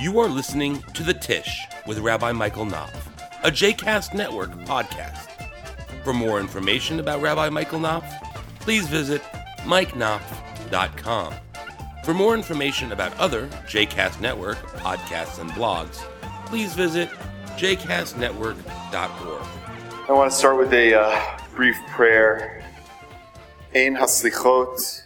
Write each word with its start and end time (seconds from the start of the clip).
You 0.00 0.18
are 0.20 0.28
listening 0.28 0.80
to 0.94 1.02
The 1.02 1.12
Tish 1.12 1.66
with 1.86 1.98
Rabbi 1.98 2.32
Michael 2.32 2.64
Knopf, 2.64 3.06
a 3.44 3.50
JCast 3.50 4.14
Network 4.14 4.48
podcast. 4.60 5.28
For 6.04 6.14
more 6.14 6.40
information 6.40 7.00
about 7.00 7.20
Rabbi 7.20 7.50
Michael 7.50 7.80
Knopf, 7.80 8.10
please 8.60 8.88
visit 8.88 9.20
mikeknopf.com. 9.64 11.34
For 12.02 12.14
more 12.14 12.34
information 12.34 12.92
about 12.92 13.14
other 13.18 13.46
JCast 13.68 14.22
Network 14.22 14.56
podcasts 14.78 15.38
and 15.38 15.50
blogs, 15.50 15.96
please 16.46 16.72
visit 16.72 17.10
jcastnetwork.org. 17.58 19.46
I 20.08 20.12
want 20.12 20.30
to 20.30 20.36
start 20.36 20.56
with 20.56 20.72
a 20.72 20.94
uh, 20.94 21.38
brief 21.54 21.76
prayer. 21.88 22.64
Ein 23.74 23.96
Haslichot, 23.96 25.02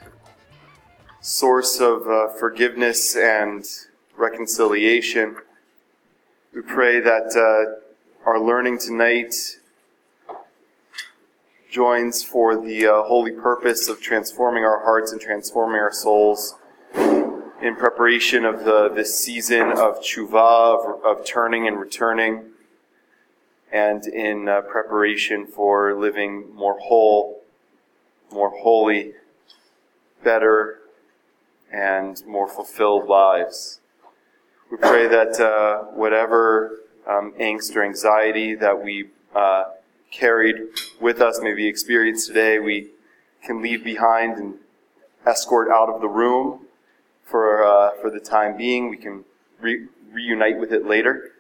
source 1.20 1.80
of 1.80 2.06
uh, 2.06 2.29
forgiveness 2.38 3.16
and 3.16 3.66
reconciliation. 4.16 5.36
We 6.54 6.62
pray 6.62 7.00
that 7.00 7.34
uh, 7.36 8.29
our 8.29 8.40
learning 8.40 8.79
tonight 8.79 9.34
joins 11.70 12.22
for 12.22 12.56
the 12.56 12.86
uh, 12.86 13.03
holy 13.03 13.32
purpose 13.32 13.89
of 13.89 14.00
transforming 14.00 14.64
our 14.64 14.84
hearts 14.84 15.11
and 15.11 15.20
transforming 15.20 15.80
our 15.80 15.92
souls 15.92 16.54
in 16.94 17.75
preparation 17.76 18.44
of 18.44 18.64
the, 18.64 18.89
this 18.94 19.18
season 19.18 19.72
of 19.72 20.00
tshuva, 20.00 20.78
of, 20.78 21.04
of 21.04 21.26
turning 21.26 21.67
and 21.67 21.81
returning, 21.81 22.44
and 23.72 24.06
in 24.06 24.48
uh, 24.48 24.61
preparation 24.61 25.46
for 25.46 25.98
living 25.98 26.54
more 26.54 26.78
whole, 26.78 27.42
more 28.31 28.50
holy, 28.50 29.14
better, 30.22 30.78
and 31.72 32.25
more 32.27 32.47
fulfilled 32.47 33.08
lives. 33.08 33.81
We 34.70 34.78
pray 34.78 35.06
that 35.09 35.41
uh, 35.41 35.84
whatever 35.92 36.81
um, 37.06 37.33
angst 37.39 37.77
or 37.77 37.84
anxiety 37.84 38.55
that 38.55 38.83
we 38.83 39.11
uh, 39.34 39.65
carried 40.11 40.56
with 41.01 41.21
us, 41.21 41.39
maybe 41.43 41.69
experienced 41.69 42.27
today, 42.27 42.59
we 42.59 42.91
can 43.43 43.61
leave 43.61 43.84
behind 43.84 44.39
and 44.39 44.55
escort 45.27 45.69
out 45.69 45.89
of 45.89 46.01
the 46.01 46.09
room 46.09 46.67
for, 47.25 47.62
uh, 47.62 47.91
for 48.01 48.11
the 48.11 48.21
time 48.21 48.56
being. 48.56 48.89
We 48.89 48.97
can 48.97 49.25
re- 49.61 49.87
reunite 50.11 50.59
with 50.59 50.73
it 50.73 50.87
later. 50.87 51.33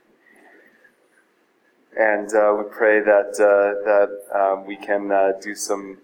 And 1.96 2.34
uh, 2.34 2.54
we 2.58 2.64
pray 2.70 3.00
that, 3.00 3.34
uh, 3.40 3.84
that 3.84 4.38
um, 4.38 4.66
we 4.66 4.76
can 4.76 5.10
uh, 5.10 5.32
do 5.40 5.54
some 5.54 5.98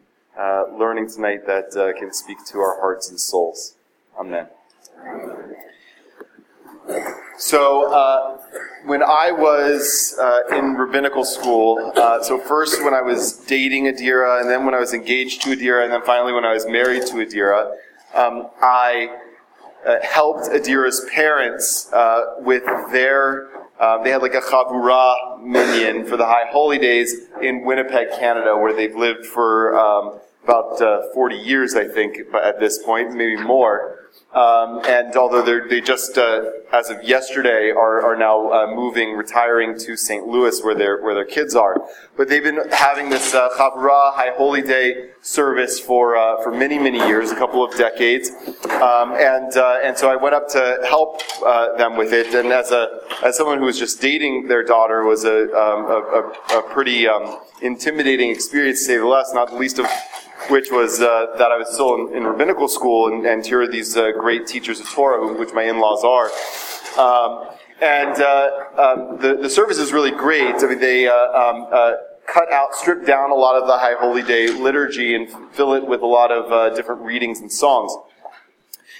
learning 0.78 1.10
tonight 1.10 1.46
that 1.46 1.72
can 1.98 2.12
speak 2.14 2.38
to 2.46 2.58
our 2.60 2.80
hearts 2.80 3.10
and 3.10 3.20
souls. 3.20 3.74
Amen. 4.18 4.46
So, 7.38 7.90
uh, 7.92 8.38
when 8.84 9.02
I 9.02 9.32
was 9.32 10.18
uh, 10.20 10.56
in 10.56 10.74
rabbinical 10.74 11.24
school, 11.24 11.92
uh, 11.96 12.22
so 12.22 12.38
first 12.38 12.84
when 12.84 12.94
I 12.94 13.02
was 13.02 13.32
dating 13.32 13.84
Adira, 13.84 14.40
and 14.40 14.50
then 14.50 14.64
when 14.64 14.74
I 14.74 14.78
was 14.78 14.92
engaged 14.92 15.42
to 15.42 15.50
Adira, 15.50 15.84
and 15.84 15.92
then 15.92 16.02
finally 16.02 16.32
when 16.32 16.44
I 16.44 16.52
was 16.52 16.66
married 16.66 17.06
to 17.06 17.14
Adira, 17.14 17.72
um, 18.14 18.48
I 18.60 19.16
uh, 19.86 19.96
helped 20.02 20.48
Adira's 20.50 21.06
parents 21.12 21.90
uh, 21.92 22.34
with 22.40 22.64
their. 22.92 23.48
Uh, 23.78 24.02
they 24.02 24.10
had 24.10 24.20
like 24.20 24.34
a 24.34 24.40
chavura 24.40 25.40
minyan 25.42 26.04
for 26.04 26.18
the 26.18 26.26
High 26.26 26.50
Holy 26.50 26.78
Days 26.78 27.28
in 27.40 27.64
Winnipeg, 27.64 28.10
Canada, 28.18 28.54
where 28.54 28.74
they've 28.74 28.94
lived 28.94 29.24
for 29.24 29.78
um, 29.78 30.20
about 30.44 30.78
40 31.14 31.36
years, 31.36 31.74
I 31.74 31.88
think, 31.88 32.18
at 32.34 32.60
this 32.60 32.82
point, 32.82 33.14
maybe 33.14 33.36
more. 33.36 33.99
Um, 34.32 34.80
and 34.86 35.16
although 35.16 35.42
they 35.42 35.80
just, 35.80 36.16
uh, 36.16 36.50
as 36.72 36.88
of 36.88 37.02
yesterday, 37.02 37.72
are, 37.72 38.00
are 38.00 38.16
now 38.16 38.52
uh, 38.52 38.72
moving, 38.72 39.16
retiring 39.16 39.76
to 39.80 39.96
St. 39.96 40.24
Louis, 40.24 40.62
where 40.62 40.74
their 40.76 41.02
where 41.02 41.14
their 41.14 41.24
kids 41.24 41.56
are, 41.56 41.76
but 42.16 42.28
they've 42.28 42.44
been 42.44 42.70
having 42.70 43.10
this 43.10 43.34
uh, 43.34 43.48
Chavra 43.58 44.14
High 44.14 44.32
Holy 44.36 44.62
Day 44.62 45.10
service 45.20 45.80
for 45.80 46.16
uh, 46.16 46.40
for 46.44 46.52
many 46.52 46.78
many 46.78 46.98
years, 46.98 47.32
a 47.32 47.34
couple 47.34 47.64
of 47.64 47.76
decades, 47.76 48.30
um, 48.80 49.14
and 49.14 49.56
uh, 49.56 49.80
and 49.82 49.98
so 49.98 50.08
I 50.08 50.14
went 50.14 50.36
up 50.36 50.48
to 50.50 50.78
help 50.88 51.20
uh, 51.44 51.74
them 51.76 51.96
with 51.96 52.12
it. 52.12 52.32
And 52.32 52.52
as 52.52 52.70
a 52.70 53.00
as 53.24 53.36
someone 53.36 53.58
who 53.58 53.64
was 53.64 53.80
just 53.80 54.00
dating 54.00 54.46
their 54.46 54.62
daughter 54.62 55.02
was 55.02 55.24
a 55.24 55.42
um, 55.56 55.86
a, 55.86 56.32
a, 56.54 56.58
a, 56.60 56.62
pretty 56.70 57.08
um, 57.08 57.40
intimidating 57.62 58.30
experience, 58.30 58.78
to 58.78 58.84
say 58.84 58.96
the 58.98 59.06
least. 59.06 59.34
Not 59.34 59.50
the 59.50 59.56
least 59.56 59.80
of 59.80 59.86
which 60.48 60.70
was 60.70 61.00
uh, 61.00 61.26
that 61.38 61.52
I 61.52 61.58
was 61.58 61.72
still 61.72 61.94
in, 61.94 62.16
in 62.16 62.24
rabbinical 62.24 62.68
school, 62.68 63.12
and, 63.12 63.26
and, 63.26 63.44
here 63.44 63.60
are 63.62 63.68
these 63.68 63.96
uh, 63.96 64.12
great 64.12 64.46
teachers 64.46 64.80
of 64.80 64.88
Torah, 64.88 65.32
which 65.34 65.52
my 65.52 65.64
in-laws 65.64 66.04
are. 66.04 66.30
Um, 66.98 67.48
and 67.82 68.20
uh, 68.20 68.50
um, 68.76 69.18
the, 69.20 69.38
the 69.40 69.50
service 69.50 69.78
is 69.78 69.92
really 69.92 70.10
great. 70.10 70.54
I 70.56 70.66
mean, 70.66 70.80
they 70.80 71.08
uh, 71.08 71.14
um, 71.14 71.66
uh, 71.72 71.92
cut 72.26 72.52
out, 72.52 72.74
strip 72.74 73.06
down 73.06 73.30
a 73.30 73.34
lot 73.34 73.60
of 73.60 73.66
the 73.66 73.78
High 73.78 73.94
Holy 73.98 74.22
Day 74.22 74.48
liturgy 74.48 75.14
and 75.14 75.28
fill 75.52 75.74
it 75.74 75.86
with 75.86 76.02
a 76.02 76.06
lot 76.06 76.30
of 76.30 76.52
uh, 76.52 76.74
different 76.74 77.02
readings 77.02 77.40
and 77.40 77.50
songs. 77.50 77.92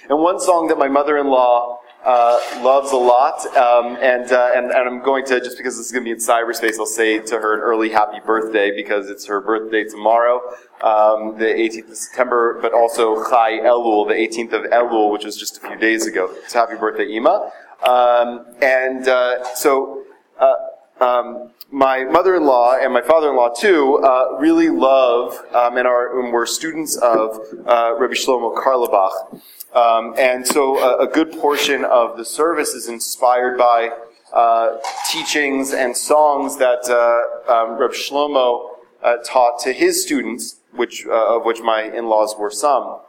And 0.09 0.19
one 0.19 0.39
song 0.39 0.67
that 0.67 0.77
my 0.77 0.87
mother-in-law 0.87 1.79
uh, 2.03 2.39
loves 2.63 2.91
a 2.91 2.97
lot, 2.97 3.45
um, 3.55 3.97
and, 4.01 4.31
uh, 4.31 4.51
and 4.55 4.71
and 4.71 4.89
I'm 4.89 5.03
going 5.03 5.23
to 5.25 5.39
just 5.39 5.57
because 5.57 5.77
this 5.77 5.85
is 5.85 5.91
going 5.91 6.03
to 6.03 6.07
be 6.07 6.11
in 6.11 6.17
cyberspace, 6.17 6.79
I'll 6.79 6.85
say 6.87 7.19
to 7.19 7.35
her 7.35 7.53
an 7.53 7.61
early 7.61 7.91
happy 7.91 8.19
birthday 8.25 8.75
because 8.75 9.09
it's 9.09 9.25
her 9.27 9.39
birthday 9.39 9.83
tomorrow, 9.83 10.41
um, 10.81 11.37
the 11.37 11.45
18th 11.45 11.91
of 11.91 11.97
September, 11.97 12.59
but 12.59 12.73
also 12.73 13.23
Chai 13.29 13.59
Elul, 13.59 14.07
the 14.07 14.15
18th 14.15 14.53
of 14.53 14.71
Elul, 14.71 15.11
which 15.11 15.25
was 15.25 15.37
just 15.37 15.57
a 15.57 15.67
few 15.67 15.77
days 15.77 16.07
ago. 16.07 16.33
So 16.47 16.59
happy 16.59 16.75
birthday, 16.75 17.11
Ima! 17.11 17.51
Um, 17.83 18.45
and 18.61 19.07
uh, 19.07 19.43
so. 19.55 20.05
Uh, 20.39 20.55
um, 20.99 21.49
my 21.71 22.03
mother-in-law 22.03 22.77
and 22.81 22.93
my 22.93 23.01
father-in-law 23.01 23.53
too 23.55 23.97
uh, 24.03 24.37
really 24.37 24.69
love 24.69 25.33
um, 25.53 25.77
and 25.77 25.87
are 25.87 26.19
and 26.19 26.31
were 26.31 26.45
students 26.45 26.95
of 26.97 27.39
Rabbi 27.53 28.13
Shlomo 28.13 28.55
Carlebach. 28.55 29.41
Um, 29.73 30.13
and 30.17 30.45
so 30.45 30.77
a, 30.79 31.05
a, 31.05 31.07
good 31.07 31.31
portion 31.31 31.85
of 31.85 32.17
the 32.17 32.25
service 32.25 32.73
is 32.73 32.89
inspired 32.89 33.57
by 33.57 33.91
uh, 34.33 34.77
teachings 35.09 35.73
and 35.73 35.95
songs 35.95 36.57
that 36.57 36.89
uh, 36.89 37.51
um, 37.51 37.77
Reb 37.77 37.91
Shlomo 37.91 38.71
uh, 39.01 39.17
taught 39.25 39.59
to 39.59 39.71
his 39.71 40.03
students, 40.03 40.57
which 40.73 41.05
uh, 41.05 41.37
of 41.37 41.45
which 41.45 41.61
my 41.61 41.83
in-laws 41.83 42.35
were 42.37 42.51
some. 42.51 42.99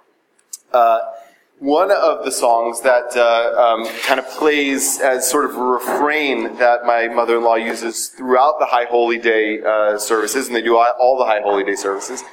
Uh, 0.72 1.00
one 1.58 1.90
of 1.90 2.24
the 2.24 2.30
songs 2.30 2.80
that 2.82 3.16
uh, 3.16 3.60
um, 3.60 3.86
kind 4.02 4.20
of 4.20 4.28
plays 4.30 5.00
as 5.00 5.28
sort 5.28 5.44
of 5.44 5.56
a 5.56 5.62
refrain 5.62 6.56
that 6.58 6.84
my 6.84 7.08
mother-in-law 7.08 7.56
uses 7.56 8.08
throughout 8.08 8.58
the 8.58 8.66
High 8.66 8.84
Holy 8.84 9.18
Day 9.18 9.58
services, 9.98 10.46
and 10.46 10.54
they 10.56 10.62
do 10.62 10.76
all 10.76 11.18
the 11.18 11.24
High 11.24 11.40
Holy 11.40 11.62
Day 11.62 11.76
services, 11.76 12.24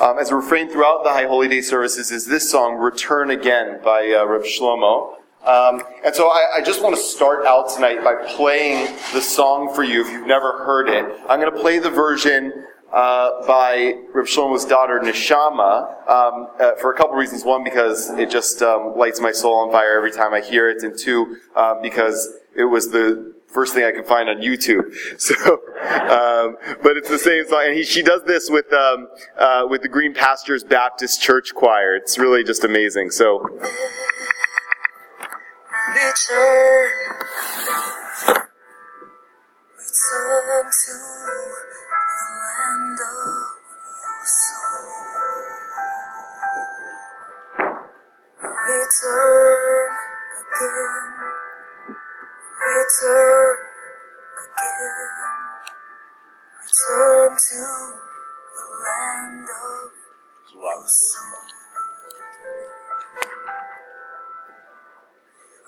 um, 0.00 0.18
as 0.18 0.30
a 0.30 0.36
refrain 0.36 0.68
throughout 0.68 1.02
the 1.04 1.10
High 1.10 1.26
Holy 1.26 1.48
Day 1.48 1.60
services 1.60 2.10
is 2.10 2.26
this 2.26 2.48
song, 2.48 2.76
Return 2.76 3.30
Again 3.30 3.80
by 3.82 4.14
uh, 4.18 4.24
Reb 4.24 4.42
Shlomo. 4.42 5.14
Um, 5.44 5.82
and 6.04 6.14
so 6.14 6.28
I, 6.28 6.56
I, 6.56 6.60
just 6.62 6.82
want 6.82 6.96
to 6.96 7.00
start 7.00 7.46
out 7.46 7.70
tonight 7.70 8.02
by 8.02 8.14
playing 8.34 8.94
the 9.12 9.20
song 9.20 9.72
for 9.72 9.84
you 9.84 10.04
if 10.04 10.10
you've 10.10 10.26
never 10.26 10.64
heard 10.64 10.88
it. 10.88 11.04
I'm 11.28 11.40
going 11.40 11.52
to 11.52 11.60
play 11.60 11.78
the 11.78 11.90
version 11.90 12.52
uh, 12.92 13.46
by 13.46 13.94
Reb 14.12 14.26
Shlomo's 14.26 14.64
daughter 14.64 15.00
Neshama 15.00 16.08
um, 16.08 16.48
uh, 16.60 16.72
for 16.80 16.92
a 16.92 16.96
couple 16.96 17.14
reasons. 17.14 17.44
One, 17.44 17.62
because 17.62 18.10
it 18.10 18.30
just 18.30 18.62
um, 18.62 18.94
lights 18.96 19.20
my 19.20 19.32
soul 19.32 19.54
on 19.54 19.70
fire 19.70 19.96
every 19.96 20.12
time 20.12 20.34
I 20.34 20.40
hear 20.40 20.68
it, 20.68 20.82
and 20.82 20.98
two, 20.98 21.38
uh, 21.54 21.80
because 21.80 22.34
it 22.56 22.64
was 22.64 22.90
the 22.90 23.34
first 23.48 23.74
thing 23.74 23.84
I 23.84 23.92
can 23.92 24.04
find 24.04 24.28
on 24.28 24.36
YouTube. 24.36 24.94
So, 25.18 25.34
um, 25.34 26.56
but 26.82 26.96
it's 26.96 27.08
the 27.08 27.18
same 27.18 27.46
song, 27.48 27.64
and 27.66 27.74
he, 27.74 27.82
she 27.82 28.02
does 28.02 28.22
this 28.24 28.48
with 28.48 28.72
um, 28.72 29.08
uh, 29.36 29.66
with 29.68 29.82
the 29.82 29.88
Green 29.88 30.14
Pastures 30.14 30.62
Baptist 30.62 31.20
Church 31.20 31.54
Choir. 31.54 31.96
It's 31.96 32.18
really 32.18 32.44
just 32.44 32.64
amazing. 32.64 33.10
So. 33.10 33.40
Return, 48.68 49.90
again 50.60 51.17
return 52.60 53.56
again. 54.48 55.14
Return 56.62 57.30
to 57.38 57.62
the 58.54 58.64
land 58.84 59.48
of 59.48 60.88
soul. 60.88 61.44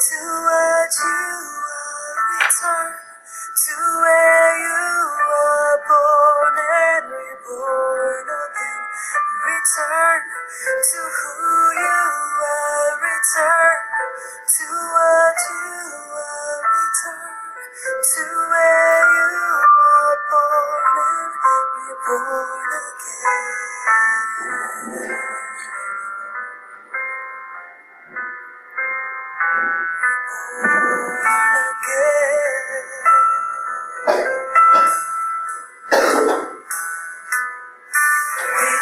to 0.01 0.19
what 0.47 0.95
you 1.01 1.29
are. 1.69 2.17
Return 2.33 2.93
to 3.65 3.75
where 4.03 4.53
you 4.59 4.87
were 5.29 5.77
born 5.89 6.57
and 6.59 7.34
reborn 7.45 8.25
again. 8.25 8.85
return 9.45 10.21
to 10.65 10.97
who 10.97 11.45
you 11.77 12.01
are, 12.41 12.93
return 13.05 13.81
to 14.49 14.65
what 14.65 15.37
you 15.53 15.77
are, 16.25 16.57
return 16.73 17.37
to 18.01 18.25
where 18.49 19.05
you 19.13 19.37
are 19.93 20.17
born 20.33 21.33
and 21.53 21.69
reborn 21.85 22.73
again. 22.81 24.25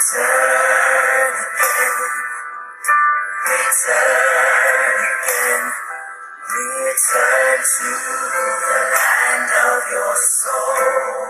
Return 0.02 0.18
again. 0.18 1.94
Return 3.46 4.98
again. 5.06 5.64
Return 6.50 7.58
to 7.62 7.90
the 8.34 8.80
land 8.98 9.50
of 9.62 9.82
your 9.92 10.14
soul. 10.18 11.22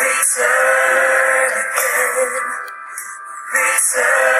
Return 0.00 1.52
again. 1.60 2.32
Return 3.52 4.39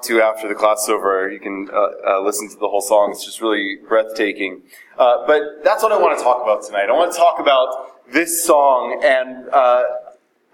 want 0.00 0.08
to, 0.08 0.22
after 0.22 0.48
the 0.48 0.54
class 0.54 0.84
is 0.84 0.88
over, 0.88 1.30
you 1.30 1.40
can 1.40 1.68
uh, 1.72 2.16
uh, 2.16 2.20
listen 2.22 2.48
to 2.48 2.56
the 2.56 2.68
whole 2.68 2.80
song. 2.80 3.10
It's 3.12 3.24
just 3.24 3.40
really 3.40 3.76
breathtaking. 3.88 4.62
Uh, 4.98 5.26
but 5.26 5.62
that's 5.62 5.82
what 5.82 5.92
I 5.92 5.98
want 5.98 6.16
to 6.18 6.24
talk 6.24 6.42
about 6.42 6.64
tonight. 6.64 6.88
I 6.88 6.92
want 6.92 7.12
to 7.12 7.18
talk 7.18 7.38
about 7.38 8.10
this 8.12 8.44
song 8.44 9.00
and 9.04 9.48
uh, 9.50 9.82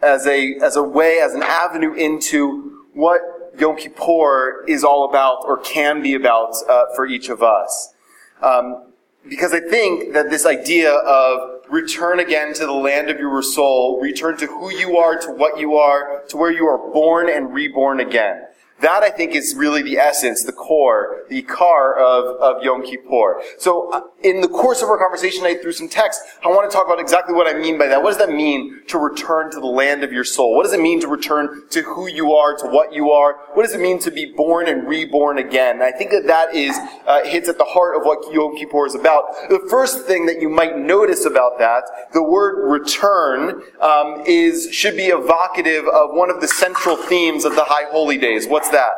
as 0.03 0.27
a 0.27 0.57
as 0.63 0.77
a 0.77 0.83
way, 0.83 1.21
as 1.21 1.35
an 1.35 1.43
avenue 1.43 1.95
into 1.95 2.85
what 2.93 3.21
Yom 3.59 3.77
Kippur 3.77 4.65
is 4.67 4.85
all 4.85 5.09
about 5.09 5.45
or 5.45 5.59
can 5.59 6.03
be 6.03 6.15
about 6.15 6.55
uh, 6.69 6.85
for 6.95 7.07
each 7.07 7.29
of 7.29 7.43
us. 7.43 7.95
Um, 8.43 8.83
because 9.29 9.53
I 9.53 9.61
think 9.61 10.13
that 10.13 10.31
this 10.31 10.47
idea 10.47 10.93
of 10.93 11.63
return 11.69 12.21
again 12.21 12.53
to 12.55 12.67
the 12.67 12.73
land 12.73 13.11
of 13.11 13.19
your 13.19 13.43
soul, 13.43 14.01
return 14.01 14.37
to 14.37 14.47
who 14.47 14.71
you 14.71 14.99
are, 14.99 15.19
to 15.19 15.33
what 15.33 15.59
you 15.59 15.77
are, 15.77 16.23
to 16.29 16.37
where 16.37 16.53
you 16.53 16.67
are 16.67 16.79
born 16.93 17.29
and 17.29 17.53
reborn 17.53 17.99
again. 18.01 18.47
That 18.81 19.03
I 19.03 19.09
think 19.09 19.35
is 19.35 19.55
really 19.55 19.83
the 19.83 19.97
essence, 19.97 20.45
the 20.45 20.53
core, 20.53 21.25
the 21.31 21.41
car 21.43 21.97
of, 21.99 22.37
of 22.41 22.63
Yom 22.63 22.85
Kippur. 22.85 23.43
So 23.59 23.91
uh, 23.91 24.03
in 24.23 24.43
the 24.43 24.49
course 24.49 24.83
of 24.83 24.91
our 24.91 24.99
conversation 24.99 25.43
tonight 25.43 25.63
through 25.63 25.73
some 25.73 25.89
text, 25.89 26.21
I 26.45 26.49
want 26.49 26.71
to 26.71 26.77
talk 26.77 26.85
about 26.85 27.01
exactly 27.01 27.35
what 27.35 27.47
I 27.47 27.59
mean 27.59 27.79
by 27.79 27.87
that. 27.87 28.03
What 28.03 28.11
does 28.11 28.19
that 28.19 28.35
mean 28.35 28.83
to 28.89 28.99
return 28.99 29.51
to 29.53 29.61
the 29.61 29.67
land 29.67 30.05
of 30.05 30.13
your 30.13 30.25
soul? 30.25 30.55
What 30.55 30.65
does 30.65 30.75
it 30.75 30.81
mean 30.81 31.01
to 31.01 31.09
return 31.09 31.63
to 31.71 31.83
who 31.83 32.07
you 32.07 32.35
are, 32.35 32.55
to 32.59 32.67
what 32.67 32.93
you 32.93 33.13
are? 33.13 33.39
What 33.55 33.63
does 33.63 33.75
it 33.75 33.81
mean 33.81 33.99
to 34.01 34.11
be 34.11 34.27
born 34.27 34.69
and 34.69 34.87
reborn 34.87 35.39
again? 35.39 35.77
And 35.77 35.83
I 35.83 35.93
think 35.93 36.11
that 36.11 36.27
that 36.27 36.55
is, 36.55 36.77
uh, 37.07 37.25
hits 37.25 37.49
at 37.49 37.57
the 37.57 37.65
heart 37.65 37.97
of 37.97 38.05
what 38.05 38.31
Yom 38.31 38.57
Kippur 38.57 38.87
is 38.87 38.95
about. 38.95 39.25
The 39.49 39.67
first 39.71 40.05
thing 40.07 40.27
that 40.27 40.43
you 40.43 40.51
might 40.51 40.77
notice 40.77 41.25
about 41.25 41.59
that, 41.61 41.85
the 42.13 42.23
word 42.23 42.71
return, 42.71 43.63
um, 43.81 44.23
is, 44.27 44.69
should 44.71 44.99
be 44.99 45.07
evocative 45.07 45.87
of 45.87 46.11
one 46.11 46.29
of 46.29 46.43
the 46.43 46.49
central 46.49 46.97
themes 46.97 47.47
of 47.47 47.55
the 47.55 47.65
High 47.65 47.91
Holy 47.91 48.19
Days. 48.19 48.47
What's 48.47 48.66
that? 48.71 48.93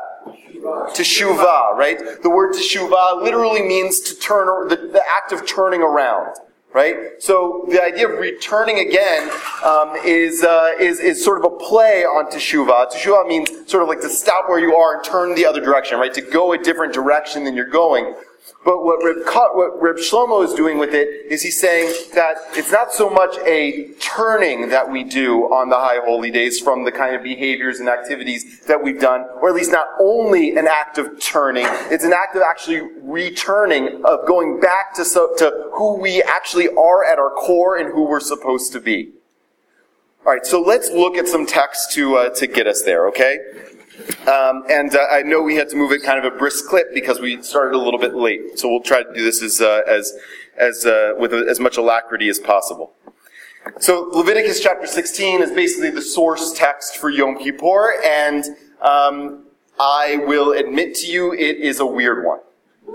Teshuvah, 0.95 1.75
right? 1.75 1.99
The 2.23 2.31
word 2.31 2.55
teshuvah 2.55 3.23
literally 3.23 3.63
means 3.63 4.01
to 4.01 4.15
turn, 4.17 4.69
the, 4.69 4.77
the 4.77 5.03
act 5.15 5.33
of 5.33 5.47
turning 5.47 5.83
around, 5.83 6.37
right? 6.73 6.97
So 7.19 7.65
the 7.69 7.83
idea 7.83 8.09
of 8.09 8.19
returning 8.19 8.79
again 8.81 9.31
um, 9.65 9.95
is, 10.05 10.43
uh, 10.43 10.73
is 10.79 11.01
is 11.01 11.25
sort 11.25 11.45
of 11.45 11.53
a 11.53 11.57
play 11.57 12.05
on 12.05 12.31
teshuvah. 12.31 12.93
Teshuvah 12.93 13.29
means 13.29 13.51
sort 13.71 13.83
of 13.83 13.89
like 13.89 14.01
to 14.01 14.11
stop 14.11 14.49
where 14.49 14.59
you 14.59 14.75
are 14.75 14.97
and 14.97 15.05
turn 15.05 15.35
the 15.35 15.47
other 15.47 15.61
direction, 15.61 15.99
right? 15.99 16.13
To 16.15 16.21
go 16.21 16.53
a 16.53 16.59
different 16.59 16.93
direction 16.93 17.45
than 17.45 17.55
you're 17.55 17.67
going. 17.71 18.15
But 18.69 18.85
what 18.85 19.03
Reb, 19.03 19.25
what 19.25 19.97
Shlomo 19.97 20.45
is 20.45 20.53
doing 20.53 20.77
with 20.77 20.93
it 20.93 21.09
is 21.33 21.41
he's 21.41 21.59
saying 21.59 21.91
that 22.13 22.37
it's 22.53 22.71
not 22.71 22.93
so 22.93 23.09
much 23.09 23.35
a 23.47 23.95
turning 23.95 24.69
that 24.69 24.93
we 24.93 25.05
do 25.05 25.45
on 25.45 25.71
the 25.71 25.77
high 25.77 26.01
holy 26.05 26.31
days 26.31 26.61
from 26.61 26.85
the 26.85 26.93
kind 26.93 27.17
of 27.17 27.23
behaviors 27.23 27.81
and 27.81 27.89
activities 27.89 28.61
that 28.67 28.83
we've 28.83 29.01
done, 29.01 29.25
or 29.41 29.49
at 29.49 29.55
least 29.55 29.73
not 29.73 29.87
only 29.99 30.55
an 30.59 30.67
act 30.69 30.99
of 30.99 31.19
turning, 31.19 31.65
it's 31.91 32.05
an 32.05 32.13
act 32.13 32.37
of 32.37 32.43
actually 32.43 32.83
returning, 33.01 34.03
of 34.05 34.27
going 34.27 34.61
back 34.61 34.93
to, 34.97 35.05
so, 35.07 35.35
to 35.39 35.71
who 35.73 35.95
we 35.99 36.23
actually 36.23 36.69
are 36.69 37.03
at 37.07 37.19
our 37.19 37.31
core 37.31 37.79
and 37.79 37.95
who 37.95 38.07
we're 38.07 38.21
supposed 38.21 38.71
to 38.73 38.81
be. 38.81 39.13
All 40.27 40.33
right, 40.35 40.45
so 40.45 40.61
let's 40.61 40.91
look 40.91 41.17
at 41.17 41.27
some 41.27 41.47
text 41.47 41.93
to 41.93 42.17
uh, 42.17 42.29
to 42.35 42.47
get 42.47 42.67
us 42.67 42.83
there, 42.83 43.09
okay? 43.09 43.39
Um, 44.29 44.65
and 44.71 44.95
uh, 44.95 45.07
I 45.11 45.23
know 45.23 45.43
we 45.43 45.57
had 45.57 45.69
to 45.71 45.77
move 45.77 45.93
it 45.93 46.03
kind 46.03 46.25
of 46.25 46.33
a 46.33 46.37
brisk 46.37 46.67
clip 46.67 46.95
because 46.95 47.21
we 47.21 47.43
started 47.43 47.77
a 47.77 47.79
little 47.79 47.99
bit 47.99 48.15
late. 48.15 48.59
So 48.59 48.69
we'll 48.69 48.83
try 48.83 49.03
to 49.03 49.13
do 49.13 49.25
this 49.25 49.43
as 49.43 49.61
uh, 49.61 49.83
as 49.89 50.13
as 50.57 50.87
uh, 50.87 51.15
with 51.19 51.33
as 51.33 51.61
much 51.61 51.77
alacrity 51.77 52.29
as 52.29 52.39
possible. 52.39 52.93
So 53.81 54.09
Leviticus 54.13 54.61
chapter 54.61 54.87
16 54.87 55.43
is 55.43 55.51
basically 55.51 55.91
the 55.91 56.03
source 56.03 56.53
text 56.53 56.97
for 56.97 57.11
Yom 57.11 57.39
Kippur, 57.39 58.01
and 58.05 58.45
um, 58.81 59.45
I 59.79 60.21
will 60.27 60.53
admit 60.53 60.95
to 60.97 61.07
you 61.07 61.33
it 61.33 61.57
is 61.57 61.81
a 61.81 61.87
weird 61.87 62.25
one. 62.25 62.41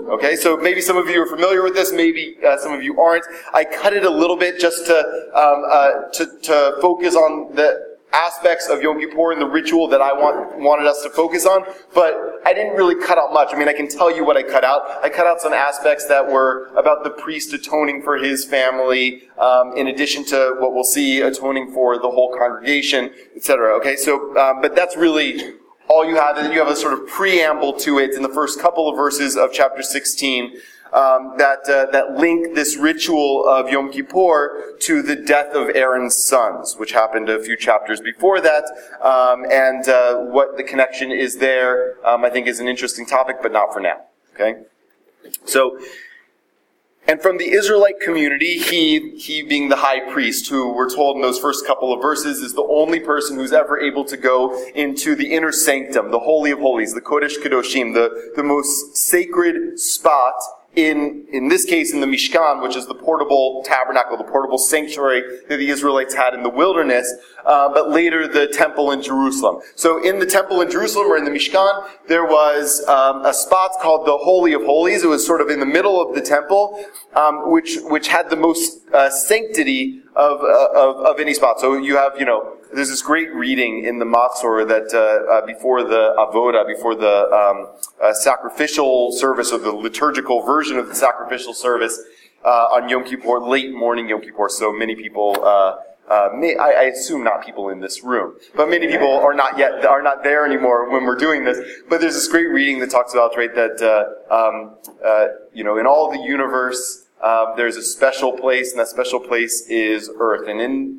Okay, 0.08 0.34
so 0.34 0.56
maybe 0.56 0.80
some 0.80 0.96
of 0.96 1.08
you 1.08 1.22
are 1.22 1.26
familiar 1.26 1.62
with 1.62 1.74
this, 1.74 1.92
maybe 1.92 2.36
uh, 2.44 2.56
some 2.58 2.72
of 2.72 2.82
you 2.82 3.00
aren't. 3.00 3.24
I 3.54 3.64
cut 3.64 3.92
it 3.92 4.04
a 4.04 4.10
little 4.10 4.36
bit 4.36 4.58
just 4.58 4.86
to 4.86 4.98
um, 5.34 5.64
uh, 5.70 6.10
to, 6.12 6.26
to 6.42 6.78
focus 6.80 7.14
on 7.14 7.54
the 7.54 7.93
aspects 8.14 8.68
of 8.68 8.80
Yom 8.80 9.00
Kippur 9.00 9.32
and 9.32 9.40
the 9.40 9.46
ritual 9.46 9.88
that 9.88 10.00
I 10.00 10.12
want, 10.12 10.58
wanted 10.58 10.86
us 10.86 11.02
to 11.02 11.10
focus 11.10 11.44
on, 11.44 11.64
but 11.94 12.40
I 12.46 12.54
didn't 12.54 12.76
really 12.76 12.94
cut 12.94 13.18
out 13.18 13.32
much. 13.32 13.52
I 13.52 13.58
mean, 13.58 13.68
I 13.68 13.72
can 13.72 13.88
tell 13.88 14.14
you 14.14 14.24
what 14.24 14.36
I 14.36 14.42
cut 14.42 14.64
out. 14.64 14.82
I 15.02 15.08
cut 15.08 15.26
out 15.26 15.40
some 15.40 15.52
aspects 15.52 16.06
that 16.06 16.30
were 16.30 16.68
about 16.76 17.02
the 17.02 17.10
priest 17.10 17.52
atoning 17.52 18.02
for 18.02 18.16
his 18.16 18.44
family, 18.44 19.22
um, 19.38 19.76
in 19.76 19.88
addition 19.88 20.24
to 20.26 20.56
what 20.58 20.72
we'll 20.72 20.84
see 20.84 21.20
atoning 21.20 21.72
for 21.72 21.96
the 21.96 22.10
whole 22.10 22.34
congregation, 22.38 23.10
etc. 23.34 23.76
Okay, 23.78 23.96
so, 23.96 24.36
um, 24.38 24.62
but 24.62 24.76
that's 24.76 24.96
really 24.96 25.54
all 25.88 26.04
you 26.04 26.16
have, 26.16 26.36
and 26.36 26.46
then 26.46 26.52
you 26.52 26.58
have 26.58 26.68
a 26.68 26.76
sort 26.76 26.94
of 26.94 27.06
preamble 27.08 27.72
to 27.74 27.98
it 27.98 28.14
in 28.14 28.22
the 28.22 28.28
first 28.28 28.60
couple 28.60 28.88
of 28.88 28.96
verses 28.96 29.36
of 29.36 29.52
chapter 29.52 29.82
16 29.82 30.56
um, 30.94 31.34
that 31.38 31.68
uh, 31.68 31.90
that 31.90 32.16
link 32.16 32.54
this 32.54 32.76
ritual 32.76 33.44
of 33.46 33.68
Yom 33.68 33.90
Kippur 33.90 34.76
to 34.80 35.02
the 35.02 35.16
death 35.16 35.52
of 35.52 35.74
Aaron's 35.74 36.16
sons, 36.16 36.76
which 36.78 36.92
happened 36.92 37.28
a 37.28 37.42
few 37.42 37.56
chapters 37.56 38.00
before 38.00 38.40
that, 38.40 38.64
um, 39.02 39.44
and 39.50 39.88
uh, 39.88 40.18
what 40.20 40.56
the 40.56 40.62
connection 40.62 41.10
is 41.10 41.38
there. 41.38 41.96
Um, 42.06 42.24
I 42.24 42.30
think 42.30 42.46
is 42.46 42.60
an 42.60 42.68
interesting 42.68 43.06
topic, 43.06 43.38
but 43.42 43.52
not 43.52 43.72
for 43.72 43.80
now. 43.80 44.02
Okay, 44.34 44.62
so. 45.44 45.78
And 47.06 47.20
from 47.20 47.36
the 47.36 47.52
Israelite 47.52 48.00
community, 48.00 48.58
he, 48.58 49.10
he 49.18 49.42
being 49.42 49.68
the 49.68 49.76
high 49.76 50.10
priest, 50.10 50.48
who 50.48 50.72
we're 50.72 50.88
told 50.88 51.16
in 51.16 51.22
those 51.22 51.38
first 51.38 51.66
couple 51.66 51.92
of 51.92 52.00
verses 52.00 52.38
is 52.38 52.54
the 52.54 52.62
only 52.62 52.98
person 52.98 53.36
who's 53.36 53.52
ever 53.52 53.78
able 53.78 54.06
to 54.06 54.16
go 54.16 54.66
into 54.74 55.14
the 55.14 55.34
inner 55.34 55.52
sanctum, 55.52 56.10
the 56.10 56.20
Holy 56.20 56.50
of 56.50 56.60
Holies, 56.60 56.94
the 56.94 57.02
Kodesh 57.02 57.36
Kedoshim, 57.42 57.92
the, 57.92 58.32
the 58.36 58.42
most 58.42 58.96
sacred 58.96 59.78
spot 59.78 60.32
in, 60.76 61.26
in 61.30 61.48
this 61.48 61.64
case, 61.64 61.92
in 61.92 62.00
the 62.00 62.06
Mishkan, 62.06 62.62
which 62.62 62.76
is 62.76 62.86
the 62.86 62.94
portable 62.94 63.62
tabernacle, 63.64 64.16
the 64.16 64.24
portable 64.24 64.58
sanctuary 64.58 65.22
that 65.48 65.56
the 65.56 65.70
Israelites 65.70 66.14
had 66.14 66.34
in 66.34 66.42
the 66.42 66.48
wilderness, 66.48 67.12
uh, 67.46 67.68
but 67.72 67.90
later 67.90 68.26
the 68.26 68.48
temple 68.48 68.90
in 68.90 69.00
Jerusalem. 69.00 69.62
So 69.76 70.02
in 70.02 70.18
the 70.18 70.26
temple 70.26 70.60
in 70.60 70.70
Jerusalem 70.70 71.06
or 71.08 71.16
in 71.16 71.24
the 71.24 71.30
Mishkan, 71.30 71.88
there 72.08 72.24
was 72.24 72.84
um, 72.88 73.24
a 73.24 73.32
spot 73.32 73.72
called 73.80 74.06
the 74.06 74.16
Holy 74.16 74.52
of 74.52 74.62
Holies. 74.62 75.04
It 75.04 75.08
was 75.08 75.24
sort 75.24 75.40
of 75.40 75.48
in 75.48 75.60
the 75.60 75.66
middle 75.66 76.00
of 76.00 76.14
the 76.14 76.20
temple, 76.22 76.84
um, 77.14 77.50
which 77.50 77.78
which 77.82 78.08
had 78.08 78.30
the 78.30 78.36
most 78.36 78.80
uh, 78.92 79.10
sanctity 79.10 80.02
of, 80.16 80.40
uh, 80.40 80.68
of 80.74 80.96
of 80.96 81.20
any 81.20 81.34
spot. 81.34 81.60
So 81.60 81.76
you 81.76 81.96
have 81.96 82.12
you 82.18 82.24
know 82.24 82.56
there's 82.74 82.88
this 82.88 83.02
great 83.02 83.32
reading 83.34 83.84
in 83.84 83.98
the 83.98 84.04
Machzor 84.04 84.66
that 84.68 84.92
uh, 84.92 85.32
uh, 85.32 85.46
before 85.46 85.82
the 85.82 86.14
Avoda, 86.18 86.66
before 86.66 86.94
the 86.94 87.30
um, 87.30 87.68
uh, 88.02 88.12
sacrificial 88.12 89.12
service 89.12 89.52
or 89.52 89.58
the 89.58 89.72
liturgical 89.72 90.42
version 90.42 90.76
of 90.76 90.88
the 90.88 90.94
sacrificial 90.94 91.54
service 91.54 92.00
uh, 92.44 92.48
on 92.72 92.88
Yom 92.88 93.04
Kippur, 93.04 93.40
late 93.40 93.72
morning 93.72 94.08
Yom 94.08 94.20
Kippur. 94.20 94.48
So 94.48 94.72
many 94.72 94.96
people, 94.96 95.36
uh, 95.42 95.76
uh, 96.08 96.28
may, 96.34 96.56
I, 96.56 96.70
I 96.70 96.82
assume 96.84 97.22
not 97.24 97.44
people 97.44 97.68
in 97.68 97.80
this 97.80 98.02
room, 98.02 98.34
but 98.56 98.68
many 98.68 98.88
people 98.88 99.10
are 99.10 99.34
not 99.34 99.56
yet 99.56 99.84
are 99.86 100.02
not 100.02 100.22
there 100.22 100.44
anymore 100.44 100.90
when 100.90 101.04
we're 101.04 101.16
doing 101.16 101.44
this. 101.44 101.58
But 101.88 102.00
there's 102.00 102.14
this 102.14 102.28
great 102.28 102.48
reading 102.48 102.80
that 102.80 102.90
talks 102.90 103.14
about 103.14 103.36
right 103.36 103.54
that 103.54 103.80
um, 104.30 104.76
you 105.54 105.64
know 105.64 105.78
in 105.78 105.86
all 105.86 106.10
the 106.10 106.18
universe 106.18 107.06
there's 107.56 107.76
a 107.76 107.82
special 107.82 108.32
place, 108.32 108.72
and 108.72 108.80
that 108.80 108.88
special 108.88 109.20
place 109.20 109.66
is 109.68 110.10
Earth, 110.18 110.48
and 110.48 110.60
in 110.60 110.93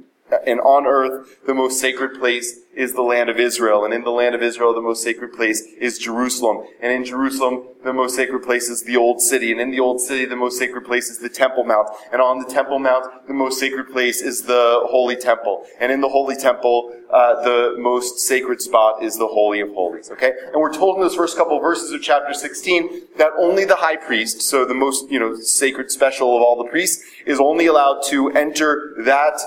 and 0.46 0.60
on 0.62 0.86
earth, 0.88 1.46
the 1.46 1.53
most 1.53 1.79
sacred 1.79 2.20
place 2.20 2.60
is 2.75 2.94
the 2.94 3.01
land 3.01 3.29
of 3.29 3.39
Israel. 3.39 3.86
And 3.86 3.94
in 3.94 4.03
the 4.03 4.12
land 4.12 4.36
of 4.36 4.41
Israel, 4.41 4.74
the 4.74 4.82
most 4.82 5.01
sacred 5.01 5.34
place 5.34 5.62
is 5.79 5.98
Jerusalem. 5.98 6.65
And 6.82 6.91
in 6.91 7.05
Jerusalem, 7.05 7.67
the 7.84 7.94
most 7.94 8.15
sacred 8.15 8.44
place 8.44 8.67
is 8.67 8.84
the 8.84 8.98
old 8.98 9.22
city. 9.22 9.51
And 9.51 9.62
in 9.62 9.72
the 9.72 9.79
old 9.79 10.01
city, 10.01 10.25
the 10.25 10.36
most 10.36 10.58
sacred 10.58 10.84
place 10.84 11.10
is 11.10 11.20
the 11.20 11.29
Temple 11.29 11.63
Mount. 11.63 11.89
And 12.12 12.22
on 12.22 12.39
the 12.39 12.46
Temple 12.46 12.79
Mount, 12.79 13.27
the 13.27 13.34
most 13.34 13.60
sacred 13.60 13.91
place 13.91 14.22
is 14.22 14.41
the 14.41 14.82
Holy 14.89 15.15
Temple. 15.15 15.65
And 15.79 15.91
in 15.91 16.01
the 16.01 16.10
Holy 16.10 16.36
Temple, 16.36 16.91
uh, 17.12 17.44
the 17.44 17.75
most 17.77 18.20
sacred 18.20 18.62
spot 18.62 19.03
is 19.03 19.17
the 19.17 19.27
Holy 19.27 19.62
of 19.62 19.70
Holies. 19.70 20.12
Okay? 20.12 20.34
And 20.51 20.55
we're 20.60 20.74
told 20.74 20.98
in 20.98 21.01
those 21.01 21.15
first 21.15 21.38
couple 21.38 21.55
of 21.55 21.62
verses 21.62 21.91
of 21.91 22.01
chapter 22.01 22.34
16 22.34 23.03
that 23.17 23.32
only 23.38 23.63
the 23.63 23.75
high 23.75 23.96
priest, 23.96 24.41
so 24.41 24.65
the 24.65 24.74
most, 24.74 25.10
you 25.10 25.20
know, 25.20 25.36
sacred 25.36 25.91
special 25.91 26.36
of 26.36 26.41
all 26.41 26.62
the 26.62 26.70
priests, 26.70 27.03
is 27.25 27.39
only 27.39 27.67
allowed 27.67 28.01
to 28.08 28.32
enter 28.32 28.96
that 29.05 29.39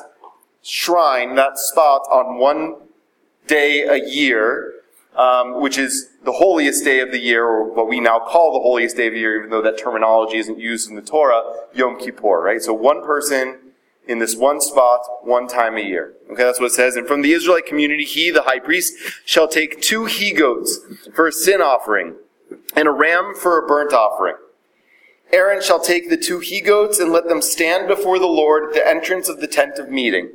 shrine, 0.69 1.35
that 1.35 1.59
spot, 1.59 2.03
on 2.11 2.39
one 2.39 2.77
day 3.47 3.85
a 3.85 3.97
year, 3.97 4.75
um, 5.17 5.63
which 5.63 5.79
is 5.79 6.11
the 6.25 6.33
holiest 6.33 6.85
day 6.85 7.01
of 7.01 7.11
the 7.11 7.19
year, 7.19 7.45
or 7.45 7.73
what 7.73 7.89
we 7.89 8.01
now 8.01 8.19
call 8.19 8.53
the 8.53 8.61
holiest 8.61 8.97
day 8.97 9.07
of 9.07 9.15
the 9.15 9.19
year, 9.19 9.39
even 9.39 9.51
though 9.51 9.63
that 9.63 9.79
terminology 9.79 10.37
isn't 10.37 10.59
used 10.59 10.91
in 10.91 10.95
the 10.95 11.03
Torah, 11.03 11.43
Yom 11.75 11.99
Kippur, 11.99 12.43
right? 12.43 12.61
So 12.61 12.75
one 12.75 13.03
person 13.03 13.59
in 14.07 14.19
this 14.19 14.37
one 14.37 14.61
spot, 14.61 15.01
one 15.23 15.49
time 15.49 15.77
a 15.77 15.81
year. 15.81 16.15
Okay, 16.31 16.45
that's 16.45 16.61
what 16.61 16.67
it 16.67 16.75
says. 16.75 16.97
And 16.97 17.07
from 17.07 17.23
the 17.23 17.33
Israelite 17.33 17.67
community, 17.67 18.05
he, 18.05 18.31
the 18.31 18.43
high 18.43 18.59
priest, 18.59 18.95
shall 19.25 19.49
take 19.49 19.81
two 19.81 20.05
he 20.05 20.33
goats 20.33 20.81
for 21.15 21.27
a 21.27 21.33
sin 21.33 21.63
offering, 21.63 22.15
and 22.77 22.87
a 22.87 22.93
ram 22.93 23.35
for 23.35 23.59
a 23.59 23.67
burnt 23.67 23.95
offering. 23.95 24.37
Aaron 25.33 25.63
shall 25.63 25.81
take 25.81 26.09
the 26.09 26.17
two 26.17 26.41
he 26.41 26.61
goats 26.61 26.99
and 26.99 27.11
let 27.11 27.29
them 27.29 27.43
stand 27.43 27.89
before 27.89 28.19
the 28.19 28.27
Lord 28.27 28.69
at 28.69 28.75
the 28.75 28.87
entrance 28.87 29.29
of 29.29 29.41
the 29.41 29.47
tent 29.47 29.79
of 29.79 29.91
meeting. 29.91 30.31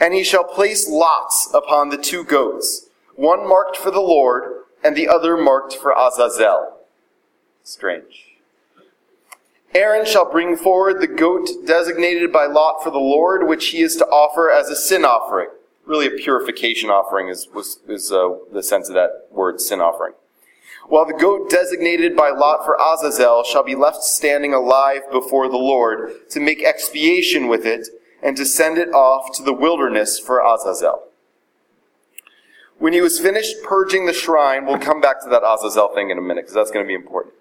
And 0.00 0.14
he 0.14 0.24
shall 0.24 0.44
place 0.44 0.88
lots 0.88 1.48
upon 1.54 1.88
the 1.88 1.96
two 1.96 2.24
goats, 2.24 2.88
one 3.14 3.48
marked 3.48 3.76
for 3.76 3.90
the 3.90 4.00
Lord, 4.00 4.64
and 4.84 4.94
the 4.94 5.08
other 5.08 5.36
marked 5.36 5.74
for 5.74 5.92
Azazel. 5.96 6.76
Strange. 7.64 8.26
Aaron 9.74 10.06
shall 10.06 10.30
bring 10.30 10.56
forward 10.56 11.00
the 11.00 11.06
goat 11.06 11.48
designated 11.66 12.32
by 12.32 12.46
lot 12.46 12.82
for 12.82 12.90
the 12.90 12.98
Lord, 12.98 13.46
which 13.46 13.68
he 13.68 13.82
is 13.82 13.96
to 13.96 14.06
offer 14.06 14.50
as 14.50 14.68
a 14.68 14.76
sin 14.76 15.04
offering. 15.04 15.48
Really, 15.84 16.06
a 16.06 16.10
purification 16.10 16.90
offering 16.90 17.28
is, 17.28 17.48
was, 17.54 17.80
is 17.86 18.10
uh, 18.10 18.36
the 18.52 18.62
sense 18.62 18.88
of 18.88 18.94
that 18.94 19.28
word, 19.30 19.60
sin 19.60 19.80
offering. 19.80 20.14
While 20.88 21.04
the 21.04 21.14
goat 21.14 21.50
designated 21.50 22.16
by 22.16 22.30
lot 22.30 22.64
for 22.64 22.76
Azazel 22.80 23.42
shall 23.44 23.64
be 23.64 23.74
left 23.74 24.02
standing 24.02 24.54
alive 24.54 25.02
before 25.10 25.48
the 25.48 25.56
Lord 25.56 26.28
to 26.30 26.40
make 26.40 26.62
expiation 26.62 27.48
with 27.48 27.66
it 27.66 27.88
and 28.26 28.36
to 28.36 28.44
send 28.44 28.76
it 28.76 28.88
off 28.88 29.30
to 29.36 29.42
the 29.44 29.52
wilderness 29.52 30.18
for 30.18 30.44
Azazel. 30.44 31.04
When 32.76 32.92
he 32.92 33.00
was 33.00 33.20
finished 33.20 33.62
purging 33.62 34.06
the 34.06 34.12
shrine, 34.12 34.66
we'll 34.66 34.80
come 34.80 35.00
back 35.00 35.22
to 35.22 35.28
that 35.30 35.44
Azazel 35.44 35.94
thing 35.94 36.10
in 36.10 36.18
a 36.18 36.20
minute 36.20 36.42
because 36.42 36.54
that's 36.54 36.72
going 36.72 36.84
to 36.84 36.88
be 36.88 36.94
important. 36.94 37.34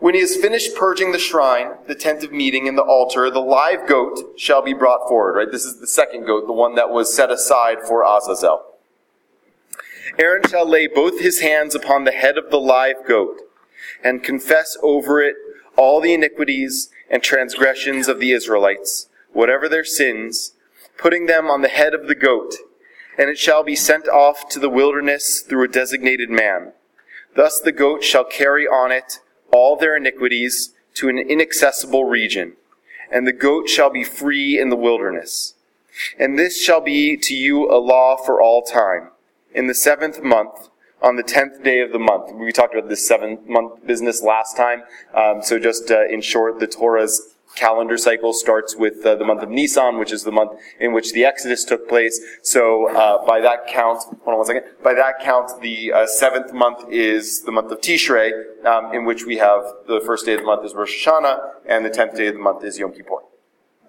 When 0.00 0.12
he 0.12 0.20
has 0.20 0.36
finished 0.36 0.76
purging 0.76 1.12
the 1.12 1.18
shrine, 1.18 1.78
the 1.86 1.94
tent 1.94 2.22
of 2.22 2.32
meeting, 2.32 2.68
and 2.68 2.76
the 2.76 2.82
altar, 2.82 3.30
the 3.30 3.40
live 3.40 3.88
goat 3.88 4.38
shall 4.38 4.60
be 4.60 4.74
brought 4.74 5.08
forward, 5.08 5.38
right? 5.38 5.50
This 5.50 5.64
is 5.64 5.80
the 5.80 5.86
second 5.86 6.26
goat, 6.26 6.46
the 6.46 6.52
one 6.52 6.74
that 6.74 6.90
was 6.90 7.16
set 7.16 7.30
aside 7.30 7.78
for 7.88 8.04
Azazel. 8.04 8.62
Aaron 10.18 10.42
shall 10.46 10.68
lay 10.68 10.86
both 10.86 11.22
his 11.22 11.40
hands 11.40 11.74
upon 11.74 12.04
the 12.04 12.12
head 12.12 12.36
of 12.36 12.50
the 12.50 12.60
live 12.60 13.06
goat 13.08 13.40
and 14.02 14.22
confess 14.22 14.76
over 14.82 15.22
it 15.22 15.36
all 15.78 16.02
the 16.02 16.12
iniquities 16.12 16.90
and 17.08 17.22
transgressions 17.22 18.06
of 18.06 18.20
the 18.20 18.32
Israelites, 18.32 19.08
whatever 19.34 19.68
their 19.68 19.84
sins, 19.84 20.54
putting 20.96 21.26
them 21.26 21.50
on 21.50 21.60
the 21.60 21.68
head 21.68 21.92
of 21.92 22.08
the 22.08 22.14
goat, 22.14 22.54
and 23.18 23.28
it 23.28 23.38
shall 23.38 23.62
be 23.62 23.76
sent 23.76 24.08
off 24.08 24.48
to 24.48 24.58
the 24.58 24.70
wilderness 24.70 25.40
through 25.40 25.64
a 25.64 25.68
designated 25.68 26.30
man. 26.30 26.72
Thus 27.36 27.60
the 27.60 27.72
goat 27.72 28.02
shall 28.02 28.24
carry 28.24 28.66
on 28.66 28.90
it 28.90 29.18
all 29.52 29.76
their 29.76 29.96
iniquities 29.96 30.72
to 30.94 31.08
an 31.08 31.18
inaccessible 31.18 32.04
region, 32.04 32.54
and 33.10 33.26
the 33.26 33.32
goat 33.32 33.68
shall 33.68 33.90
be 33.90 34.04
free 34.04 34.58
in 34.58 34.70
the 34.70 34.76
wilderness. 34.76 35.54
And 36.18 36.38
this 36.38 36.60
shall 36.60 36.80
be 36.80 37.16
to 37.16 37.34
you 37.34 37.70
a 37.70 37.78
law 37.78 38.16
for 38.16 38.40
all 38.40 38.62
time. 38.62 39.10
In 39.52 39.66
the 39.68 39.74
seventh 39.74 40.22
month, 40.22 40.68
on 41.00 41.16
the 41.16 41.22
tenth 41.22 41.62
day 41.62 41.80
of 41.80 41.92
the 41.92 41.98
month, 41.98 42.34
we 42.34 42.50
talked 42.50 42.74
about 42.74 42.88
this 42.88 43.06
seven 43.06 43.38
month 43.46 43.86
business 43.86 44.22
last 44.22 44.56
time. 44.56 44.82
Um, 45.12 45.42
so 45.42 45.58
just 45.58 45.90
uh, 45.90 46.06
in 46.06 46.20
short, 46.22 46.58
the 46.60 46.66
Torah's 46.66 47.33
calendar 47.54 47.96
cycle 47.96 48.32
starts 48.32 48.76
with 48.76 49.04
uh, 49.04 49.14
the 49.16 49.24
month 49.24 49.42
of 49.42 49.50
Nisan, 49.50 49.98
which 49.98 50.12
is 50.12 50.24
the 50.24 50.32
month 50.32 50.52
in 50.80 50.92
which 50.92 51.12
the 51.12 51.24
Exodus 51.24 51.64
took 51.64 51.88
place. 51.88 52.20
So 52.42 52.88
uh, 52.94 53.24
by 53.26 53.40
that 53.40 53.66
count, 53.68 54.02
hold 54.02 54.28
on 54.28 54.36
one 54.36 54.46
second. 54.46 54.64
By 54.82 54.94
that 54.94 55.20
count, 55.20 55.60
the 55.60 55.92
uh, 55.92 56.06
seventh 56.06 56.52
month 56.52 56.90
is 56.90 57.42
the 57.42 57.52
month 57.52 57.70
of 57.70 57.80
Tishrei, 57.80 58.64
um, 58.64 58.94
in 58.94 59.04
which 59.04 59.24
we 59.24 59.36
have 59.38 59.62
the 59.86 60.00
first 60.04 60.26
day 60.26 60.34
of 60.34 60.40
the 60.40 60.46
month 60.46 60.64
is 60.64 60.74
Rosh 60.74 61.06
Hashanah, 61.06 61.38
and 61.66 61.84
the 61.84 61.90
tenth 61.90 62.16
day 62.16 62.28
of 62.28 62.34
the 62.34 62.40
month 62.40 62.64
is 62.64 62.78
Yom 62.78 62.92
Kippur. 62.92 63.18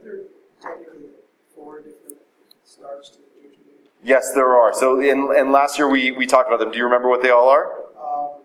there 0.04 0.22
technically 0.62 1.10
four 1.56 1.80
different 1.80 2.18
starts 2.64 3.10
to 3.10 3.18
the 3.18 3.42
Jewish 3.42 3.58
New 3.58 3.90
Yes, 4.04 4.34
there 4.34 4.56
are. 4.56 4.74
So 4.74 5.00
in, 5.00 5.34
and 5.38 5.52
last 5.52 5.78
year 5.78 5.90
we, 5.90 6.12
we 6.12 6.26
talked 6.26 6.48
about 6.50 6.60
them. 6.60 6.72
Do 6.72 6.78
you 6.78 6.84
remember 6.86 7.10
what 7.10 7.22
they 7.24 7.32
all 7.32 7.50
are? 7.50 7.66
Um, 7.98 8.42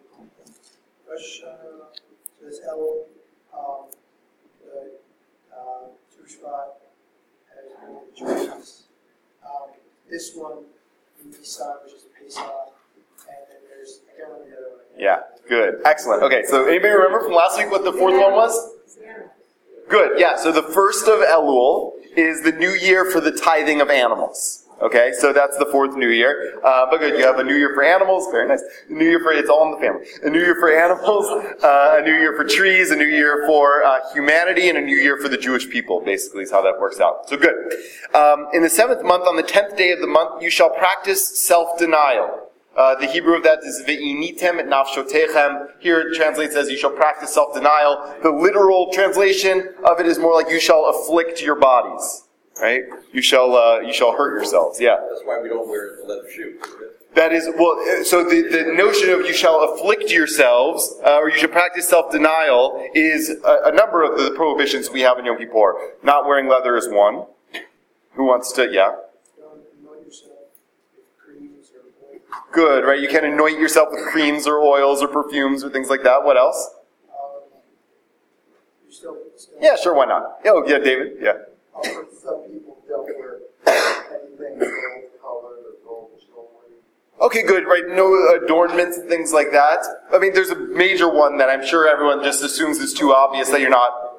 Rosh 1.09 1.41
Hashanah, 1.41 1.95
so 1.95 2.25
there's 2.41 2.61
um, 3.53 3.87
the, 4.63 6.17
Shvat, 6.31 6.79
as 7.59 7.65
the 7.67 8.17
Jews. 8.17 8.83
Um, 9.45 9.71
this 10.11 10.33
one, 10.35 10.65
Nisan, 11.25 11.75
which 11.85 11.95
is 11.95 12.05
Pesach, 12.19 12.45
and 13.29 13.37
then 13.49 13.59
there's, 13.69 14.01
the 14.19 14.25
one. 14.29 14.41
Yeah, 14.99 15.21
good. 15.49 15.81
Excellent. 15.85 16.23
Okay, 16.23 16.43
so 16.47 16.67
anybody 16.67 16.93
remember 16.93 17.21
from 17.21 17.33
last 17.33 17.59
week 17.59 17.71
what 17.71 17.85
the 17.85 17.93
fourth 17.93 18.15
one 18.15 18.35
was? 18.35 18.77
Good, 19.89 20.21
yeah. 20.21 20.37
So 20.37 20.53
the 20.53 20.63
first 20.63 21.09
of 21.09 21.19
Elul 21.19 21.95
is 22.17 22.43
the 22.43 22.53
new 22.53 22.71
year 22.71 23.05
for 23.11 23.21
the 23.21 23.33
tithing 23.33 23.81
of 23.81 23.91
animals. 23.91 24.67
Okay, 24.83 25.13
so 25.19 25.31
that's 25.31 25.59
the 25.59 25.67
fourth 25.67 25.95
new 25.95 26.09
year. 26.09 26.59
Uh, 26.65 26.87
but 26.91 27.01
good, 27.01 27.19
you 27.19 27.25
have 27.25 27.39
a 27.39 27.45
new 27.45 27.55
year 27.55 27.73
for 27.75 27.85
animals, 27.85 28.31
very 28.31 28.49
nice. 28.49 28.63
A 28.89 28.93
new 28.93 29.05
year 29.05 29.21
for, 29.21 29.31
it's 29.31 29.51
all 29.51 29.67
in 29.67 29.73
the 29.73 29.87
family. 29.87 30.07
A 30.23 30.31
new 30.31 30.41
year 30.41 30.55
for 30.55 30.73
animals, 30.73 31.27
uh, 31.63 31.99
a 31.99 32.03
new 32.03 32.15
year 32.15 32.35
for 32.35 32.45
trees, 32.45 32.91
a 32.91 32.97
new 32.97 33.05
year 33.05 33.45
for 33.47 33.85
uh, 33.85 33.99
humanity, 34.15 34.71
and 34.71 34.79
a 34.79 34.81
new 34.81 34.97
year 34.97 35.19
for 35.19 35.29
the 35.29 35.37
Jewish 35.37 35.69
people, 35.69 36.01
basically, 36.01 36.45
is 36.45 36.51
how 36.51 36.63
that 36.63 36.81
works 36.81 36.99
out. 36.99 37.29
So 37.29 37.37
good. 37.37 37.55
Um, 38.15 38.47
in 38.55 38.63
the 38.63 38.71
seventh 38.71 39.03
month, 39.05 39.27
on 39.27 39.37
the 39.37 39.43
tenth 39.43 39.77
day 39.77 39.93
of 39.93 40.01
the 40.01 40.07
month, 40.07 40.43
you 40.43 40.49
shall 40.49 40.71
practice 40.71 41.47
self-denial. 41.47 42.49
Uh, 42.75 42.95
the 42.95 43.07
Hebrew 43.07 43.35
of 43.37 43.43
that 43.43 43.59
is 43.63 43.83
ve'initem 43.87 44.61
et 44.61 44.67
nafshotechem. 44.67 45.73
Here 45.81 46.01
it 46.01 46.17
translates 46.17 46.55
as 46.55 46.71
you 46.71 46.79
shall 46.79 46.93
practice 46.93 47.35
self-denial. 47.35 48.17
The 48.23 48.31
literal 48.31 48.91
translation 48.95 49.75
of 49.85 50.01
it 50.01 50.07
is 50.07 50.19
more 50.19 50.33
like 50.33 50.49
you 50.49 50.61
shall 50.61 50.87
afflict 50.87 51.43
your 51.43 51.57
bodies. 51.57 52.25
Right? 52.61 52.83
You 53.13 53.23
shall, 53.23 53.57
uh, 53.57 53.81
you 53.81 53.93
shall 53.93 54.13
hurt 54.13 54.35
yourselves. 54.35 54.81
Yeah. 54.81 54.97
That's 55.09 55.23
why 55.25 55.41
we 55.43 55.49
don't 55.49 55.69
wear 55.69 55.99
leather 56.05 56.31
shoes. 56.31 56.63
That 57.15 57.33
is, 57.33 57.49
well, 57.59 57.81
uh, 57.81 58.05
so 58.05 58.23
the, 58.23 58.43
the 58.43 58.73
notion 58.73 59.11
of 59.11 59.21
you 59.23 59.33
shall 59.33 59.73
afflict 59.73 60.11
yourselves, 60.13 60.95
uh, 61.05 61.19
or 61.19 61.29
you 61.31 61.37
should 61.37 61.51
practice 61.51 61.89
self-denial, 61.89 62.89
is 62.95 63.31
a, 63.31 63.61
a 63.65 63.73
number 63.73 64.05
of 64.05 64.19
the 64.19 64.31
prohibitions 64.37 64.91
we 64.91 65.01
have 65.01 65.19
in 65.19 65.25
Yom 65.25 65.39
Kippur. 65.39 65.95
Not 66.05 66.27
wearing 66.27 66.49
leather 66.49 66.77
is 66.77 66.89
one. 66.89 67.27
Who 68.13 68.27
wants 68.27 68.53
to, 68.53 68.71
yeah? 68.71 68.95
Don't 69.39 69.61
anoint 69.83 70.07
yourself 70.07 70.39
with 70.95 71.07
creams 71.19 71.73
or 71.75 72.15
oil. 72.15 72.21
Good, 72.53 72.85
right? 72.85 73.01
You 73.01 73.09
can 73.09 73.25
anoint 73.25 73.59
yourself 73.59 73.89
with 73.91 74.05
creams 74.07 74.47
or 74.47 74.61
oils 74.61 75.03
or 75.03 75.09
perfumes 75.09 75.65
or 75.65 75.71
things 75.71 75.89
like 75.89 76.03
that. 76.05 76.23
What 76.25 76.37
else? 76.37 76.75
Um, 77.09 77.43
you 78.87 78.93
still, 78.93 79.17
still. 79.37 79.55
Yeah, 79.61 79.75
sure, 79.77 79.95
why 79.95 80.05
not? 80.05 80.39
Oh, 80.45 80.63
yeah, 80.67 80.79
David, 80.79 81.17
yeah. 81.21 81.33
Some 81.83 82.43
people 82.51 82.79
don't 82.89 83.19
wear 83.19 83.39
anything 83.67 84.59
gold 84.59 85.11
colored 85.21 85.59
or 85.65 85.75
gold 85.85 86.11
jewelry. 86.21 86.77
Okay, 87.21 87.43
good, 87.43 87.65
right? 87.67 87.85
No 87.89 88.15
adornments 88.43 88.99
and 88.99 89.09
things 89.09 89.33
like 89.33 89.53
that. 89.53 89.81
I 90.13 90.19
mean, 90.19 90.33
there's 90.35 90.51
a 90.51 90.57
major 90.57 91.09
one 91.13 91.39
that 91.39 91.49
I'm 91.49 91.65
sure 91.65 91.89
everyone 91.89 92.23
just 92.23 92.43
assumes 92.43 92.79
is 92.79 92.95
too 92.95 93.13
obvious 93.13 93.51
that 93.51 93.61
you're 93.61 93.71
not 93.71 94.11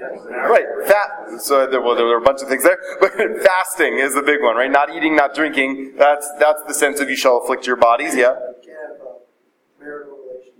Right, 0.00 0.64
fat. 0.86 1.40
So 1.40 1.66
there, 1.66 1.80
well, 1.80 1.96
there 1.96 2.04
were 2.06 2.18
a 2.18 2.20
bunch 2.20 2.42
of 2.42 2.48
things 2.48 2.62
there, 2.62 2.78
but 3.00 3.12
fasting 3.42 3.98
is 3.98 4.14
the 4.14 4.22
big 4.22 4.42
one, 4.42 4.56
right? 4.56 4.70
Not 4.70 4.94
eating, 4.94 5.16
not 5.16 5.34
drinking. 5.34 5.94
That's 5.96 6.30
that's 6.38 6.62
the 6.66 6.74
sense 6.74 7.00
of 7.00 7.10
you 7.10 7.16
shall 7.16 7.38
afflict 7.38 7.66
your 7.66 7.76
bodies. 7.76 8.14
Yeah. 8.14 8.32
You 8.32 8.54
can't 8.64 8.78
have 8.78 9.00
uh, 9.00 9.80
marital 9.80 10.18
relations. 10.18 10.54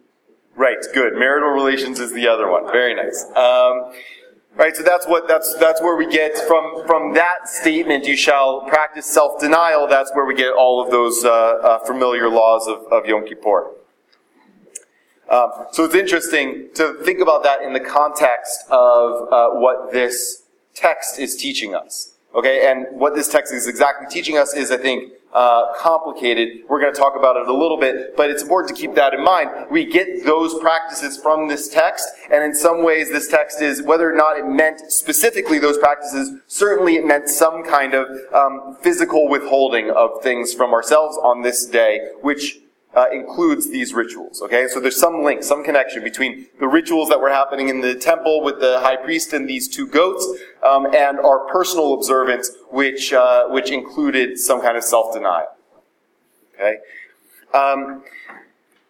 Right, 0.56 0.78
good. 0.92 1.14
Marital 1.14 1.50
relations 1.50 2.00
is 2.00 2.12
the 2.12 2.26
other 2.26 2.50
one. 2.50 2.66
Very 2.72 2.94
nice. 2.94 3.24
Um, 3.36 3.92
right, 4.64 4.76
so 4.76 4.82
that's 4.82 5.06
what 5.06 5.28
that's 5.28 5.54
that's 5.54 5.80
where 5.80 5.96
we 5.96 6.06
get 6.06 6.36
from 6.46 6.86
from 6.86 7.14
that 7.14 7.48
statement. 7.48 8.06
You 8.06 8.16
shall 8.16 8.62
practice 8.62 9.06
self 9.06 9.40
denial. 9.40 9.86
That's 9.86 10.10
where 10.14 10.24
we 10.24 10.34
get 10.34 10.52
all 10.52 10.84
of 10.84 10.90
those 10.90 11.24
uh, 11.24 11.30
uh, 11.30 11.78
familiar 11.84 12.28
laws 12.28 12.66
of, 12.66 12.84
of 12.92 13.06
Yom 13.06 13.26
Kippur. 13.26 13.72
Um, 15.30 15.50
so 15.72 15.84
it's 15.84 15.94
interesting 15.94 16.70
to 16.74 16.94
think 17.04 17.20
about 17.20 17.42
that 17.42 17.60
in 17.62 17.74
the 17.74 17.80
context 17.80 18.64
of 18.70 19.30
uh, 19.30 19.50
what 19.50 19.92
this 19.92 20.44
text 20.74 21.18
is 21.18 21.36
teaching 21.36 21.74
us. 21.74 22.14
Okay, 22.34 22.70
and 22.70 22.86
what 22.90 23.14
this 23.14 23.28
text 23.28 23.54
is 23.54 23.66
exactly 23.66 24.06
teaching 24.10 24.36
us 24.36 24.54
is, 24.54 24.70
I 24.70 24.76
think, 24.76 25.12
uh, 25.32 25.72
complicated. 25.76 26.64
We're 26.68 26.80
going 26.80 26.92
to 26.92 26.98
talk 26.98 27.14
about 27.16 27.36
it 27.36 27.48
a 27.48 27.52
little 27.52 27.78
bit, 27.78 28.16
but 28.16 28.30
it's 28.30 28.42
important 28.42 28.74
to 28.74 28.80
keep 28.80 28.94
that 28.94 29.14
in 29.14 29.24
mind. 29.24 29.50
We 29.70 29.84
get 29.84 30.24
those 30.24 30.58
practices 30.58 31.16
from 31.16 31.48
this 31.48 31.68
text, 31.68 32.06
and 32.30 32.44
in 32.44 32.54
some 32.54 32.84
ways, 32.84 33.10
this 33.10 33.28
text 33.28 33.62
is, 33.62 33.82
whether 33.82 34.10
or 34.10 34.14
not 34.14 34.38
it 34.38 34.46
meant 34.46 34.92
specifically 34.92 35.58
those 35.58 35.78
practices, 35.78 36.32
certainly 36.46 36.96
it 36.96 37.06
meant 37.06 37.28
some 37.28 37.64
kind 37.64 37.94
of 37.94 38.06
um, 38.32 38.76
physical 38.82 39.28
withholding 39.28 39.90
of 39.90 40.22
things 40.22 40.52
from 40.52 40.72
ourselves 40.72 41.16
on 41.18 41.42
this 41.42 41.66
day, 41.66 42.10
which 42.20 42.60
uh, 42.94 43.06
includes 43.12 43.70
these 43.70 43.92
rituals. 43.92 44.40
Okay, 44.42 44.66
so 44.68 44.80
there's 44.80 44.98
some 44.98 45.22
link, 45.22 45.42
some 45.42 45.62
connection 45.62 46.02
between 46.02 46.46
the 46.58 46.66
rituals 46.66 47.08
that 47.08 47.20
were 47.20 47.30
happening 47.30 47.68
in 47.68 47.80
the 47.80 47.94
temple 47.94 48.42
with 48.42 48.60
the 48.60 48.80
high 48.80 48.96
priest 48.96 49.32
and 49.32 49.48
these 49.48 49.68
two 49.68 49.86
goats, 49.86 50.26
um, 50.62 50.86
and 50.86 51.18
our 51.18 51.46
personal 51.46 51.94
observance, 51.94 52.50
which 52.70 53.12
uh, 53.12 53.48
which 53.48 53.70
included 53.70 54.38
some 54.38 54.60
kind 54.60 54.76
of 54.76 54.84
self-denial. 54.84 55.48
Okay. 56.54 56.78
Um, 57.54 58.02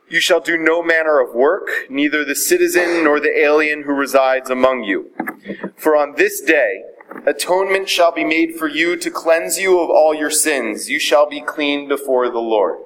you 0.09 0.21
shall 0.21 0.41
do 0.41 0.57
no 0.57 0.83
manner 0.83 1.21
of 1.21 1.35
work, 1.35 1.69
neither 1.91 2.25
the 2.25 2.35
citizen 2.35 3.05
nor 3.05 3.21
the 3.21 3.39
alien 3.39 3.83
who 3.83 3.93
resides 3.93 4.49
among 4.49 4.85
you. 4.85 5.11
For 5.77 5.95
on 5.95 6.15
this 6.17 6.41
day, 6.41 6.83
atonement 7.27 7.91
shall 7.91 8.11
be 8.11 8.25
made 8.25 8.55
for 8.55 8.69
you 8.69 8.97
to 8.97 9.11
cleanse 9.11 9.59
you 9.59 9.79
of 9.81 9.91
all 9.91 10.15
your 10.15 10.31
sins. 10.31 10.89
You 10.89 10.99
shall 10.99 11.29
be 11.29 11.43
clean 11.43 11.89
before 11.89 12.31
the 12.31 12.39
Lord. 12.39 12.79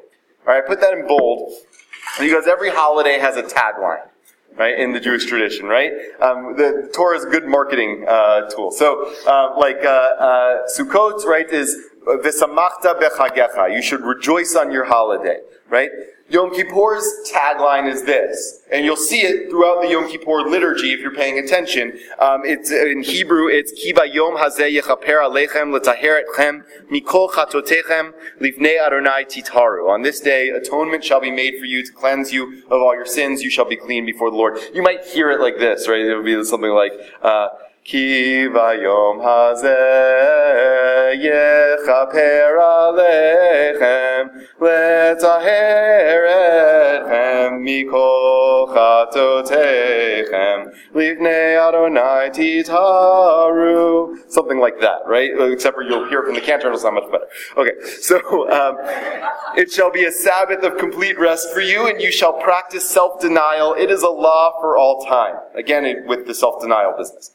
All 0.44 0.52
right, 0.52 0.66
put 0.66 0.80
that 0.80 0.92
in 0.92 1.06
bold 1.06 1.52
because 2.18 2.48
every 2.48 2.70
holiday 2.70 3.18
has 3.20 3.36
a 3.36 3.44
tagline, 3.44 4.08
right, 4.56 4.76
in 4.76 4.92
the 4.92 4.98
Jewish 4.98 5.24
tradition, 5.26 5.66
right? 5.66 5.92
Um, 6.20 6.56
the 6.56 6.90
Torah 6.92 7.16
is 7.16 7.24
a 7.24 7.28
good 7.28 7.46
marketing 7.46 8.04
uh, 8.08 8.50
tool. 8.50 8.72
So, 8.72 9.14
uh, 9.24 9.54
like 9.56 9.84
uh, 9.84 9.88
uh, 9.88 10.62
Sukkot, 10.76 11.24
right, 11.26 11.48
is 11.48 11.76
V'samachta 12.04 13.00
bechagecha. 13.00 13.72
You 13.72 13.80
should 13.80 14.00
rejoice 14.00 14.56
on 14.56 14.72
your 14.72 14.84
holiday, 14.84 15.38
right? 15.68 15.90
Yom 16.32 16.50
Kippur's 16.50 17.04
tagline 17.30 17.86
is 17.86 18.04
this, 18.04 18.62
and 18.72 18.86
you'll 18.86 18.96
see 18.96 19.20
it 19.20 19.50
throughout 19.50 19.82
the 19.82 19.88
Yom 19.88 20.08
Kippur 20.08 20.40
liturgy 20.48 20.94
if 20.94 21.00
you're 21.00 21.14
paying 21.14 21.38
attention. 21.38 21.98
Um, 22.18 22.40
it's 22.46 22.70
in 22.70 23.02
Hebrew. 23.02 23.48
It's 23.48 23.70
Kiba 23.70 24.10
Yom 24.14 24.38
Hazeh 24.38 24.80
Yechaper 24.80 25.20
Alechem 25.20 25.78
Letaher 25.78 26.22
Etchem 26.24 26.64
Mikol 26.90 27.28
Chatotechem 27.28 28.14
Livnei 28.40 28.82
Adonai 28.82 29.26
Titaru. 29.26 29.90
On 29.90 30.00
this 30.00 30.20
day, 30.20 30.48
atonement 30.48 31.04
shall 31.04 31.20
be 31.20 31.30
made 31.30 31.58
for 31.58 31.66
you 31.66 31.84
to 31.84 31.92
cleanse 31.92 32.32
you 32.32 32.62
of 32.70 32.80
all 32.80 32.94
your 32.94 33.04
sins. 33.04 33.42
You 33.42 33.50
shall 33.50 33.68
be 33.68 33.76
clean 33.76 34.06
before 34.06 34.30
the 34.30 34.36
Lord. 34.36 34.58
You 34.72 34.80
might 34.80 35.04
hear 35.04 35.30
it 35.30 35.40
like 35.42 35.58
this, 35.58 35.86
right? 35.86 36.00
It 36.00 36.16
would 36.16 36.24
be 36.24 36.42
something 36.44 36.70
like. 36.70 36.92
Uh, 37.20 37.48
כי 37.89 38.47
ביום 38.53 39.21
הזה 39.23 39.75
יכפר 41.13 42.61
עליכם 42.61 44.27
לטהר 44.61 46.27
אתכם 47.07 47.57
מכל 47.59 48.65
חטאותיכם 48.69 50.63
לפני 50.95 51.67
אדוני 51.69 52.29
תתארו. 52.33 54.09
Something 54.29 54.59
like 54.59 54.79
that, 54.81 54.99
right? 55.05 55.31
Except 55.53 55.75
for 55.75 55.83
you'll 55.83 56.07
hear 56.09 56.23
from 56.23 56.35
the 56.35 56.41
cantor, 56.41 56.67
it'll 56.67 56.79
sound 56.79 56.95
much 56.95 57.09
better. 57.11 57.27
Okay, 57.61 57.75
so 58.01 58.17
um, 58.51 58.75
it 59.55 59.71
shall 59.71 59.91
be 59.91 60.03
a 60.05 60.11
Sabbath 60.11 60.63
of 60.63 60.77
complete 60.77 61.17
rest 61.17 61.53
for 61.53 61.61
you, 61.61 61.87
and 61.87 62.01
you 62.01 62.11
shall 62.11 62.33
practice 62.33 62.85
self-denial. 62.89 63.75
It 63.83 63.89
is 63.89 64.03
a 64.03 64.09
law 64.09 64.59
for 64.59 64.77
all 64.77 65.05
time. 65.05 65.35
Again, 65.55 65.85
it, 65.85 66.05
with 66.05 66.27
the 66.27 66.33
self-denial 66.33 66.93
business 66.97 67.31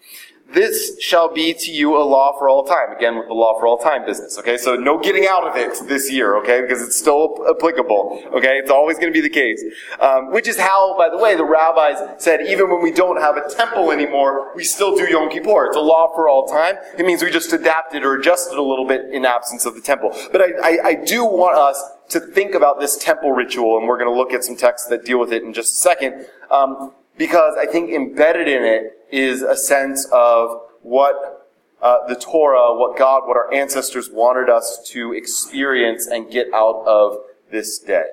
this 0.54 1.00
shall 1.02 1.34
be 1.34 1.54
to 1.54 1.72
you 1.72 1.98
a 1.98 2.04
law 2.04 2.38
for 2.38 2.48
all 2.48 2.64
time. 2.64 2.96
Again, 2.96 3.18
with 3.18 3.28
the 3.28 3.34
law 3.34 3.60
for 3.60 3.68
all 3.68 3.78
time 3.78 4.06
business. 4.06 4.38
Okay, 4.40 4.58
so 4.58 4.76
no 4.76 4.98
getting 4.98 5.28
out 5.28 5.44
of 5.46 5.56
it 5.56 5.88
this 5.88 6.12
year. 6.12 6.38
Okay, 6.38 6.62
because 6.62 6.82
it's 6.82 6.96
still 6.96 7.46
applicable. 7.50 8.24
Okay, 8.34 8.58
it's 8.58 8.72
always 8.72 8.98
going 8.98 9.12
to 9.12 9.14
be 9.14 9.22
the 9.22 9.30
case. 9.30 9.64
Um, 10.00 10.32
which 10.32 10.48
is 10.48 10.58
how, 10.58 10.98
by 10.98 11.10
the 11.10 11.18
way, 11.18 11.36
the 11.36 11.44
rabbis 11.44 12.22
said 12.22 12.42
even 12.48 12.70
when 12.70 12.82
we 12.82 12.92
don't 12.92 13.20
have 13.20 13.36
a 13.38 13.50
temple 13.50 13.92
anymore, 13.92 14.56
we 14.56 14.64
still 14.64 14.96
do 14.96 15.10
Yom 15.10 15.30
Kippur. 15.30 15.68
It's 15.68 15.78
a 15.78 15.82
law 15.82 16.14
for 16.16 16.30
all 16.30 16.48
time. 16.48 16.76
It 16.98 17.06
means 17.06 17.22
we 17.24 17.30
just 17.30 17.52
adapted 17.52 18.04
or 18.04 18.16
adjusted 18.16 18.58
a 18.58 18.64
little 18.64 18.86
bit 18.86 19.14
in 19.14 19.26
absence 19.26 19.66
of 19.66 19.76
the 19.76 19.82
temple. 19.82 20.16
But 20.32 20.42
I, 20.42 20.46
I, 20.64 20.78
I 20.86 20.96
do 20.96 21.26
want 21.26 21.58
us 21.58 21.82
to 22.10 22.20
think 22.20 22.56
about 22.56 22.80
this 22.80 22.98
temple 22.98 23.32
ritual, 23.32 23.78
and 23.78 23.88
we're 23.88 23.98
going 23.98 24.10
to 24.10 24.18
look 24.18 24.32
at 24.32 24.44
some 24.44 24.56
texts 24.56 24.88
that 24.90 25.04
deal 25.04 25.20
with 25.20 25.34
it 25.34 25.44
in 25.44 25.54
just 25.54 25.74
a 25.74 25.76
second. 25.76 26.26
Um, 26.50 26.94
because 27.18 27.56
I 27.58 27.66
think 27.66 27.90
embedded 27.90 28.48
in 28.48 28.64
it 28.64 28.97
is 29.12 29.42
a 29.42 29.56
sense 29.56 30.08
of 30.12 30.62
what 30.82 31.48
uh, 31.82 32.08
the 32.08 32.16
Torah, 32.16 32.76
what 32.76 32.98
God, 32.98 33.28
what 33.28 33.38
our 33.38 33.54
ancestors 33.54 34.10
wanted 34.10 34.50
us 34.50 34.82
to 34.88 35.14
experience 35.14 36.08
and 36.08 36.32
get 36.32 36.52
out 36.54 36.84
of 36.86 37.18
this 37.52 37.78
day. 37.78 38.08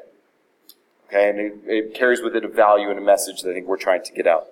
Okay, 1.09 1.31
and 1.31 1.39
it, 1.39 1.55
it 1.67 1.95
carries 1.95 2.21
with 2.21 2.35
it 2.37 2.45
a 2.45 2.49
value 2.49 2.91
and 2.91 2.99
a 2.99 3.03
message 3.03 3.43
that 3.43 3.51
I 3.51 3.55
think 3.55 3.67
we're 3.67 3.77
trying 3.77 4.03
to 4.05 4.13
get 4.13 4.27
out. 4.27 4.49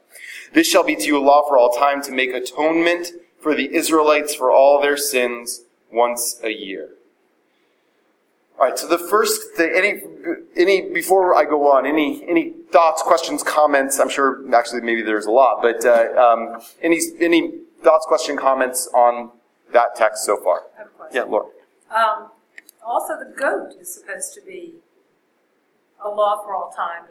This 0.52 0.66
shall 0.66 0.84
be 0.84 0.96
to 0.96 1.02
you 1.02 1.18
a 1.18 1.20
law 1.20 1.46
for 1.48 1.56
all 1.56 1.72
time 1.72 2.02
to 2.02 2.12
make 2.12 2.32
atonement 2.32 3.08
for 3.40 3.54
the 3.54 3.74
Israelites 3.74 4.34
for 4.34 4.50
all 4.50 4.80
their 4.80 4.96
sins 4.96 5.62
once 5.90 6.40
a 6.42 6.50
year. 6.50 6.90
All 8.58 8.66
right. 8.66 8.78
So 8.78 8.86
the 8.86 8.98
first 8.98 9.54
thing, 9.56 9.72
any, 9.74 10.02
any 10.56 10.92
before 10.92 11.34
I 11.34 11.44
go 11.44 11.70
on, 11.72 11.86
any 11.86 12.24
any 12.28 12.52
thoughts, 12.70 13.02
questions, 13.02 13.42
comments? 13.42 13.98
I'm 13.98 14.08
sure 14.08 14.42
actually 14.54 14.82
maybe 14.82 15.02
there's 15.02 15.26
a 15.26 15.30
lot, 15.30 15.62
but 15.62 15.84
uh, 15.84 16.12
um, 16.20 16.60
any 16.82 17.00
any 17.20 17.52
thoughts, 17.82 18.06
question, 18.06 18.36
comments 18.36 18.88
on 18.94 19.30
that 19.72 19.96
text 19.96 20.24
so 20.24 20.36
far? 20.42 20.62
I 20.76 20.78
have 20.78 20.86
a 20.86 20.90
question. 20.90 21.16
Yeah, 21.16 21.22
Laura. 21.24 21.46
Um, 21.94 22.30
also, 22.84 23.14
the 23.18 23.34
goat 23.36 23.74
is 23.80 23.94
supposed 23.94 24.34
to 24.34 24.40
be 24.40 24.74
a 26.04 26.08
law 26.08 26.42
for 26.42 26.54
all 26.54 26.70
time. 26.70 27.04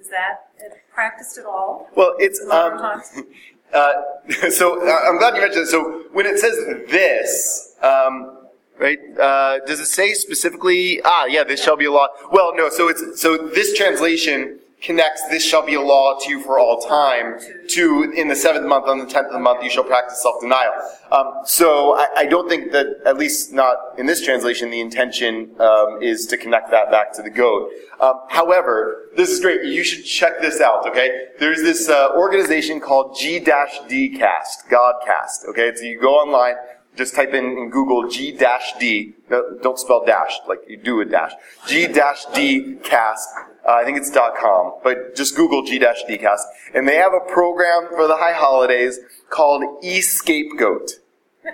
Is 0.00 0.08
that 0.08 0.50
practiced 0.92 1.38
at 1.38 1.46
all? 1.46 1.88
Well, 1.94 2.14
it's 2.18 2.40
um, 2.50 3.02
uh, 3.72 3.92
so 4.50 4.86
uh, 4.86 4.98
I'm 5.08 5.18
glad 5.18 5.34
you 5.34 5.40
mentioned 5.40 5.64
it. 5.64 5.68
So 5.68 6.04
when 6.12 6.26
it 6.26 6.38
says 6.38 6.56
this, 6.90 7.76
um, 7.82 8.41
right? 8.78 8.98
Uh, 9.18 9.58
does 9.66 9.80
it 9.80 9.86
say 9.86 10.14
specifically? 10.14 11.00
Ah, 11.04 11.26
yeah, 11.26 11.44
this 11.44 11.62
shall 11.62 11.76
be 11.76 11.84
a 11.84 11.92
law. 11.92 12.08
Well, 12.30 12.54
no. 12.54 12.68
So 12.68 12.88
it's 12.88 13.20
so 13.20 13.36
this 13.36 13.76
translation 13.76 14.60
connects 14.82 15.22
this 15.28 15.44
shall 15.44 15.64
be 15.64 15.74
a 15.74 15.80
law 15.80 16.18
to 16.18 16.28
you 16.28 16.42
for 16.42 16.58
all 16.58 16.80
time 16.80 17.38
to 17.68 18.12
in 18.16 18.28
the 18.28 18.34
seventh 18.34 18.66
month 18.66 18.86
on 18.86 18.98
the 18.98 19.06
tenth 19.06 19.28
of 19.28 19.32
the 19.32 19.38
month 19.38 19.62
you 19.62 19.70
shall 19.70 19.84
practice 19.84 20.20
self-denial 20.20 20.72
um, 21.12 21.32
so 21.44 21.94
I, 21.96 22.08
I 22.18 22.26
don't 22.26 22.48
think 22.48 22.72
that 22.72 22.86
at 23.06 23.16
least 23.16 23.52
not 23.52 23.76
in 23.96 24.06
this 24.06 24.24
translation 24.24 24.70
the 24.70 24.80
intention 24.80 25.54
um, 25.60 26.02
is 26.02 26.26
to 26.26 26.36
connect 26.36 26.70
that 26.72 26.90
back 26.90 27.12
to 27.14 27.22
the 27.22 27.30
goat 27.30 27.70
um, 28.00 28.14
however 28.28 29.08
this 29.16 29.30
is 29.30 29.40
great 29.40 29.64
you 29.64 29.84
should 29.84 30.04
check 30.04 30.40
this 30.40 30.60
out 30.60 30.86
okay 30.88 31.26
there's 31.38 31.62
this 31.62 31.88
uh, 31.88 32.10
organization 32.16 32.80
called 32.80 33.16
g-d 33.16 34.18
cast 34.18 34.68
godcast 34.68 35.46
okay 35.48 35.72
so 35.76 35.84
you 35.84 36.00
go 36.00 36.14
online 36.14 36.56
just 36.96 37.14
type 37.14 37.32
in, 37.34 37.44
in 37.44 37.70
Google 37.70 38.08
G-D. 38.08 39.14
No, 39.30 39.58
don't 39.62 39.78
spell 39.78 40.04
dash 40.04 40.38
like 40.48 40.60
you 40.68 40.76
do 40.76 41.00
a 41.00 41.04
dash. 41.04 41.32
G-D 41.66 42.76
cast. 42.82 43.28
Uh, 43.66 43.72
I 43.74 43.84
think 43.84 43.96
it's 43.96 44.10
dot 44.10 44.34
.com, 44.36 44.74
but 44.82 45.14
just 45.14 45.36
Google 45.36 45.62
G-D 45.62 46.18
cast, 46.18 46.46
and 46.74 46.88
they 46.88 46.96
have 46.96 47.12
a 47.14 47.20
program 47.32 47.88
for 47.90 48.08
the 48.08 48.16
high 48.16 48.32
holidays 48.32 48.98
called 49.30 49.62
eScapegoat. 49.84 50.98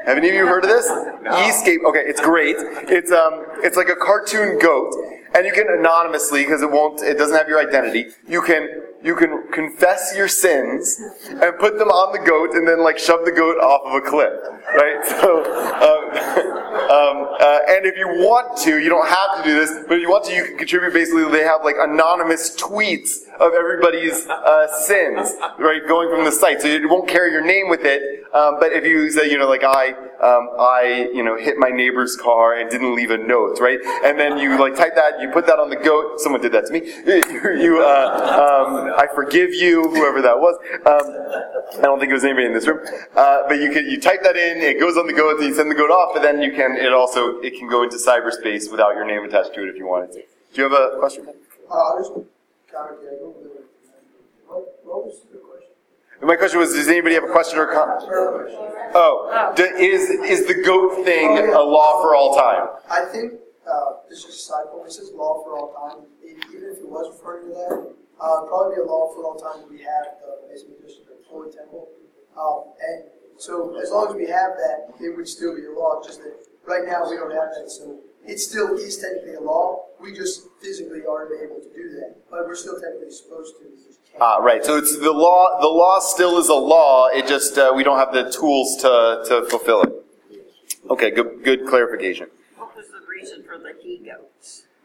Have 0.07 0.17
any 0.19 0.29
of 0.29 0.35
you 0.35 0.47
heard 0.47 0.65
of 0.65 0.71
this? 0.71 0.87
Escape. 1.49 1.81
Okay, 1.87 2.03
it's 2.07 2.21
great. 2.21 2.57
It's 2.59 3.13
um, 3.13 3.45
it's 3.59 3.77
like 3.77 3.89
a 3.89 3.97
cartoon 3.97 4.59
goat, 4.59 4.95
and 5.35 5.47
you 5.47 5.53
can 5.53 5.67
anonymously 5.69 6.45
because 6.45 6.63
it 6.63 6.71
won't, 6.71 7.03
it 7.03 7.19
doesn't 7.19 7.37
have 7.37 7.49
your 7.49 7.59
identity. 7.59 8.07
You 8.27 8.43
can 8.43 8.83
you 9.03 9.15
can 9.15 9.49
confess 9.53 10.15
your 10.17 10.29
sins 10.29 11.01
and 11.31 11.57
put 11.59 11.79
them 11.79 11.89
on 11.89 12.13
the 12.13 12.19
goat, 12.19 12.55
and 12.55 12.67
then 12.67 12.83
like 12.83 12.99
shove 12.99 13.25
the 13.25 13.33
goat 13.33 13.57
off 13.59 13.83
of 13.87 13.95
a 13.95 14.01
cliff. 14.01 14.33
right? 14.75 14.97
So, 15.19 15.43
um, 15.43 16.05
um, 16.89 17.29
uh, 17.41 17.59
and 17.69 17.85
if 17.87 17.97
you 17.97 18.07
want 18.09 18.57
to, 18.59 18.79
you 18.79 18.89
don't 18.89 19.09
have 19.09 19.37
to 19.37 19.43
do 19.49 19.55
this, 19.59 19.71
but 19.89 19.97
if 19.97 20.03
you 20.03 20.09
want 20.11 20.25
to, 20.27 20.35
you 20.35 20.45
can 20.45 20.59
contribute. 20.59 20.93
Basically, 20.93 21.25
they 21.31 21.43
have 21.45 21.65
like 21.65 21.77
anonymous 21.79 22.57
tweets 22.57 23.27
of 23.41 23.53
everybody's 23.55 24.27
uh, 24.29 24.67
sins, 24.83 25.33
right, 25.59 25.81
going 25.87 26.09
from 26.11 26.25
the 26.25 26.33
site. 26.33 26.61
So 26.63 26.69
it 26.69 26.89
won't 26.89 27.09
carry 27.09 27.31
your 27.33 27.45
name 27.45 27.69
with 27.69 27.81
it. 27.85 28.25
Um, 28.35 28.57
but 28.61 28.73
if 28.73 28.85
you 28.85 29.11
say, 29.11 29.31
you 29.31 29.39
know, 29.39 29.49
like 29.49 29.65
I, 29.65 29.91
um, 30.21 30.51
I, 30.59 31.09
you 31.15 31.23
know, 31.23 31.37
hit 31.37 31.57
my 31.59 31.71
neighbor's 31.71 32.17
car 32.17 32.55
and 32.55 32.69
didn't 32.71 32.95
leave 32.95 33.11
a 33.11 33.19
note, 33.19 33.59
right? 33.61 33.79
And 34.05 34.19
then 34.19 34.39
you 34.39 34.59
like 34.59 34.77
type 34.77 34.95
that, 34.97 35.21
you 35.21 35.31
put 35.31 35.47
that 35.47 35.59
on 35.59 35.71
the 35.71 35.77
goat. 35.77 36.21
Someone 36.21 36.41
did 36.41 36.53
that 36.53 36.67
to 36.67 36.73
me. 36.73 36.81
You, 37.59 37.83
uh, 37.83 38.67
um, 38.67 38.88
I 38.97 39.07
forgive 39.15 39.55
you, 39.55 39.85
whoever 39.91 40.23
that 40.23 40.39
was. 40.39 40.57
Um, 40.87 41.79
I 41.79 41.83
don't 41.83 41.99
think 41.99 42.11
it 42.11 42.15
was 42.15 42.25
anybody 42.25 42.47
in 42.47 42.55
this 42.55 42.67
room. 42.67 42.81
Uh, 43.17 43.43
but 43.49 43.61
you 43.61 43.71
can 43.71 43.87
you 43.89 44.01
type 44.01 44.23
that 44.23 44.37
in, 44.37 44.59
it 44.59 44.81
goes 44.81 44.97
on 44.97 45.07
the 45.07 45.13
goat, 45.13 45.39
and 45.39 45.49
you 45.49 45.55
send 45.55 45.71
the 45.71 45.75
goat 45.75 45.91
off, 45.91 46.13
but 46.15 46.23
then 46.23 46.41
you 46.41 46.53
can 46.53 46.77
it 46.77 46.93
also 46.93 47.39
it 47.41 47.59
can 47.59 47.69
go 47.69 47.83
into 47.83 47.97
cyberspace 47.97 48.71
without 48.71 48.95
your 48.95 49.05
name 49.05 49.25
attached 49.25 49.55
to 49.55 49.63
it 49.63 49.69
if 49.69 49.77
you 49.77 49.87
wanted 49.87 50.13
to. 50.13 50.19
Do 50.21 50.63
you 50.63 50.63
have 50.65 50.73
a 50.73 50.99
question? 50.99 51.27
Uh, 51.29 51.99
just 51.99 52.13
kind 52.13 52.25
of, 52.95 52.99
yeah, 53.03 53.11
go 53.21 53.35
with 53.37 53.53
it. 53.53 53.65
What, 54.47 54.65
what 54.83 55.05
was 55.05 55.21
the 55.31 55.39
question? 55.39 55.69
My 56.23 56.37
question 56.37 56.59
was, 56.59 56.73
does 56.73 56.89
anybody 56.89 57.15
have 57.15 57.25
a 57.25 57.29
question 57.31 57.59
or 57.59 57.67
comment? 57.67 58.01
Oh, 58.95 59.53
d- 59.55 59.63
is 59.63 60.09
is 60.09 60.47
the 60.47 60.63
goat 60.65 61.05
thing 61.05 61.37
a 61.39 61.61
law 61.61 62.01
for 62.03 62.17
all 62.17 62.35
time? 62.35 62.69
I 62.91 63.05
think, 63.13 63.35
uh, 63.71 63.93
this 64.09 64.25
is 64.25 64.35
a 64.35 64.39
side 64.39 64.65
point, 64.73 64.87
this 64.87 64.99
is 64.99 65.13
law 65.13 65.45
for 65.45 65.57
all 65.57 65.75
time, 65.75 66.07
even 66.25 66.41
if 66.73 66.79
it 66.79 66.89
was 66.89 67.15
referring 67.15 67.49
to 67.49 67.55
that, 67.55 67.95
uh, 68.21 68.43
probably 68.47 68.77
be 68.77 68.83
a 68.83 68.85
law 68.85 69.13
for 69.15 69.23
a 69.23 69.27
long 69.27 69.39
time, 69.39 69.69
we 69.71 69.79
have 69.83 70.19
the 70.23 70.49
basement 70.49 70.83
district 70.83 71.11
employee 71.11 71.53
temple. 71.53 71.89
Um, 72.37 72.75
and 72.83 73.05
so 73.39 73.79
as 73.81 73.91
long 73.91 74.09
as 74.09 74.15
we 74.15 74.27
have 74.27 74.59
that, 74.59 74.95
it 75.01 75.17
would 75.17 75.29
still 75.29 75.55
be 75.55 75.65
a 75.67 75.73
law, 75.73 76.03
just 76.05 76.21
that 76.23 76.35
right 76.67 76.85
now 76.87 77.09
we 77.09 77.17
don't 77.17 77.31
have 77.31 77.51
that, 77.55 77.71
so 77.71 78.01
it 78.27 78.39
still 78.39 78.77
is 78.77 78.99
technically 78.99 79.35
a 79.35 79.41
law, 79.41 79.87
we 80.01 80.13
just 80.13 80.47
physically 80.61 81.03
aren't 81.09 81.33
able 81.43 81.61
to 81.61 81.71
do 81.75 81.91
that, 81.99 82.17
but 82.31 82.47
we're 82.47 82.55
still 82.55 82.79
technically 82.81 83.11
supposed 83.11 83.55
to, 83.59 83.65
we 83.65 83.77
just 83.77 83.99
can't. 84.05 84.23
Ah, 84.23 84.37
right. 84.37 84.65
So 84.65 84.77
it's 84.77 84.99
the 84.99 85.13
law. 85.13 85.61
The 85.61 85.69
law 85.69 85.99
still 86.01 86.39
is 86.39 86.49
a 86.49 86.55
law. 86.55 87.09
It 87.09 87.27
just 87.27 87.57
uh, 87.59 87.73
we 87.75 87.85
don't 87.85 87.99
have 87.99 88.13
the 88.13 88.31
tools 88.31 88.77
to 88.83 89.23
to 89.29 89.47
fulfill 89.49 89.83
it. 89.83 89.93
Okay. 90.91 91.11
Good. 91.11 91.45
Good 91.45 91.67
clarification. 91.67 92.29
What 92.57 92.75
was 92.77 92.87
the 92.89 93.01
reason 93.09 93.45
for 93.45 93.59
the 93.59 93.75
he 93.81 93.99
goats? 93.99 94.38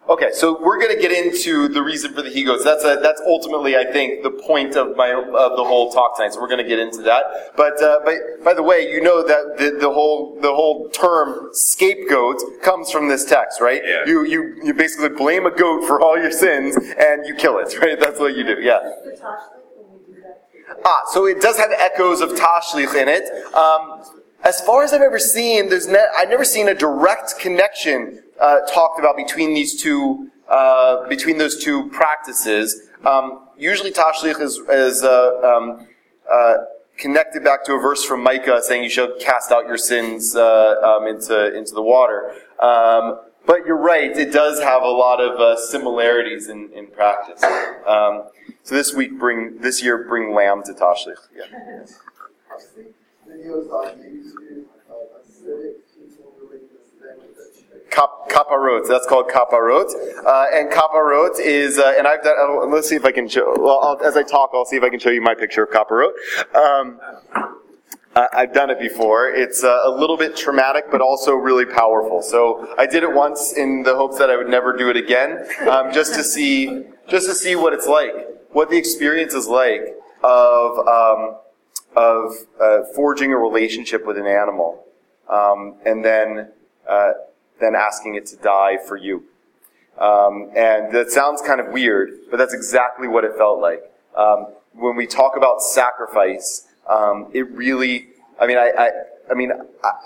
Okay, 0.10 0.32
so 0.34 0.62
we're 0.62 0.80
going 0.80 0.94
to 0.94 1.02
get 1.02 1.14
into 1.14 1.70
the 1.70 1.82
reason 1.82 2.14
for 2.14 2.22
the 2.22 2.30
he 2.30 2.44
goats. 2.44 2.66
That's 2.66 2.84
a, 2.84 3.00
that's 3.02 3.22
ultimately, 3.26 3.78
I 3.78 3.86
think, 3.86 4.22
the 4.22 4.32
point 4.32 4.76
of 4.76 4.98
my 4.98 5.14
of 5.14 5.56
the 5.56 5.64
whole 5.64 5.94
talk 5.94 6.18
tonight. 6.18 6.34
So 6.34 6.42
we're 6.42 6.50
going 6.50 6.62
to 6.62 6.68
get 6.68 6.78
into 6.78 7.02
that. 7.04 7.56
But 7.56 7.82
uh, 7.82 8.00
but 8.04 8.16
by 8.44 8.54
the 8.54 8.64
way, 8.64 8.92
you 8.92 9.02
know 9.02 9.26
that 9.26 9.58
the, 9.58 9.78
the 9.80 9.90
whole 9.90 10.38
the 10.42 10.54
whole 10.54 10.90
term 10.90 11.50
scapegoat 11.54 12.42
comes 12.62 12.92
from 12.92 13.08
this 13.08 13.24
text, 13.24 13.62
right? 13.62 13.82
Yeah. 13.86 14.04
You 14.06 14.26
you 14.26 14.60
you 14.62 14.74
basically 14.74 15.08
blame 15.08 15.46
a 15.46 15.52
goat 15.52 15.88
for 15.88 16.02
all 16.02 16.18
your 16.18 16.32
sins 16.32 16.76
and 16.76 17.26
you 17.26 17.34
kill 17.34 17.60
it, 17.60 17.74
right? 17.82 17.98
That's 17.98 18.20
what 18.20 18.36
you 18.36 18.44
do. 18.44 18.58
Yeah. 18.60 18.80
Ah, 20.86 21.04
so 21.12 21.28
it 21.28 21.42
does 21.42 21.58
have 21.58 21.72
echoes 21.72 22.20
of 22.20 22.32
Tashlich 22.32 22.94
in 22.94 23.08
it. 23.08 23.24
Um, 23.56 24.04
as 24.44 24.60
far 24.60 24.84
as 24.84 24.92
I've 24.92 25.02
ever 25.02 25.20
seen, 25.20 25.70
there's 25.70 25.88
ne- 25.88 26.12
I've 26.18 26.28
never 26.28 26.44
seen 26.44 26.68
a 26.68 26.74
direct 26.74 27.40
connection 27.40 28.22
uh, 28.44 28.60
talked 28.72 29.00
about 29.00 29.16
between 29.16 29.54
these 29.54 29.82
two 29.82 30.30
uh, 30.50 31.08
between 31.08 31.38
those 31.38 31.64
two 31.64 31.90
practices. 31.90 32.90
Um, 33.06 33.48
usually, 33.58 33.92
Tashlich 33.92 34.40
is, 34.40 34.58
is 34.70 35.04
uh, 35.04 35.42
um, 35.42 35.88
uh, 36.30 36.56
connected 36.98 37.44
back 37.44 37.64
to 37.66 37.74
a 37.74 37.80
verse 37.80 38.04
from 38.04 38.22
Micah 38.22 38.62
saying, 38.62 38.84
"You 38.84 38.90
shall 38.90 39.16
cast 39.20 39.52
out 39.52 39.66
your 39.66 39.78
sins 39.78 40.36
uh, 40.36 40.76
um, 40.84 41.08
into 41.08 41.56
into 41.56 41.74
the 41.74 41.82
water." 41.82 42.36
Um, 42.60 43.20
but 43.46 43.66
you're 43.66 43.78
right; 43.78 44.16
it 44.16 44.32
does 44.32 44.62
have 44.62 44.84
a 44.84 44.96
lot 45.06 45.22
of 45.22 45.60
similarities 45.60 46.50
in, 46.50 46.70
in 46.74 46.88
practice. 46.88 47.42
Um, 47.86 48.26
so 48.64 48.76
this 48.76 48.94
week, 48.94 49.18
bring 49.18 49.60
this 49.60 49.82
year, 49.82 50.06
bring 50.08 50.34
lamb 50.34 50.64
to 50.64 50.74
Tashlich. 50.74 51.16
Yeah 51.36 51.46
of 54.90 55.26
Hasidic 55.26 55.76
people 55.96 56.34
doing 56.40 56.64
this 56.72 56.88
thing 57.00 57.18
with 57.20 57.36
the 57.36 57.46
chick. 57.60 57.83
Kap, 57.94 58.10
kaparot. 58.30 58.88
That's 58.88 59.06
called 59.08 59.28
kaparot. 59.28 59.94
Uh, 60.26 60.46
and 60.54 60.72
kaparot 60.72 61.40
is, 61.40 61.78
uh, 61.78 61.94
and 61.98 62.08
I've 62.08 62.24
done, 62.24 62.36
uh, 62.40 62.66
let's 62.66 62.90
see 62.90 62.96
if 62.96 63.06
I 63.06 63.12
can 63.12 63.28
show, 63.28 63.54
well, 63.58 63.80
I'll, 63.84 64.04
as 64.08 64.18
I 64.18 64.24
talk, 64.24 64.50
I'll 64.54 64.66
see 64.66 64.78
if 64.78 64.84
I 64.84 64.90
can 64.90 65.00
show 65.00 65.10
you 65.12 65.22
my 65.22 65.36
picture 65.36 65.64
of 65.64 65.70
kaparot. 65.70 66.12
Um, 66.56 67.00
I- 68.16 68.28
I've 68.34 68.54
done 68.54 68.70
it 68.70 68.80
before. 68.80 69.30
It's 69.30 69.64
uh, 69.64 69.82
a 69.86 69.92
little 69.92 70.18
bit 70.18 70.36
traumatic, 70.36 70.86
but 70.92 71.02
also 71.02 71.34
really 71.36 71.66
powerful. 71.66 72.22
So 72.24 72.74
I 72.78 72.86
did 72.88 73.04
it 73.04 73.14
once 73.14 73.54
in 73.54 73.84
the 73.84 73.96
hopes 73.96 74.18
that 74.18 74.30
I 74.32 74.38
would 74.38 74.50
never 74.50 74.76
do 74.76 74.90
it 74.90 74.98
again, 74.98 75.46
um, 75.70 75.94
just 75.94 76.16
to 76.16 76.24
see, 76.24 76.84
just 77.08 77.28
to 77.28 77.36
see 77.36 77.56
what 77.56 77.74
it's 77.74 77.88
like, 77.88 78.14
what 78.52 78.70
the 78.70 78.78
experience 78.78 79.34
is 79.34 79.48
like 79.48 79.96
of 80.24 80.78
um, 80.88 81.36
of 81.96 82.34
uh, 82.62 82.80
forging 82.96 83.32
a 83.34 83.38
relationship 83.38 84.06
with 84.06 84.18
an 84.18 84.26
animal, 84.26 84.84
um, 85.30 85.76
and 85.86 86.04
then 86.04 86.50
then 87.64 87.76
asking 87.76 88.16
it 88.16 88.26
to 88.28 88.36
die 88.38 88.78
for 88.88 88.98
you. 88.98 89.24
Um, 89.98 90.50
and 90.56 90.94
that 90.94 91.12
sounds 91.12 91.42
kind 91.42 91.62
of 91.62 91.68
weird, 91.68 92.12
but 92.30 92.38
that's 92.38 92.54
exactly 92.54 93.08
what 93.08 93.24
it 93.24 93.36
felt 93.38 93.62
like. 93.62 93.82
Um, 94.16 94.48
when 94.74 94.96
we 94.96 95.06
talk 95.06 95.38
about 95.38 95.62
sacrifice, 95.62 96.68
um, 96.90 97.30
it 97.34 97.50
really, 97.52 98.08
I 98.40 98.48
mean, 98.48 98.58
I, 98.58 98.72
I, 98.78 98.90
I 99.32 99.34
mean, 99.36 99.52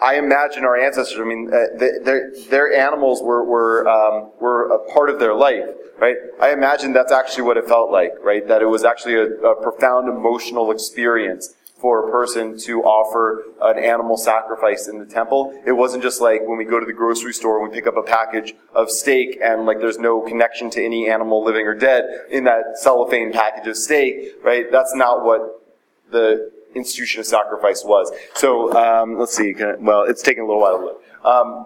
I, 0.02 0.16
imagine 0.16 0.64
our 0.64 0.78
ancestors, 0.78 1.20
I 1.20 1.24
mean, 1.24 1.48
uh, 1.48 1.78
their, 1.78 2.32
their 2.50 2.74
animals 2.74 3.24
were, 3.24 3.44
were, 3.44 3.88
um, 3.88 4.30
were 4.40 4.72
a 4.72 4.94
part 4.94 5.10
of 5.10 5.20
their 5.20 5.34
life, 5.34 5.66
right? 5.98 6.18
I 6.40 6.52
imagine 6.52 6.94
that's 6.94 7.12
actually 7.12 7.44
what 7.44 7.58
it 7.58 7.66
felt 7.66 7.90
like, 7.90 8.14
right? 8.22 8.48
That 8.48 8.62
it 8.62 8.68
was 8.68 8.84
actually 8.84 9.16
a, 9.16 9.26
a 9.26 9.62
profound 9.62 10.08
emotional 10.08 10.70
experience 10.70 11.56
for 11.80 12.08
a 12.08 12.12
person 12.12 12.58
to 12.58 12.82
offer 12.84 13.44
an 13.62 13.78
animal 13.78 14.18
sacrifice 14.18 14.88
in 14.88 14.98
the 14.98 15.06
temple. 15.06 15.60
It 15.66 15.74
wasn't 15.74 16.02
just 16.04 16.22
like 16.22 16.42
when 16.46 16.58
we 16.58 16.66
go 16.66 16.80
to 16.80 16.86
the 16.86 16.94
grocery 16.94 17.34
store 17.34 17.60
and 17.62 17.70
we 17.70 17.76
pick 17.76 17.86
up 17.88 17.96
a 17.98 18.02
package 18.04 18.56
of 18.74 18.90
steak 18.90 19.40
and 19.44 19.66
like 19.66 19.80
there's 19.80 20.00
no 20.00 20.22
connection 20.22 20.70
to 20.72 20.84
any 20.84 21.08
animal 21.10 21.44
living 21.44 21.68
or 21.68 21.76
dead 21.76 22.04
in 22.32 22.46
that 22.46 22.78
cellophane 22.80 23.32
package 23.32 23.68
of 23.68 23.78
steak, 23.78 24.34
right? 24.44 24.72
That's 24.72 24.96
not 24.96 25.24
what 25.24 25.64
the 26.10 26.52
institution 26.74 27.20
of 27.20 27.26
sacrifice 27.28 27.84
was. 27.86 28.12
So 28.34 28.74
um, 28.76 29.18
let's 29.20 29.36
see. 29.36 29.54
I- 29.60 29.76
well, 29.76 30.04
it's 30.04 30.22
taking 30.24 30.44
a 30.44 30.48
little 30.48 30.62
while 30.62 30.78
to 30.80 30.86
look. 30.86 31.04
Um, 31.24 31.66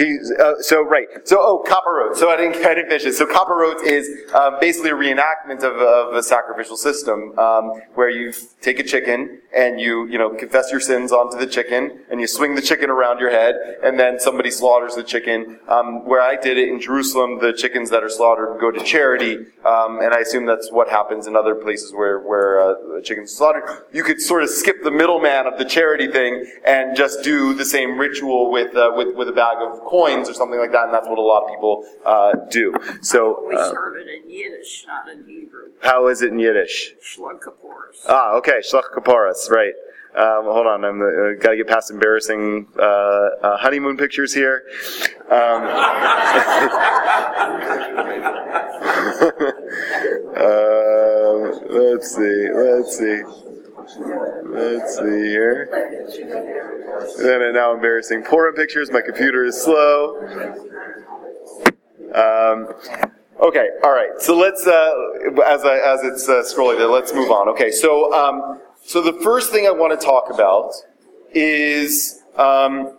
uh, 0.00 0.54
so 0.60 0.82
right. 0.82 1.06
So 1.24 1.38
oh, 1.40 1.62
Copper 1.66 2.10
So 2.14 2.30
I 2.30 2.36
didn't, 2.36 2.64
I 2.64 2.74
didn't 2.74 2.88
finish 2.88 3.04
it. 3.04 3.14
So 3.14 3.26
Kaparot 3.26 3.84
is 3.84 4.08
um, 4.34 4.56
basically 4.60 4.90
a 4.90 4.94
reenactment 4.94 5.62
of, 5.62 5.76
of 5.76 6.14
a 6.14 6.22
sacrificial 6.22 6.76
system 6.76 7.38
um, 7.38 7.72
where 7.94 8.08
you 8.08 8.32
take 8.60 8.78
a 8.78 8.82
chicken 8.82 9.40
and 9.54 9.80
you 9.80 10.06
you 10.06 10.16
know 10.16 10.30
confess 10.30 10.70
your 10.70 10.80
sins 10.80 11.12
onto 11.12 11.38
the 11.38 11.46
chicken 11.46 12.00
and 12.10 12.20
you 12.20 12.26
swing 12.26 12.54
the 12.54 12.62
chicken 12.62 12.88
around 12.88 13.18
your 13.18 13.30
head 13.30 13.56
and 13.82 13.98
then 13.98 14.18
somebody 14.18 14.50
slaughters 14.50 14.94
the 14.94 15.02
chicken. 15.02 15.58
Um, 15.68 16.06
where 16.06 16.22
I 16.22 16.36
did 16.36 16.56
it 16.56 16.68
in 16.68 16.80
Jerusalem, 16.80 17.38
the 17.40 17.52
chickens 17.52 17.90
that 17.90 18.02
are 18.02 18.08
slaughtered 18.08 18.60
go 18.60 18.70
to 18.70 18.82
charity, 18.82 19.36
um, 19.66 20.00
and 20.00 20.14
I 20.14 20.20
assume 20.20 20.46
that's 20.46 20.70
what 20.70 20.88
happens 20.88 21.26
in 21.26 21.36
other 21.36 21.54
places 21.54 21.92
where 21.92 22.20
where 22.20 22.60
uh, 22.60 23.00
chickens 23.02 23.32
are 23.32 23.36
slaughtered. 23.36 23.64
You 23.92 24.02
could 24.02 24.20
sort 24.20 24.42
of 24.42 24.50
skip 24.50 24.82
the 24.82 24.90
middleman 24.90 25.46
of 25.46 25.58
the 25.58 25.64
charity 25.64 26.08
thing 26.08 26.50
and 26.64 26.96
just 26.96 27.22
do 27.22 27.54
the 27.54 27.64
same 27.64 27.98
ritual 27.98 28.50
with 28.50 28.74
uh, 28.74 28.92
with 28.94 29.14
with 29.16 29.28
a 29.28 29.32
bag 29.32 29.56
of 29.60 29.79
coins 29.86 30.28
or 30.28 30.34
something 30.34 30.58
like 30.58 30.72
that, 30.72 30.86
and 30.86 30.94
that's 30.94 31.08
what 31.08 31.18
a 31.18 31.22
lot 31.22 31.44
of 31.44 31.50
people 31.50 31.84
uh, 32.04 32.32
do. 32.50 32.74
So, 33.02 33.44
We 33.48 33.56
uh, 33.56 33.70
serve 33.70 33.96
it 33.96 34.08
in 34.08 34.30
Yiddish, 34.30 34.84
not 34.86 35.08
in 35.08 35.24
Hebrew. 35.26 35.70
how 35.82 36.08
is 36.08 36.22
it 36.22 36.32
in 36.32 36.38
Yiddish? 36.38 36.94
Shlug 37.02 37.40
kaporis. 37.40 38.04
Ah, 38.08 38.34
okay, 38.36 38.60
shlach 38.60 38.90
kaparas, 38.94 39.50
right. 39.50 39.74
Um, 40.12 40.46
hold 40.46 40.66
on, 40.66 40.84
I'm 40.84 41.00
uh, 41.00 41.34
got 41.40 41.50
to 41.50 41.56
get 41.56 41.68
past 41.68 41.92
embarrassing 41.92 42.66
uh, 42.76 42.82
uh, 42.82 43.56
honeymoon 43.58 43.96
pictures 43.96 44.34
here. 44.34 44.64
Um, 45.30 45.62
um, 50.36 51.52
let's 51.70 52.16
see, 52.16 52.48
let's 52.52 52.98
see, 52.98 53.22
let's 53.98 54.96
see 54.96 55.28
here. 55.28 55.68
Then 57.18 57.54
now 57.54 57.74
embarrassing 57.74 58.22
Purim 58.22 58.54
pictures. 58.54 58.90
My 58.90 59.00
computer 59.00 59.44
is 59.44 59.60
slow. 59.60 60.18
Um, 62.14 62.68
okay, 63.40 63.68
all 63.84 63.92
right. 63.92 64.10
So 64.18 64.36
let's, 64.36 64.66
uh, 64.66 64.92
as 65.46 65.64
I, 65.64 65.78
as 65.78 66.02
it's 66.04 66.28
uh, 66.28 66.42
scrolling 66.42 66.78
there, 66.78 66.88
let's 66.88 67.14
move 67.14 67.30
on. 67.30 67.48
Okay, 67.50 67.70
so 67.70 68.12
um, 68.12 68.60
so 68.82 69.00
the 69.00 69.12
first 69.22 69.52
thing 69.52 69.66
I 69.66 69.70
want 69.70 69.98
to 69.98 70.04
talk 70.04 70.32
about 70.32 70.72
is 71.32 72.22
um, 72.36 72.98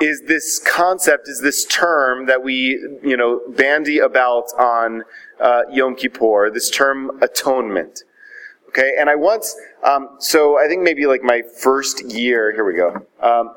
is 0.00 0.22
this 0.26 0.58
concept, 0.60 1.28
is 1.28 1.40
this 1.40 1.64
term 1.64 2.26
that 2.26 2.42
we 2.42 2.78
you 3.02 3.16
know 3.16 3.40
bandy 3.48 3.98
about 3.98 4.46
on 4.58 5.04
uh, 5.40 5.62
Yom 5.70 5.96
Kippur. 5.96 6.50
This 6.50 6.70
term 6.70 7.22
atonement. 7.22 8.04
Okay, 8.68 8.92
and 8.98 9.08
I 9.08 9.14
once, 9.14 9.56
um, 9.82 10.16
so 10.18 10.58
I 10.58 10.68
think 10.68 10.82
maybe 10.82 11.06
like 11.06 11.22
my 11.22 11.42
first 11.42 12.04
year, 12.04 12.52
here 12.52 12.64
we 12.64 12.74
go. 12.74 13.06
Um, 13.20 13.54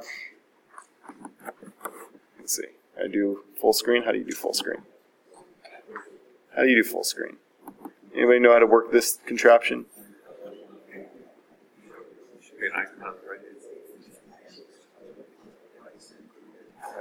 let's 2.39 2.55
see, 2.55 2.67
I 2.97 3.07
do 3.07 3.43
full 3.59 3.73
screen. 3.73 4.03
How 4.03 4.13
do 4.13 4.17
you 4.17 4.23
do 4.23 4.33
full 4.33 4.53
screen? 4.53 4.81
How 6.55 6.63
do 6.63 6.69
you 6.69 6.81
do 6.81 6.89
full 6.89 7.03
screen? 7.03 7.37
Anybody 8.15 8.39
know 8.39 8.53
how 8.53 8.59
to 8.59 8.65
work 8.65 8.91
this 8.91 9.19
contraption? 9.25 9.85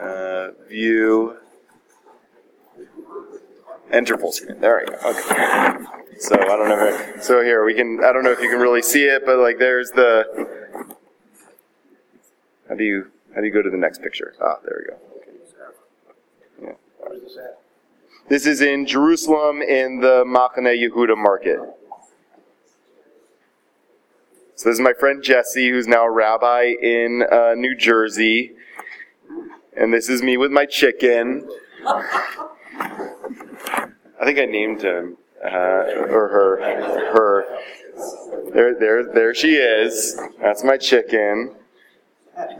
Uh, 0.01 0.51
view, 0.69 1.37
enter 3.93 4.17
full 4.19 4.33
screen. 4.33 4.59
There 4.61 4.83
we 4.85 4.93
go. 4.93 5.11
Okay. 5.11 6.01
So 6.21 6.35
I 6.35 6.45
don't 6.45 6.69
know. 6.69 6.87
If, 6.87 7.25
so 7.25 7.43
here 7.43 7.65
we 7.65 7.73
can. 7.73 8.05
I 8.05 8.13
don't 8.13 8.23
know 8.23 8.31
if 8.31 8.41
you 8.41 8.51
can 8.51 8.61
really 8.61 8.83
see 8.83 9.05
it, 9.05 9.25
but 9.25 9.39
like 9.39 9.59
there's 9.59 9.91
the. 9.91 10.95
How 12.69 12.75
do 12.75 12.85
you 12.85 13.11
how 13.35 13.41
do 13.41 13.47
you 13.47 13.53
go 13.53 13.63
to 13.63 13.71
the 13.71 13.79
next 13.79 14.03
picture? 14.03 14.35
Ah, 14.39 14.57
there 14.63 14.99
we 16.61 16.67
go. 16.67 16.69
Yeah. 16.69 16.73
This 18.29 18.45
is 18.45 18.61
in 18.61 18.85
Jerusalem 18.85 19.63
in 19.63 20.01
the 20.01 20.25
Machane 20.27 20.77
Yehuda 20.77 21.17
market. 21.17 21.59
So 24.57 24.69
this 24.69 24.75
is 24.75 24.81
my 24.81 24.93
friend 24.93 25.23
Jesse, 25.23 25.71
who's 25.71 25.89
now 25.89 26.05
a 26.05 26.11
rabbi 26.11 26.75
in 26.83 27.25
uh, 27.33 27.55
New 27.55 27.75
Jersey, 27.75 28.53
and 29.75 29.91
this 29.91 30.11
is 30.11 30.23
me 30.23 30.37
with 30.37 30.53
my 30.53 30.67
chicken. 30.67 31.49
I 31.87 32.35
think 34.23 34.39
I 34.39 34.45
named 34.45 34.83
him 34.83 35.17
uh, 35.45 36.07
or 36.11 36.29
her. 36.29 36.57
Her. 37.13 37.45
There, 38.53 38.79
there, 38.79 39.13
there 39.13 39.35
she 39.35 39.57
is. 39.57 40.21
That's 40.41 40.65
my 40.65 40.77
chicken. 40.77 41.55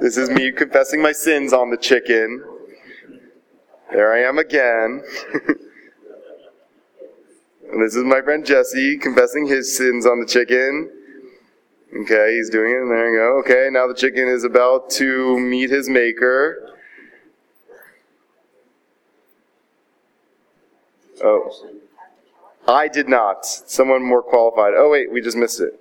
This 0.01 0.17
is 0.17 0.31
me 0.31 0.53
confessing 0.53 1.03
my 1.03 1.13
sins 1.13 1.53
on 1.53 1.71
the 1.71 1.77
chicken. 1.77 2.45
There 3.91 4.13
I 4.13 4.21
am 4.21 4.39
again. 4.39 5.03
and 7.73 7.83
this 7.83 7.97
is 7.97 8.05
my 8.05 8.21
friend 8.21 8.45
Jesse 8.45 8.99
confessing 8.99 9.47
his 9.47 9.77
sins 9.77 10.07
on 10.07 10.21
the 10.21 10.27
chicken. 10.27 10.91
Okay, 12.03 12.37
he's 12.37 12.51
doing 12.51 12.73
it, 12.73 12.83
and 12.83 12.91
there 12.91 13.13
you 13.13 13.19
go. 13.19 13.39
Okay, 13.41 13.69
now 13.73 13.89
the 13.89 13.95
chicken 13.95 14.29
is 14.29 14.45
about 14.45 14.91
to 14.91 15.39
meet 15.41 15.71
his 15.71 15.89
maker. 15.89 16.71
Oh. 21.23 21.53
I 22.71 22.89
did 22.89 23.09
not. 23.09 23.45
Someone 23.45 24.03
more 24.03 24.23
qualified. 24.23 24.75
Oh 24.77 24.91
wait, 24.91 25.13
we 25.13 25.21
just 25.21 25.37
missed 25.37 25.61
it. 25.61 25.75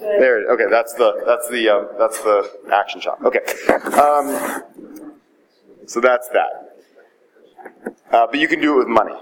There. 0.00 0.50
Okay, 0.50 0.64
that's 0.70 0.94
the 0.94 1.22
that's 1.26 1.48
the 1.48 1.68
um, 1.68 1.88
that's 1.98 2.18
the 2.22 2.50
action 2.72 3.00
shot. 3.00 3.22
Okay. 3.24 3.40
Um, 3.92 5.14
so 5.86 6.00
that's 6.00 6.28
that. 6.28 6.76
Uh, 8.10 8.26
but 8.26 8.38
you 8.38 8.48
can 8.48 8.60
do 8.60 8.74
it 8.74 8.78
with 8.78 8.88
money. 8.88 9.14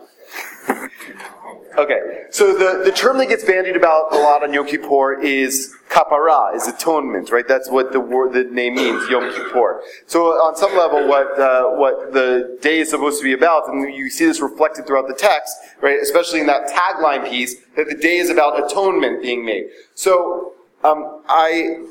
Okay, 1.79 2.25
so 2.31 2.55
the, 2.55 2.83
the 2.85 2.91
term 2.91 3.19
that 3.19 3.29
gets 3.29 3.45
bandied 3.45 3.77
about 3.77 4.13
a 4.13 4.17
lot 4.19 4.43
on 4.43 4.53
Yom 4.53 4.67
Kippur 4.67 5.21
is 5.21 5.75
kapara, 5.89 6.55
is 6.55 6.67
atonement, 6.67 7.31
right? 7.31 7.47
That's 7.47 7.71
what 7.71 7.93
the 7.93 8.01
word, 8.01 8.33
the 8.33 8.45
name 8.45 8.75
means, 8.75 9.09
Yom 9.09 9.33
Kippur. 9.33 9.83
So 10.07 10.27
on 10.27 10.57
some 10.57 10.77
level, 10.77 11.07
what 11.09 11.39
uh, 11.39 11.71
what 11.71 12.13
the 12.13 12.59
day 12.61 12.81
is 12.81 12.91
supposed 12.91 13.19
to 13.21 13.25
be 13.25 13.33
about, 13.33 13.69
and 13.69 13.95
you 13.95 14.11
see 14.11 14.27
this 14.27 14.41
reflected 14.41 14.87
throughout 14.87 15.09
the 15.09 15.15
text, 15.15 15.57
right? 15.81 15.99
Especially 16.01 16.41
in 16.41 16.47
that 16.47 16.69
tagline 16.69 17.29
piece, 17.29 17.57
that 17.77 17.89
the 17.89 17.95
day 17.97 18.19
is 18.19 18.31
about 18.31 18.65
atonement 18.65 19.23
being 19.23 19.45
made. 19.45 19.69
So 19.95 20.55
um, 20.85 21.23
I 21.29 21.85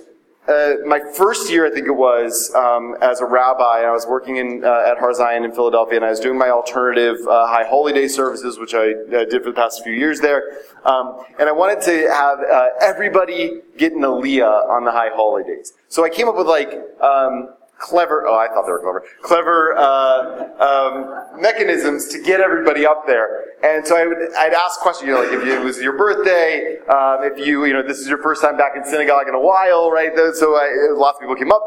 uh, 0.48 0.76
my 0.86 1.02
first 1.16 1.50
year, 1.52 1.66
I 1.66 1.70
think 1.70 1.88
it 1.88 1.96
was, 1.96 2.54
um, 2.56 2.96
as 3.02 3.20
a 3.20 3.26
rabbi, 3.26 3.84
I 3.84 3.92
was 3.92 4.06
working 4.08 4.38
in, 4.38 4.64
uh, 4.64 4.92
at 4.92 4.98
Har 4.98 5.14
Zion 5.14 5.44
in 5.44 5.52
Philadelphia, 5.52 5.98
and 5.98 6.06
I 6.06 6.10
was 6.10 6.22
doing 6.22 6.38
my 6.38 6.50
alternative 6.50 7.18
uh, 7.28 7.48
high 7.48 7.66
holy 7.66 7.92
day 7.92 8.08
services, 8.08 8.58
which 8.58 8.74
I 8.74 8.94
did 9.10 9.44
for 9.44 9.50
the 9.50 9.56
past 9.56 9.84
few 9.84 9.94
years 9.94 10.22
there. 10.22 10.44
Um, 10.86 11.22
and 11.38 11.50
I 11.50 11.52
wanted 11.52 11.82
to 11.82 12.10
have 12.10 12.40
uh, 12.40 12.70
everybody 12.82 13.62
get 13.78 13.92
an 13.92 14.02
aliyah 14.02 14.70
on 14.70 14.86
the 14.86 14.92
high 14.92 15.10
holy 15.14 15.44
days. 15.44 15.74
So 15.90 16.06
I 16.06 16.10
came 16.10 16.30
up 16.30 16.38
with 16.38 16.48
like 16.48 16.72
um, 17.02 17.50
clever, 17.78 18.26
oh, 18.28 18.38
I 18.38 18.48
thought 18.48 18.66
they 18.66 18.72
were 18.72 18.80
clever, 18.80 19.04
clever 19.22 19.78
uh, 19.78 20.50
um, 20.60 21.42
mechanisms 21.42 22.08
to 22.10 22.22
get 22.22 22.42
everybody 22.42 22.86
up 22.86 23.06
there. 23.06 23.54
And 23.64 23.86
so 23.86 23.98
I 23.98 24.06
would, 24.06 24.18
I'd 24.38 24.54
ask 24.54 24.80
questions, 24.80 25.08
you 25.08 25.14
know, 25.14 25.22
like 25.22 25.32
if 25.32 25.46
it 25.46 25.64
was 25.64 25.82
your 25.82 25.98
birthday, 25.98 26.80
um, 26.88 27.24
if 27.24 27.38
you, 27.46 27.66
you 27.66 27.74
know, 27.74 27.84
this 27.84 28.00
is 28.00 28.08
your 28.08 28.22
first 28.22 28.42
time 28.42 28.58
back 28.58 28.76
in 28.76 28.84
synagogue 28.84 29.28
in 29.28 29.36
a 29.36 29.40
while, 29.40 29.92
right? 29.92 30.12
So 30.36 30.56
I, 30.56 30.94
lots 30.94 31.18
of 31.18 31.22
people 31.22 31.36
came 31.36 31.52
up. 31.52 31.62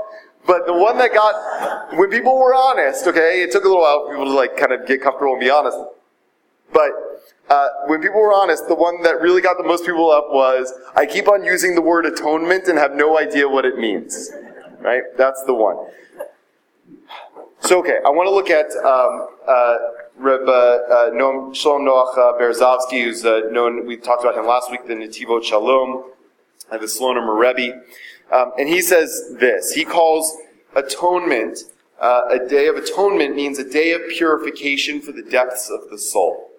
But 0.46 0.66
the 0.66 0.74
one 0.74 0.96
that 0.98 1.12
got, 1.12 1.96
when 1.96 2.10
people 2.10 2.38
were 2.38 2.54
honest, 2.54 3.06
okay, 3.06 3.42
it 3.42 3.52
took 3.52 3.64
a 3.64 3.68
little 3.68 3.82
while 3.82 4.06
for 4.06 4.12
people 4.12 4.24
to 4.24 4.32
like 4.32 4.56
kind 4.56 4.72
of 4.72 4.86
get 4.86 5.02
comfortable 5.02 5.34
and 5.34 5.40
be 5.40 5.50
honest. 5.50 5.78
But 6.72 6.90
uh, 7.48 7.68
when 7.86 8.00
people 8.00 8.20
were 8.20 8.32
honest, 8.32 8.68
the 8.68 8.74
one 8.74 9.02
that 9.02 9.20
really 9.20 9.42
got 9.42 9.58
the 9.58 9.64
most 9.64 9.84
people 9.84 10.10
up 10.10 10.28
was, 10.30 10.72
I 10.94 11.04
keep 11.04 11.28
on 11.28 11.44
using 11.44 11.74
the 11.74 11.82
word 11.82 12.06
atonement 12.06 12.68
and 12.68 12.78
have 12.78 12.94
no 12.94 13.18
idea 13.18 13.48
what 13.48 13.64
it 13.64 13.76
means. 13.76 14.30
Right? 14.80 15.02
That's 15.16 15.42
the 15.44 15.54
one. 15.54 15.76
So, 17.60 17.78
okay, 17.80 17.98
I 18.04 18.10
want 18.10 18.26
to 18.26 18.34
look 18.34 18.50
at 18.50 18.70
um, 18.84 19.28
uh, 19.46 19.76
Reb 20.16 20.48
uh, 20.48 20.52
uh, 20.52 21.10
Noam 21.10 21.54
Shalom 21.54 21.82
Noach 21.82 22.16
uh, 22.18 22.90
who's 22.90 23.24
uh, 23.24 23.42
known, 23.50 23.86
we 23.86 23.96
talked 23.96 24.22
about 24.22 24.36
him 24.36 24.46
last 24.46 24.70
week, 24.70 24.86
the 24.86 24.94
Netivot 24.94 25.44
Shalom, 25.44 26.10
uh, 26.70 26.78
the 26.78 26.86
Slonim 26.86 27.38
Rebbe. 27.38 27.82
Um, 28.32 28.52
and 28.58 28.68
he 28.68 28.80
says 28.80 29.34
this 29.38 29.72
He 29.72 29.84
calls 29.84 30.36
atonement, 30.74 31.58
uh, 32.00 32.22
a 32.30 32.38
day 32.48 32.66
of 32.66 32.76
atonement 32.76 33.34
means 33.34 33.58
a 33.58 33.68
day 33.68 33.92
of 33.92 34.02
purification 34.08 35.00
for 35.00 35.12
the 35.12 35.22
depths 35.22 35.70
of 35.70 35.90
the 35.90 35.98
soul. 35.98 36.49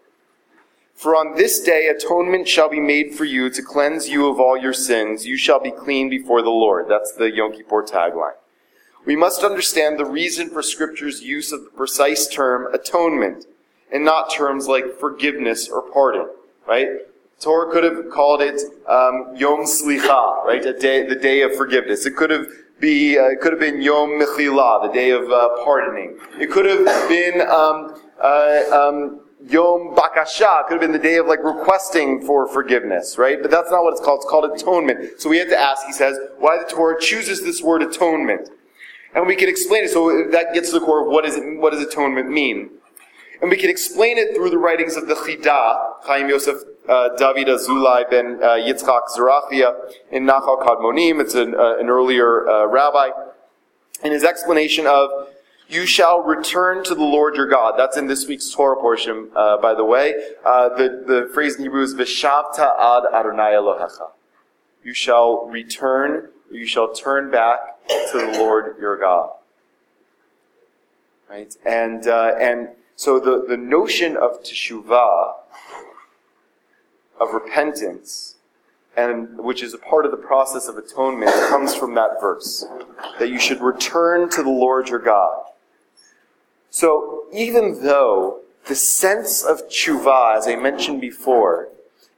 For 1.02 1.16
on 1.16 1.36
this 1.36 1.60
day 1.60 1.88
atonement 1.88 2.48
shall 2.48 2.70
be 2.70 2.80
made 2.80 3.16
for 3.16 3.26
you 3.26 3.50
to 3.50 3.64
cleanse 3.64 4.08
you 4.08 4.28
of 4.28 4.40
all 4.40 4.56
your 4.56 4.72
sins. 4.72 5.26
You 5.26 5.36
shall 5.36 5.60
be 5.60 5.72
clean 5.72 6.12
before 6.12 6.44
the 6.44 6.52
Lord. 6.52 6.86
That's 6.88 7.12
the 7.14 7.32
Yom 7.32 7.54
Kippur 7.54 7.82
tagline. 7.82 8.36
We 9.04 9.16
must 9.16 9.44
understand 9.44 9.98
the 9.98 10.06
reason 10.06 10.52
for 10.52 10.62
Scripture's 10.62 11.24
use 11.24 11.52
of 11.52 11.64
the 11.64 11.72
precise 11.72 12.28
term 12.28 12.72
atonement 12.72 13.46
and 13.92 14.06
not 14.06 14.32
terms 14.32 14.68
like 14.68 15.00
forgiveness 15.00 15.68
or 15.68 15.82
pardon, 15.92 16.28
right? 16.68 16.90
Torah 17.40 17.72
could 17.72 17.84
have 17.84 18.12
called 18.12 18.44
it 18.44 18.62
um, 18.88 19.36
Yom 19.36 19.62
Slicha, 19.62 20.46
right? 20.46 20.64
A 20.64 20.78
day, 20.78 21.08
the 21.08 21.16
day 21.16 21.42
of 21.42 21.56
forgiveness. 21.56 22.06
It 22.06 22.16
could 22.16 22.30
have 22.30 22.46
be 22.80 23.18
uh, 23.18 23.24
it 23.24 23.42
could 23.42 23.54
have 23.54 23.60
been 23.60 23.82
Yom 23.82 24.22
Mechila, 24.22 24.88
the 24.88 24.94
day 24.94 25.10
of 25.10 25.32
uh, 25.32 25.64
pardoning. 25.64 26.20
It 26.40 26.52
could 26.52 26.68
have 26.68 26.86
been 27.10 27.42
um, 27.42 28.00
uh, 28.22 28.62
um, 28.72 29.21
Yom 29.48 29.96
Bakasha. 29.96 30.68
Could 30.68 30.74
have 30.74 30.82
been 30.82 30.92
the 30.92 31.00
day 31.00 31.18
of 31.18 31.28
like 31.28 31.44
requesting 31.44 32.26
for 32.26 32.48
forgiveness, 32.48 33.18
right? 33.18 33.42
But 33.42 33.52
that's 33.52 33.72
not 33.72 33.84
what 33.84 33.94
it's 33.94 34.02
called. 34.02 34.22
It's 34.22 34.30
called 34.30 34.52
atonement. 34.52 35.20
So 35.20 35.30
we 35.30 35.38
have 35.38 35.50
to 35.50 35.58
ask. 35.58 35.86
He 35.86 35.94
says 35.94 36.18
why 36.38 36.58
the 36.58 36.70
Torah 36.70 37.00
chooses 37.00 37.42
this 37.42 37.62
word 37.62 37.82
atonement. 37.82 38.50
And 39.14 39.28
we 39.28 39.36
can 39.36 39.50
explain 39.50 39.84
it. 39.84 39.90
So 39.90 40.28
that 40.32 40.54
gets 40.54 40.70
to 40.70 40.80
the 40.80 40.86
core 40.86 41.06
of 41.06 41.12
what, 41.12 41.26
is 41.26 41.36
it, 41.36 41.60
what 41.60 41.74
does 41.74 41.82
atonement 41.82 42.30
mean? 42.30 42.70
And 43.42 43.50
we 43.50 43.58
can 43.58 43.70
explain 43.70 44.18
it 44.18 44.36
through 44.36 44.52
the 44.52 44.58
writings 44.58 44.96
of 44.96 45.08
the 45.08 45.16
Chida, 45.16 45.96
Chaim 46.04 46.30
Yosef 46.30 46.58
uh, 46.88 47.10
David 47.18 47.48
Azulai 47.48 48.10
ben 48.10 48.40
uh, 48.42 48.50
Yitzchak 48.50 49.02
Zarachia 49.18 49.74
in 50.12 50.26
Nachal 50.26 50.64
Kadmonim. 50.64 51.20
It's 51.20 51.34
an, 51.34 51.56
uh, 51.56 51.78
an 51.78 51.90
earlier 51.90 52.48
uh, 52.48 52.66
rabbi. 52.68 53.10
In 54.04 54.12
his 54.12 54.24
explanation 54.24 54.88
of, 54.88 55.10
you 55.72 55.86
shall 55.86 56.22
return 56.22 56.84
to 56.84 56.94
the 56.94 57.04
Lord 57.04 57.36
your 57.36 57.48
God. 57.48 57.76
That's 57.78 57.96
in 57.96 58.08
this 58.08 58.28
week's 58.28 58.52
Torah 58.52 58.76
portion, 58.76 59.30
uh, 59.34 59.58
by 59.58 59.74
the 59.74 59.86
way. 59.86 60.14
Uh, 60.44 60.70
the, 60.70 61.04
the 61.08 61.32
phrase 61.34 61.56
in 61.56 61.64
Hebrew 61.64 61.82
is 61.82 61.96
Vishavta 61.96 62.78
ad 62.78 63.04
Adonai 63.14 63.54
Elohecha. 63.54 64.10
You 64.84 64.94
shall 64.94 65.46
return, 65.46 66.28
you 66.52 66.66
shall 66.66 66.92
turn 66.94 67.32
back 67.32 67.60
to 67.88 68.18
the 68.18 68.38
Lord 68.38 68.76
your 68.82 68.98
God. 68.98 69.32
Right? 71.30 71.56
And, 71.66 72.06
uh, 72.06 72.34
and 72.38 72.70
so 72.98 73.18
the, 73.20 73.46
the 73.48 73.56
notion 73.56 74.18
of 74.18 74.44
teshuvah, 74.44 75.36
of 77.22 77.34
repentance, 77.34 78.36
and 78.98 79.38
which 79.38 79.64
is 79.64 79.74
a 79.74 79.78
part 79.78 80.04
of 80.04 80.12
the 80.12 80.18
process 80.18 80.68
of 80.68 80.76
atonement, 80.78 81.32
comes 81.48 81.74
from 81.74 81.96
that 81.96 82.20
verse. 82.20 82.66
That 83.20 83.30
you 83.30 83.40
should 83.40 83.62
return 83.62 84.30
to 84.32 84.44
the 84.44 84.50
Lord 84.50 84.90
your 84.90 85.00
God. 85.00 85.46
So 86.72 87.26
even 87.34 87.84
though 87.84 88.40
the 88.68 88.76
sense 88.76 89.44
of 89.44 89.68
tshuva, 89.68 90.38
as 90.38 90.48
I 90.48 90.56
mentioned 90.56 91.02
before, 91.02 91.68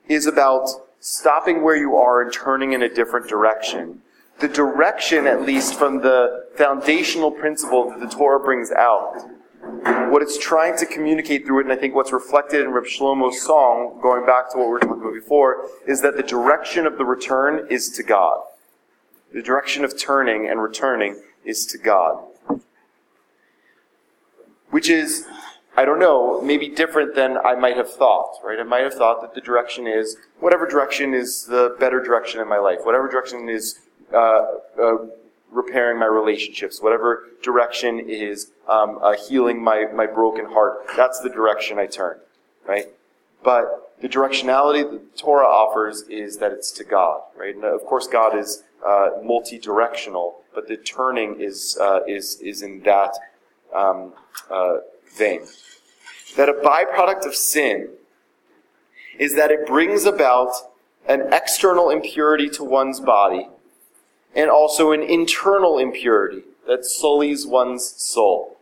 is 0.07 0.27
about 0.27 0.69
stopping 0.99 1.63
where 1.63 1.75
you 1.75 1.95
are 1.95 2.21
and 2.21 2.31
turning 2.31 2.71
in 2.71 2.83
a 2.83 2.93
different 2.93 3.27
direction, 3.27 4.01
the 4.39 4.47
direction, 4.47 5.25
at 5.25 5.41
least 5.41 5.75
from 5.75 6.01
the 6.01 6.45
foundational 6.55 7.31
principle 7.31 7.89
that 7.89 7.99
the 7.99 8.07
Torah 8.07 8.39
brings 8.39 8.71
out, 8.71 9.27
what 10.11 10.21
it's 10.21 10.37
trying 10.37 10.77
to 10.77 10.85
communicate 10.85 11.45
through 11.45 11.61
it, 11.61 11.63
and 11.63 11.73
I 11.73 11.75
think 11.75 11.95
what's 11.95 12.11
reflected 12.11 12.61
in 12.61 12.71
Reb 12.71 12.83
Shlomo's 12.83 13.41
song, 13.41 13.99
going 14.01 14.25
back 14.25 14.51
to 14.51 14.57
what 14.57 14.67
we 14.67 14.73
were 14.73 14.79
talking 14.79 15.01
about 15.01 15.13
before, 15.13 15.67
is 15.87 16.01
that 16.01 16.15
the 16.15 16.23
direction 16.23 16.85
of 16.85 16.97
the 16.97 17.05
return 17.05 17.67
is 17.71 17.89
to 17.89 18.03
God. 18.03 18.41
The 19.33 19.41
direction 19.41 19.83
of 19.83 19.99
turning 19.99 20.47
and 20.47 20.61
returning 20.61 21.21
is 21.43 21.65
to 21.67 21.79
God. 21.79 22.23
Which 24.73 24.89
is, 24.89 25.27
I 25.77 25.85
don't 25.85 25.99
know, 25.99 26.41
maybe 26.41 26.67
different 26.67 27.13
than 27.13 27.37
I 27.37 27.53
might 27.53 27.77
have 27.77 27.93
thought, 27.93 28.39
right? 28.43 28.59
I 28.59 28.63
might 28.63 28.81
have 28.81 28.95
thought 28.95 29.21
that 29.21 29.35
the 29.35 29.39
direction 29.39 29.85
is, 29.85 30.17
whatever 30.39 30.67
direction 30.67 31.13
is 31.13 31.45
the 31.45 31.75
better 31.79 32.01
direction 32.01 32.41
in 32.41 32.49
my 32.49 32.57
life, 32.57 32.79
whatever 32.81 33.07
direction 33.07 33.49
is 33.49 33.81
uh, 34.11 34.45
uh, 34.81 34.97
repairing 35.51 35.99
my 35.99 36.07
relationships, 36.07 36.81
whatever 36.81 37.27
direction 37.43 37.99
is 37.99 38.49
um, 38.67 38.97
uh, 39.03 39.13
healing 39.13 39.63
my, 39.63 39.85
my 39.93 40.07
broken 40.07 40.45
heart, 40.45 40.87
that's 40.97 41.19
the 41.19 41.29
direction 41.29 41.77
I 41.77 41.85
turn, 41.85 42.17
right? 42.65 42.87
But 43.43 43.93
the 44.01 44.09
directionality 44.09 44.89
that 44.89 45.13
the 45.13 45.21
Torah 45.21 45.45
offers 45.45 46.01
is 46.09 46.37
that 46.37 46.51
it's 46.51 46.71
to 46.71 46.83
God, 46.83 47.21
right? 47.37 47.53
And 47.53 47.63
of 47.63 47.85
course, 47.85 48.07
God 48.07 48.35
is 48.35 48.63
uh, 48.83 49.09
multi-directional, 49.23 50.41
but 50.55 50.67
the 50.67 50.77
turning 50.77 51.39
is 51.39 51.77
uh, 51.79 51.99
is 52.07 52.39
is 52.41 52.63
in 52.63 52.81
that 52.81 53.13
um, 53.73 54.13
uh, 54.49 54.77
vein. 55.15 55.41
That 56.35 56.49
a 56.49 56.53
byproduct 56.53 57.25
of 57.25 57.35
sin 57.35 57.89
is 59.19 59.35
that 59.35 59.51
it 59.51 59.67
brings 59.67 60.05
about 60.05 60.51
an 61.07 61.31
external 61.33 61.89
impurity 61.89 62.49
to 62.49 62.63
one's 62.63 62.99
body 62.99 63.47
and 64.35 64.49
also 64.49 64.91
an 64.91 65.03
internal 65.03 65.77
impurity 65.77 66.43
that 66.67 66.85
sullies 66.85 67.45
one's 67.45 67.83
soul. 67.83 68.57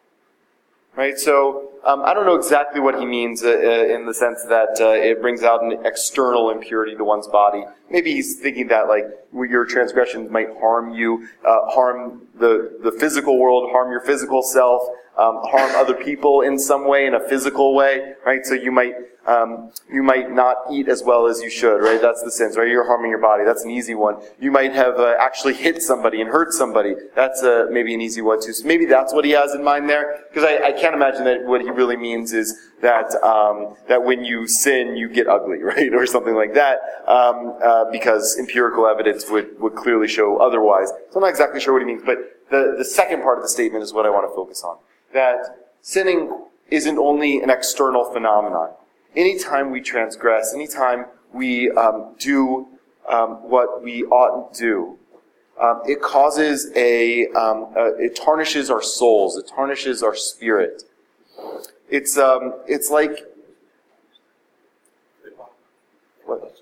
Right? 0.96 1.18
So, 1.18 1.70
um, 1.86 2.02
I 2.04 2.14
don't 2.14 2.26
know 2.26 2.36
exactly 2.36 2.82
what 2.82 3.00
he 3.00 3.06
means 3.06 3.44
uh, 3.44 3.50
uh, 3.50 3.96
in 3.96 4.06
the 4.06 4.14
sense 4.14 4.44
that 4.50 4.78
uh, 4.82 4.90
it 4.90 5.22
brings 5.22 5.42
out 5.42 5.64
an 5.64 5.86
external 5.86 6.50
impurity 6.50 6.96
to 6.96 7.04
one's 7.04 7.28
body. 7.28 7.64
Maybe 7.90 8.12
he's 8.12 8.40
thinking 8.40 8.68
that, 8.68 8.88
like, 8.88 9.06
your 9.34 9.66
transgressions 9.66 10.30
might 10.30 10.50
harm 10.60 10.94
you, 10.94 11.28
uh, 11.46 11.70
harm 11.70 12.28
the, 12.38 12.78
the 12.84 12.92
physical 12.92 13.40
world, 13.40 13.72
harm 13.72 13.90
your 13.90 14.02
physical 14.02 14.44
self, 14.44 14.84
um, 15.18 15.40
harm 15.44 15.72
other 15.76 15.94
people 15.94 16.42
in 16.42 16.58
some 16.58 16.88
way, 16.88 17.06
in 17.06 17.14
a 17.14 17.20
physical 17.20 17.76
way, 17.76 18.14
right? 18.26 18.46
So 18.46 18.54
you 18.54 18.72
might, 18.72 18.96
um, 19.28 19.72
you 19.92 20.02
might 20.02 20.32
not 20.32 20.58
eat 20.72 20.88
as 20.88 21.04
well 21.04 21.28
as 21.28 21.42
you 21.42 21.50
should, 21.50 21.78
right? 21.78 22.02
That's 22.02 22.24
the 22.24 22.32
sins, 22.32 22.58
right? 22.58 22.68
You're 22.68 22.86
harming 22.86 23.12
your 23.12 23.20
body. 23.20 23.44
That's 23.44 23.64
an 23.64 23.72
easy 23.72 23.94
one. 23.94 24.22
You 24.40 24.52
might 24.52 24.72
have 24.72 25.00
uh, 25.00 25.16
actually 25.20 25.54
hit 25.56 25.84
somebody 25.84 26.22
and 26.22 26.30
hurt 26.30 26.54
somebody. 26.54 26.96
That's 27.14 27.44
uh, 27.44 27.68
maybe 27.70 27.94
an 27.94 28.02
easy 28.02 28.22
one 28.22 28.42
too. 28.42 28.54
So 28.54 28.66
maybe 28.66 28.86
that's 28.86 29.14
what 29.14 29.26
he 29.26 29.32
has 29.32 29.54
in 29.54 29.64
mind 29.64 29.90
there, 29.90 30.24
because 30.30 30.46
I, 30.46 30.68
I 30.68 30.72
can't 30.72 30.96
imagine 30.96 31.26
that 31.26 31.44
what 31.44 31.62
he 31.62 31.70
really 31.70 31.98
means 31.98 32.32
is 32.32 32.70
that 32.82 33.14
um, 33.22 33.76
that 33.90 34.04
when 34.04 34.24
you 34.24 34.48
sin, 34.48 34.96
you 34.96 35.10
get 35.10 35.28
ugly, 35.28 35.60
right, 35.62 35.94
or 35.94 36.06
something 36.08 36.36
like 36.36 36.54
that, 36.54 36.80
um, 37.06 37.60
uh, 37.64 37.86
because 37.92 38.38
empirical 38.40 38.88
evidence 38.88 39.30
would 39.30 39.60
would 39.60 39.76
clearly 39.76 40.08
show 40.08 40.38
otherwise. 40.38 40.90
So 41.10 41.18
I'm 41.18 41.22
not 41.22 41.30
exactly 41.30 41.60
sure 41.60 41.74
what 41.74 41.82
he 41.82 41.86
means, 41.86 42.02
but 42.06 42.18
the 42.50 42.76
the 42.78 42.86
second 42.86 43.22
part 43.22 43.38
of 43.38 43.44
the 43.44 43.50
statement 43.50 43.84
is 43.84 43.94
what 43.94 44.06
I 44.06 44.10
want 44.10 44.28
to 44.28 44.34
focus 44.34 44.64
on 44.64 44.78
that 45.14 45.72
sinning 45.82 46.46
isn't 46.70 46.98
only 46.98 47.42
an 47.42 47.50
external 47.50 48.06
phenomenon. 48.12 48.72
Anytime 49.16 49.72
we 49.72 49.82
transgress, 49.82 50.54
anytime 50.54 51.06
we 51.34 51.70
um, 51.72 52.16
do 52.18 52.68
um, 53.08 53.50
what 53.50 53.84
we 53.84 54.04
oughtn't 54.06 54.58
do, 54.58 54.98
um, 55.60 55.82
it 55.86 56.02
causes 56.02 56.72
a, 56.76 57.28
um, 57.30 57.68
uh, 57.76 57.94
it 57.96 58.16
tarnishes 58.16 58.72
our 58.72 58.82
souls, 58.82 59.38
it 59.38 59.48
tarnishes 59.48 60.02
our 60.02 60.16
spirit. 60.16 60.84
It's, 61.90 62.18
um, 62.18 62.54
it's 62.68 62.90
like, 62.90 63.20
what? 66.26 66.58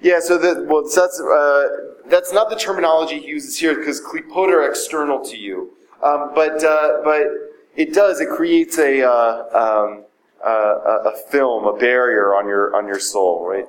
Yeah, 0.00 0.18
so 0.20 0.36
that, 0.38 0.66
well, 0.66 0.82
that's, 0.82 1.20
uh, 1.20 1.68
that's 2.06 2.32
not 2.32 2.50
the 2.50 2.56
terminology 2.56 3.20
he 3.20 3.28
uses 3.28 3.56
here 3.56 3.74
because 3.76 4.00
klipot 4.00 4.48
are 4.48 4.68
external 4.68 5.24
to 5.24 5.36
you. 5.36 5.70
Um, 6.02 6.32
but, 6.34 6.62
uh, 6.62 7.00
but 7.04 7.45
it 7.76 7.92
does. 7.92 8.20
It 8.20 8.28
creates 8.28 8.78
a, 8.78 9.02
uh, 9.02 9.48
um, 9.52 10.04
a, 10.44 11.10
a 11.10 11.12
film, 11.30 11.64
a 11.66 11.76
barrier 11.76 12.34
on 12.34 12.46
your 12.46 12.74
on 12.76 12.86
your 12.86 13.00
soul, 13.00 13.46
right? 13.46 13.66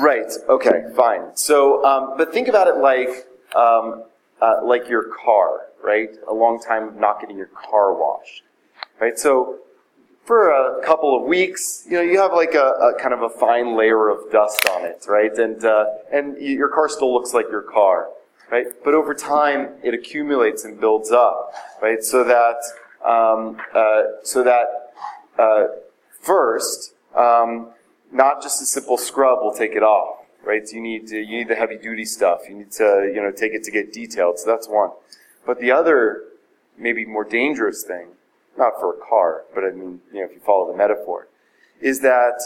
Right. 0.00 0.30
Okay. 0.48 0.84
Fine. 0.96 1.36
So, 1.36 1.84
um, 1.84 2.14
but 2.16 2.32
think 2.32 2.48
about 2.48 2.68
it 2.68 2.76
like 2.76 3.26
um, 3.56 4.04
uh, 4.40 4.64
like 4.64 4.88
your 4.88 5.04
car, 5.24 5.66
right? 5.82 6.10
A 6.28 6.34
long 6.34 6.60
time 6.60 6.88
of 6.88 6.96
not 6.96 7.20
getting 7.20 7.36
your 7.36 7.48
car 7.48 7.92
washed, 7.94 8.42
right? 9.00 9.18
So, 9.18 9.58
for 10.24 10.50
a 10.50 10.80
couple 10.84 11.16
of 11.16 11.24
weeks, 11.24 11.84
you 11.86 11.92
know, 11.94 12.02
you 12.02 12.20
have 12.20 12.32
like 12.32 12.54
a, 12.54 12.58
a 12.58 12.94
kind 13.00 13.12
of 13.12 13.22
a 13.22 13.28
fine 13.28 13.76
layer 13.76 14.08
of 14.08 14.30
dust 14.30 14.68
on 14.70 14.84
it, 14.84 15.04
right? 15.08 15.32
And 15.36 15.64
uh, 15.64 15.86
and 16.12 16.38
your 16.38 16.68
car 16.68 16.88
still 16.88 17.12
looks 17.12 17.34
like 17.34 17.46
your 17.50 17.62
car 17.62 18.08
right? 18.50 18.66
But 18.84 18.94
over 18.94 19.14
time, 19.14 19.70
it 19.82 19.94
accumulates 19.94 20.64
and 20.64 20.80
builds 20.80 21.10
up, 21.10 21.52
right? 21.80 22.02
So 22.02 22.24
that, 22.24 22.56
um, 23.06 23.60
uh, 23.74 24.02
so 24.22 24.42
that 24.42 24.66
uh, 25.38 25.66
first, 26.20 26.94
um, 27.14 27.68
not 28.12 28.42
just 28.42 28.60
a 28.60 28.66
simple 28.66 28.98
scrub 28.98 29.40
will 29.42 29.54
take 29.54 29.72
it 29.72 29.82
off, 29.82 30.18
right? 30.44 30.62
You 30.72 30.80
need 30.80 31.06
to, 31.08 31.18
you 31.18 31.38
need 31.38 31.48
the 31.48 31.54
heavy 31.54 31.76
duty 31.76 32.04
stuff. 32.04 32.40
You 32.48 32.56
need 32.56 32.72
to, 32.72 33.10
you 33.14 33.20
know, 33.22 33.30
take 33.30 33.52
it 33.52 33.62
to 33.64 33.70
get 33.70 33.92
detailed. 33.92 34.38
So 34.38 34.50
that's 34.50 34.68
one. 34.68 34.90
But 35.46 35.60
the 35.60 35.70
other, 35.70 36.24
maybe 36.76 37.04
more 37.04 37.24
dangerous 37.24 37.84
thing, 37.84 38.08
not 38.58 38.74
for 38.80 38.94
a 38.94 38.98
car, 38.98 39.44
but 39.54 39.64
I 39.64 39.70
mean, 39.70 40.00
you 40.12 40.20
know, 40.20 40.26
if 40.26 40.32
you 40.32 40.40
follow 40.40 40.70
the 40.70 40.76
metaphor, 40.76 41.28
is 41.80 42.00
that 42.00 42.40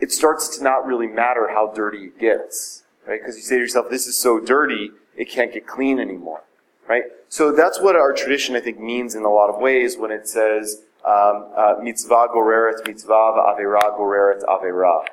it 0.00 0.12
starts 0.12 0.56
to 0.56 0.64
not 0.64 0.86
really 0.86 1.06
matter 1.06 1.48
how 1.48 1.72
dirty 1.74 2.06
it 2.06 2.18
gets, 2.18 2.84
right? 3.06 3.20
Because 3.20 3.36
you 3.36 3.42
say 3.42 3.56
to 3.56 3.60
yourself, 3.60 3.90
this 3.90 4.06
is 4.06 4.16
so 4.16 4.40
dirty, 4.40 4.90
it 5.16 5.28
can't 5.28 5.52
get 5.52 5.66
clean 5.66 5.98
anymore, 5.98 6.42
right? 6.88 7.04
So 7.28 7.52
that's 7.52 7.80
what 7.80 7.96
our 7.96 8.12
tradition, 8.12 8.56
I 8.56 8.60
think, 8.60 8.78
means 8.78 9.14
in 9.14 9.24
a 9.24 9.30
lot 9.30 9.50
of 9.50 9.60
ways 9.60 9.96
when 9.96 10.10
it 10.10 10.28
says 10.28 10.82
um, 11.04 11.46
uh, 11.56 11.76
mitzvah 11.82 12.28
goreret 12.34 12.86
mitzvah 12.86 13.12
avera 13.12 13.96
goreret 13.98 14.42
avera, 14.44 15.04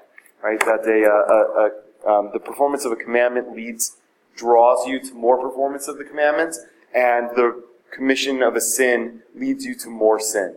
right? 0.42 0.60
That 0.62 0.84
they, 0.84 1.06
uh, 1.06 2.10
uh, 2.10 2.20
um, 2.20 2.30
the 2.34 2.40
performance 2.40 2.86
of 2.86 2.92
a 2.92 2.96
commandment 2.96 3.56
leads, 3.56 3.98
draws 4.36 4.88
you 4.88 5.00
to 5.00 5.14
more 5.14 5.38
performance 5.38 5.88
of 5.88 5.98
the 5.98 6.04
commandments, 6.04 6.60
and 6.94 7.30
the 7.32 7.64
commission 7.92 8.42
of 8.42 8.56
a 8.56 8.62
sin 8.62 9.22
leads 9.36 9.66
you 9.66 9.76
to 9.76 9.90
more 9.90 10.20
sin, 10.20 10.56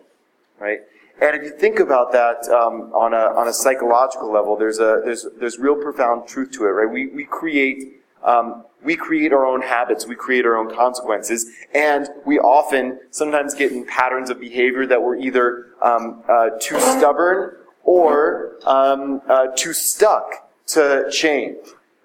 right? 0.59 0.81
And 1.21 1.37
if 1.37 1.43
you 1.43 1.51
think 1.51 1.79
about 1.79 2.13
that 2.13 2.49
um, 2.49 2.93
on 2.93 3.15
a 3.15 3.39
on 3.39 3.47
a 3.47 3.53
psychological 3.53 4.33
level, 4.33 4.57
there's 4.57 4.79
a 4.79 5.01
there's 5.05 5.27
there's 5.39 5.59
real 5.59 5.77
profound 5.77 6.27
truth 6.27 6.51
to 6.53 6.65
it, 6.65 6.71
right? 6.71 6.91
We 6.91 7.07
we 7.07 7.25
create 7.25 8.04
um, 8.25 8.65
we 8.83 8.97
create 8.97 9.33
our 9.33 9.47
own 9.47 9.63
habits, 9.63 10.07
we 10.07 10.15
create 10.15 10.45
our 10.45 10.57
own 10.57 10.75
consequences, 10.75 11.47
and 11.75 12.09
we 12.27 12.39
often 12.39 12.99
sometimes 13.11 13.55
get 13.55 13.73
in 13.73 13.85
patterns 13.87 14.31
of 14.31 14.41
behavior 14.41 14.87
that 14.87 15.03
we're 15.03 15.17
either 15.17 15.69
um, 15.83 16.23
uh, 16.29 16.51
too 16.61 16.79
stubborn 16.81 17.57
or 17.83 18.57
um, 18.67 19.21
uh, 19.29 19.47
too 19.57 19.73
stuck 19.73 20.51
to 20.67 21.09
change. 21.11 21.59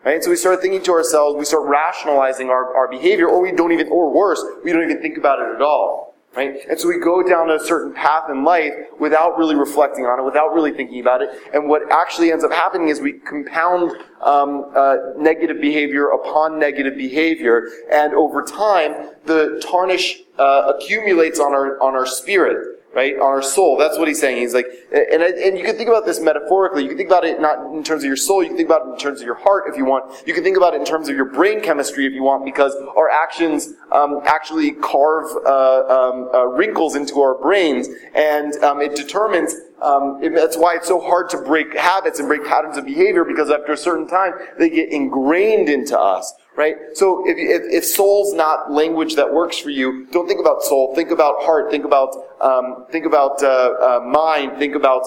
Right? 0.06 0.24
So 0.24 0.30
we 0.30 0.38
start 0.38 0.62
thinking 0.62 0.82
to 0.84 0.92
ourselves, 0.92 1.38
we 1.38 1.44
start 1.44 1.68
rationalizing 1.68 2.50
our, 2.50 2.74
our 2.76 2.90
behavior, 2.90 3.28
or 3.28 3.42
we 3.42 3.52
don't 3.52 3.74
even, 3.74 3.90
or 3.90 4.10
worse, 4.12 4.42
we 4.64 4.72
don't 4.72 4.84
even 4.84 5.02
think 5.02 5.18
about 5.18 5.40
it 5.40 5.56
at 5.56 5.62
all. 5.62 6.09
Right? 6.36 6.60
And 6.70 6.80
so 6.80 6.88
we 6.88 7.00
go 7.00 7.24
down 7.24 7.50
a 7.50 7.60
certain 7.60 7.92
path 7.92 8.30
in 8.30 8.44
life 8.44 8.72
without 9.00 9.38
really 9.38 9.56
reflecting 9.56 10.06
on 10.06 10.20
it, 10.20 10.24
without 10.24 10.54
really 10.54 10.72
thinking 10.72 11.02
about 11.02 11.24
it. 11.24 11.30
And 11.54 11.68
what 11.68 11.92
actually 11.92 12.32
ends 12.32 12.44
up 12.44 12.52
happening 12.52 12.90
is 12.90 13.02
we 13.02 13.14
compound 13.14 13.94
um, 14.22 14.72
uh, 14.76 14.98
negative 15.18 15.60
behavior 15.60 16.10
upon 16.10 16.60
negative 16.60 16.96
behavior, 16.96 17.68
and 17.92 18.14
over 18.14 18.44
time, 18.44 19.10
the 19.26 19.60
tarnish 19.66 20.20
uh, 20.38 20.74
accumulates 20.76 21.40
on 21.40 21.54
our 21.54 21.82
on 21.82 21.96
our 21.96 22.06
spirit 22.06 22.79
right? 22.94 23.16
On 23.16 23.22
our 23.22 23.42
soul. 23.42 23.78
That's 23.78 23.98
what 23.98 24.08
he's 24.08 24.20
saying. 24.20 24.38
He's 24.38 24.54
like, 24.54 24.66
and, 24.92 25.22
and 25.22 25.58
you 25.58 25.64
can 25.64 25.76
think 25.76 25.90
about 25.90 26.06
this 26.06 26.20
metaphorically. 26.20 26.84
You 26.84 26.90
can 26.90 26.98
think 26.98 27.10
about 27.10 27.24
it 27.24 27.40
not 27.40 27.60
in 27.74 27.84
terms 27.84 28.04
of 28.04 28.08
your 28.08 28.16
soul. 28.16 28.42
You 28.42 28.50
can 28.50 28.58
think 28.58 28.70
about 28.70 28.88
it 28.88 28.92
in 28.92 28.98
terms 28.98 29.22
of 29.22 29.26
your 29.26 29.36
heart 29.36 29.66
if 29.68 29.78
you 29.78 29.86
want. 29.86 30.28
You 30.28 30.34
can 30.34 30.44
think 30.44 30.58
about 30.58 30.74
it 30.74 30.80
in 30.80 30.86
terms 30.86 31.08
of 31.08 31.16
your 31.16 31.26
brain 31.26 31.62
chemistry 31.62 32.08
if 32.08 32.14
you 32.14 32.24
want, 32.24 32.46
because 32.46 32.76
our 32.98 33.10
actions 33.10 33.74
um, 33.92 34.22
actually 34.26 34.72
carve 34.72 35.30
uh, 35.46 35.84
um, 35.88 36.30
uh, 36.34 36.46
wrinkles 36.48 36.96
into 36.96 37.22
our 37.22 37.36
brains, 37.36 37.90
and 38.16 38.56
um, 38.64 38.82
it 38.82 38.96
determines. 38.96 39.56
Um, 39.82 40.20
it, 40.22 40.36
that's 40.36 40.58
why 40.58 40.76
it's 40.76 40.90
so 40.90 41.00
hard 41.00 41.30
to 41.30 41.38
break 41.38 41.74
habits 41.78 42.20
and 42.20 42.28
break 42.28 42.46
patterns 42.46 42.76
of 42.76 42.86
behavior 42.86 43.24
because 43.24 43.50
after 43.50 43.72
a 43.72 43.78
certain 43.78 44.08
time 44.08 44.34
they 44.58 44.70
get 44.70 44.90
ingrained 44.92 45.70
into 45.70 45.98
us 45.98 46.34
right? 46.60 46.76
So 46.94 47.26
if, 47.26 47.38
if, 47.38 47.74
if, 47.74 47.86
soul's 47.86 48.34
not 48.34 48.70
language 48.70 49.16
that 49.16 49.34
works 49.34 49.58
for 49.58 49.70
you, 49.70 50.06
don't 50.12 50.28
think 50.28 50.42
about 50.42 50.62
soul. 50.62 50.94
Think 50.94 51.10
about 51.10 51.42
heart. 51.42 51.72
Think 51.72 51.86
about 51.86 52.14
um, 52.42 52.86
think 52.92 53.06
about 53.06 53.42
uh, 53.42 53.48
uh, 53.48 54.00
mind. 54.02 54.60
Think 54.60 54.76
about 54.76 55.04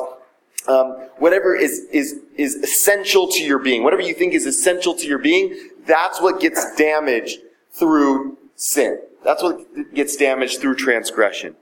um, 0.66 0.86
whatever 1.18 1.54
is 1.54 1.80
is 1.92 2.20
is 2.36 2.54
essential 2.54 3.28
to 3.28 3.44
your 3.44 3.58
being. 3.58 3.84
Whatever 3.84 4.00
you 4.00 4.14
think 4.14 4.32
is 4.32 4.46
essential 4.46 4.94
to 4.94 5.06
your 5.06 5.18
being, 5.18 5.54
that's 5.84 6.22
what 6.22 6.40
gets 6.40 6.74
damaged 6.76 7.40
through 7.70 8.38
sin. 8.56 8.98
That's 9.22 9.42
what 9.42 9.60
gets 9.92 10.16
damaged 10.16 10.58
through 10.58 10.76
transgression. 10.76 11.54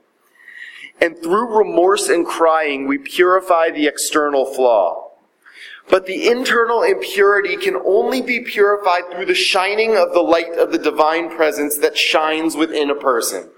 And 1.01 1.17
through 1.21 1.57
remorse 1.57 2.07
and 2.07 2.25
crying, 2.25 2.87
we 2.87 2.97
purify 2.97 3.71
the 3.71 3.87
external 3.87 4.45
flaw. 4.45 5.10
But 5.91 6.05
the 6.05 6.29
internal 6.29 6.83
impurity 6.83 7.57
can 7.57 7.75
only 7.75 8.21
be 8.21 8.39
purified 8.39 9.11
through 9.11 9.25
the 9.25 9.35
shining 9.35 9.97
of 9.97 10.13
the 10.13 10.21
light 10.21 10.57
of 10.57 10.71
the 10.71 10.77
divine 10.77 11.29
presence 11.35 11.77
that 11.79 11.97
shines 11.97 12.55
within 12.55 12.89
a 12.89 12.95
person. 12.95 13.49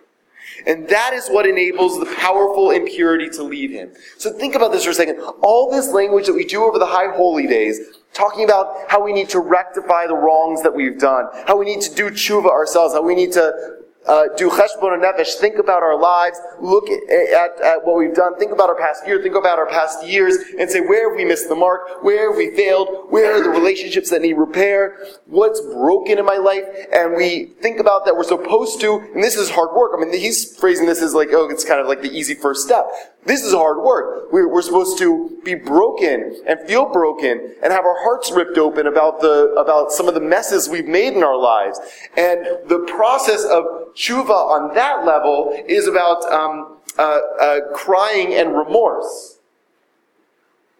And 0.65 0.87
that 0.89 1.13
is 1.13 1.27
what 1.29 1.45
enables 1.45 1.99
the 1.99 2.05
powerful 2.17 2.71
impurity 2.71 3.29
to 3.31 3.43
leave 3.43 3.69
him. 3.69 3.91
So 4.17 4.31
think 4.31 4.55
about 4.55 4.71
this 4.71 4.83
for 4.83 4.89
a 4.89 4.93
second. 4.93 5.19
All 5.41 5.69
this 5.69 5.89
language 5.89 6.25
that 6.25 6.33
we 6.33 6.45
do 6.45 6.63
over 6.63 6.79
the 6.79 6.87
high 6.87 7.15
holy 7.15 7.45
days, 7.45 7.79
talking 8.13 8.45
about 8.45 8.89
how 8.89 9.03
we 9.03 9.13
need 9.13 9.29
to 9.29 9.39
rectify 9.39 10.07
the 10.07 10.15
wrongs 10.15 10.63
that 10.63 10.73
we've 10.73 10.99
done, 10.99 11.27
how 11.45 11.57
we 11.57 11.65
need 11.65 11.81
to 11.81 11.93
do 11.93 12.09
tshuva 12.09 12.49
ourselves, 12.49 12.95
how 12.95 13.03
we 13.03 13.13
need 13.13 13.31
to 13.33 13.82
uh, 14.07 14.25
do 14.35 14.49
cheshbon 14.49 15.01
hanefesh, 15.01 15.33
think 15.35 15.57
about 15.57 15.81
our 15.83 15.99
lives, 15.99 16.39
look 16.59 16.89
at, 16.89 17.09
at, 17.09 17.61
at, 17.61 17.85
what 17.85 17.97
we've 17.97 18.13
done, 18.13 18.37
think 18.37 18.51
about 18.51 18.69
our 18.69 18.77
past 18.77 19.05
year, 19.07 19.21
think 19.21 19.35
about 19.35 19.57
our 19.57 19.67
past 19.67 20.05
years, 20.05 20.37
and 20.59 20.69
say 20.69 20.81
where 20.81 21.09
have 21.09 21.17
we 21.17 21.25
missed 21.25 21.49
the 21.49 21.55
mark, 21.55 22.03
where 22.03 22.31
have 22.31 22.37
we 22.37 22.55
failed, 22.55 23.07
where 23.09 23.35
are 23.35 23.43
the 23.43 23.49
relationships 23.49 24.09
that 24.09 24.21
need 24.21 24.33
repair, 24.33 24.97
what's 25.25 25.61
broken 25.61 26.17
in 26.17 26.25
my 26.25 26.37
life, 26.37 26.63
and 26.91 27.15
we 27.15 27.45
think 27.61 27.79
about 27.79 28.05
that 28.05 28.15
we're 28.15 28.23
supposed 28.23 28.81
to, 28.81 28.99
and 29.13 29.23
this 29.23 29.35
is 29.35 29.49
hard 29.49 29.75
work. 29.75 29.91
I 29.95 30.03
mean, 30.03 30.13
he's 30.13 30.55
phrasing 30.57 30.85
this 30.85 31.01
as 31.01 31.13
like, 31.13 31.29
oh, 31.31 31.49
it's 31.49 31.65
kind 31.65 31.79
of 31.79 31.87
like 31.87 32.01
the 32.01 32.11
easy 32.11 32.35
first 32.35 32.65
step. 32.65 32.85
This 33.25 33.43
is 33.43 33.53
hard 33.53 33.81
work. 33.81 34.31
We're, 34.31 34.61
supposed 34.61 34.97
to 34.99 35.39
be 35.43 35.55
broken 35.55 36.41
and 36.47 36.59
feel 36.67 36.91
broken 36.91 37.55
and 37.61 37.71
have 37.71 37.85
our 37.85 38.01
hearts 38.01 38.31
ripped 38.31 38.57
open 38.57 38.87
about 38.87 39.21
the, 39.21 39.53
about 39.57 39.91
some 39.91 40.07
of 40.07 40.13
the 40.13 40.21
messes 40.21 40.67
we've 40.67 40.87
made 40.87 41.13
in 41.13 41.23
our 41.23 41.37
lives. 41.37 41.79
And 42.17 42.45
the 42.67 42.79
process 42.87 43.43
of 43.45 43.93
tshuva 43.93 44.29
on 44.29 44.73
that 44.75 45.05
level 45.05 45.53
is 45.67 45.87
about 45.87 46.23
um, 46.31 46.77
uh, 46.97 47.19
uh, 47.41 47.59
crying 47.73 48.33
and 48.33 48.55
remorse. 48.55 49.39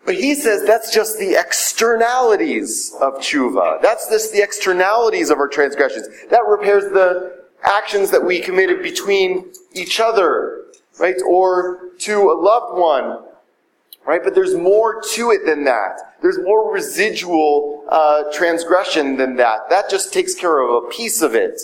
But 0.05 0.15
he 0.15 0.35
says 0.35 0.65
that's 0.65 0.93
just 0.93 1.17
the 1.17 1.39
externalities 1.39 2.93
of 3.01 3.15
tshuva. 3.15 3.81
That's 3.81 4.09
just 4.09 4.33
the 4.33 4.43
externalities 4.43 5.29
of 5.29 5.37
our 5.37 5.47
transgressions. 5.47 6.07
That 6.29 6.43
repairs 6.47 6.91
the 6.91 7.43
actions 7.63 8.11
that 8.11 8.23
we 8.23 8.41
committed 8.41 8.83
between 8.83 9.53
each 9.73 9.99
other, 9.99 10.62
right? 10.99 11.15
Or 11.27 11.89
to 11.99 12.31
a 12.31 12.33
loved 12.33 12.77
one, 12.77 13.23
right? 14.05 14.21
But 14.23 14.35
there's 14.35 14.55
more 14.55 15.01
to 15.13 15.31
it 15.31 15.45
than 15.45 15.63
that. 15.65 16.15
There's 16.21 16.39
more 16.39 16.71
residual 16.71 17.85
uh, 17.89 18.23
transgression 18.31 19.17
than 19.17 19.35
that. 19.37 19.69
That 19.69 19.89
just 19.89 20.13
takes 20.13 20.33
care 20.35 20.59
of 20.61 20.83
a 20.83 20.87
piece 20.87 21.21
of 21.21 21.35
it. 21.35 21.61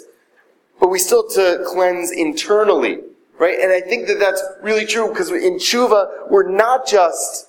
But 0.80 0.90
we 0.90 1.00
still 1.00 1.28
to 1.30 1.64
cleanse 1.66 2.12
internally, 2.12 3.00
right? 3.38 3.60
And 3.60 3.72
I 3.72 3.82
think 3.82 4.08
that 4.08 4.20
that's 4.20 4.42
really 4.62 4.86
true 4.86 5.10
because 5.10 5.30
in 5.32 5.58
tshuva, 5.58 6.30
we're 6.30 6.50
not 6.50 6.88
just 6.88 7.48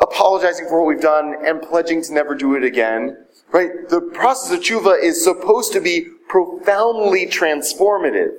apologizing 0.00 0.66
for 0.68 0.80
what 0.80 0.88
we've 0.88 1.00
done 1.00 1.36
and 1.44 1.62
pledging 1.62 2.02
to 2.02 2.12
never 2.12 2.34
do 2.34 2.54
it 2.54 2.64
again, 2.64 3.16
right? 3.52 3.88
The 3.88 4.00
process 4.00 4.52
of 4.52 4.62
tshuva 4.62 5.02
is 5.02 5.22
supposed 5.22 5.72
to 5.72 5.80
be 5.80 6.06
profoundly 6.28 7.26
transformative, 7.26 8.32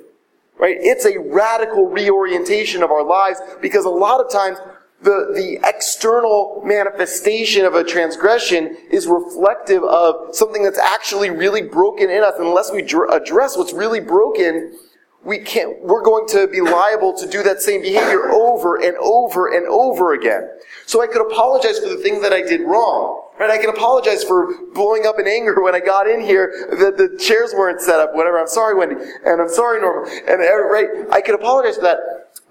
right? 0.58 0.76
It's 0.78 1.04
a 1.04 1.18
radical 1.18 1.86
reorientation 1.86 2.82
of 2.82 2.90
our 2.90 3.04
lives 3.04 3.40
because 3.60 3.84
a 3.84 3.90
lot 3.90 4.20
of 4.20 4.30
times 4.30 4.58
the, 5.00 5.32
the 5.34 5.58
external 5.68 6.60
manifestation 6.64 7.64
of 7.64 7.74
a 7.74 7.84
transgression 7.84 8.76
is 8.90 9.06
reflective 9.06 9.84
of 9.84 10.34
something 10.34 10.62
that's 10.64 10.78
actually 10.78 11.30
really 11.30 11.62
broken 11.62 12.10
in 12.10 12.22
us. 12.24 12.34
Unless 12.38 12.72
we 12.72 12.82
dr- 12.82 13.10
address 13.10 13.56
what's 13.56 13.72
really 13.72 14.00
broken, 14.00 14.76
we 15.24 15.38
can't, 15.38 15.80
we're 15.82 16.02
going 16.02 16.26
to 16.28 16.48
be 16.48 16.60
liable 16.60 17.12
to 17.12 17.28
do 17.28 17.42
that 17.44 17.60
same 17.60 17.82
behavior 17.82 18.30
over 18.30 18.76
and 18.76 18.96
over 18.96 19.56
and 19.56 19.66
over 19.68 20.14
again. 20.14 20.48
So 20.86 21.02
I 21.02 21.06
could 21.06 21.24
apologize 21.24 21.78
for 21.78 21.88
the 21.88 21.98
thing 21.98 22.20
that 22.22 22.32
I 22.32 22.42
did 22.42 22.62
wrong. 22.62 23.27
Right? 23.38 23.50
I 23.50 23.58
can 23.58 23.70
apologize 23.70 24.24
for 24.24 24.52
blowing 24.74 25.06
up 25.06 25.18
in 25.18 25.28
anger 25.28 25.62
when 25.62 25.74
I 25.74 25.80
got 25.80 26.08
in 26.08 26.20
here 26.20 26.68
that 26.78 26.96
the 26.96 27.16
chairs 27.18 27.54
weren't 27.56 27.80
set 27.80 28.00
up, 28.00 28.14
whatever. 28.14 28.38
I'm 28.38 28.48
sorry, 28.48 28.74
Wendy. 28.74 28.96
And 29.24 29.40
I'm 29.40 29.48
sorry, 29.48 29.80
Norma. 29.80 30.10
And, 30.28 30.42
uh, 30.42 30.64
right? 30.64 30.88
I 31.12 31.20
can 31.20 31.34
apologize 31.34 31.76
for 31.76 31.82
that. 31.82 31.98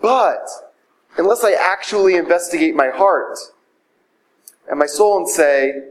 But, 0.02 0.48
unless 1.18 1.44
I 1.44 1.52
actually 1.54 2.16
investigate 2.16 2.76
my 2.76 2.90
heart 2.90 3.38
and 4.70 4.80
my 4.80 4.86
soul 4.86 5.18
and 5.18 5.28
say, 5.28 5.84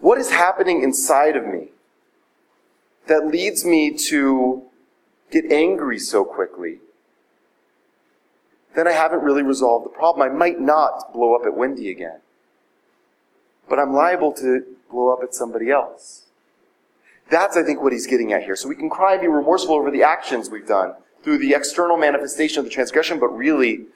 what 0.00 0.18
is 0.18 0.30
happening 0.30 0.82
inside 0.82 1.36
of 1.36 1.46
me 1.46 1.68
that 3.06 3.26
leads 3.26 3.64
me 3.64 3.96
to 4.08 4.62
get 5.30 5.50
angry 5.50 5.98
so 5.98 6.24
quickly, 6.24 6.78
then 8.74 8.86
I 8.86 8.92
haven't 8.92 9.22
really 9.22 9.42
resolved 9.42 9.84
the 9.84 9.90
problem. 9.90 10.30
I 10.30 10.32
might 10.32 10.60
not 10.60 11.12
blow 11.12 11.34
up 11.34 11.44
at 11.44 11.56
Wendy 11.56 11.90
again, 11.90 12.19
but 13.70 13.78
I'm 13.78 13.94
liable 13.94 14.32
to 14.32 14.64
blow 14.90 15.10
up 15.10 15.22
at 15.22 15.32
somebody 15.32 15.70
else. 15.70 16.24
That's, 17.30 17.56
I 17.56 17.62
think, 17.62 17.80
what 17.80 17.92
he's 17.92 18.08
getting 18.08 18.32
at 18.32 18.42
here. 18.42 18.56
So 18.56 18.68
we 18.68 18.74
can 18.74 18.90
cry 18.90 19.12
and 19.12 19.22
be 19.22 19.28
remorseful 19.28 19.76
over 19.76 19.92
the 19.92 20.02
actions 20.02 20.50
we've 20.50 20.66
done 20.66 20.94
through 21.22 21.38
the 21.38 21.54
external 21.54 21.96
manifestation 21.96 22.58
of 22.58 22.64
the 22.64 22.70
transgression, 22.70 23.20
but 23.20 23.28
really, 23.28 23.86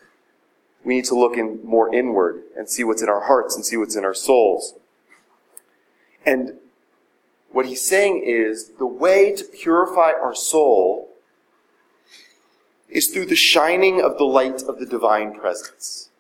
we 0.85 0.95
need 0.95 1.05
to 1.07 1.19
look 1.19 1.37
in 1.37 1.59
more 1.65 1.93
inward 1.93 2.45
and 2.57 2.69
see 2.71 2.85
what's 2.85 3.03
in 3.03 3.09
our 3.09 3.25
hearts 3.25 3.57
and 3.57 3.67
see 3.67 3.77
what's 3.77 3.97
in 3.97 4.05
our 4.05 4.15
souls. 4.15 4.75
And 6.25 6.59
what 7.51 7.67
he's 7.67 7.83
saying 7.83 8.23
is 8.25 8.71
the 8.79 8.87
way 8.87 9.35
to 9.35 9.45
purify 9.45 10.13
our 10.13 10.35
soul 10.35 11.09
is 12.89 13.09
through 13.09 13.27
the 13.27 13.35
shining 13.35 14.01
of 14.01 14.19
the 14.19 14.25
light 14.25 14.63
of 14.63 14.79
the 14.79 14.87
divine 14.87 15.35
presence. 15.35 16.11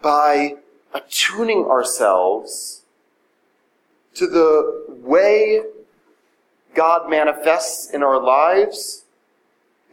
By 0.00 0.56
attuning 0.94 1.64
ourselves 1.64 2.82
to 4.14 4.26
the 4.26 4.84
way 4.88 5.62
God 6.74 7.08
manifests 7.08 7.90
in 7.90 8.02
our 8.02 8.22
lives 8.22 9.04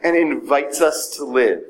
and 0.02 0.16
invites 0.16 0.80
us 0.80 1.08
to 1.16 1.24
live. 1.24 1.62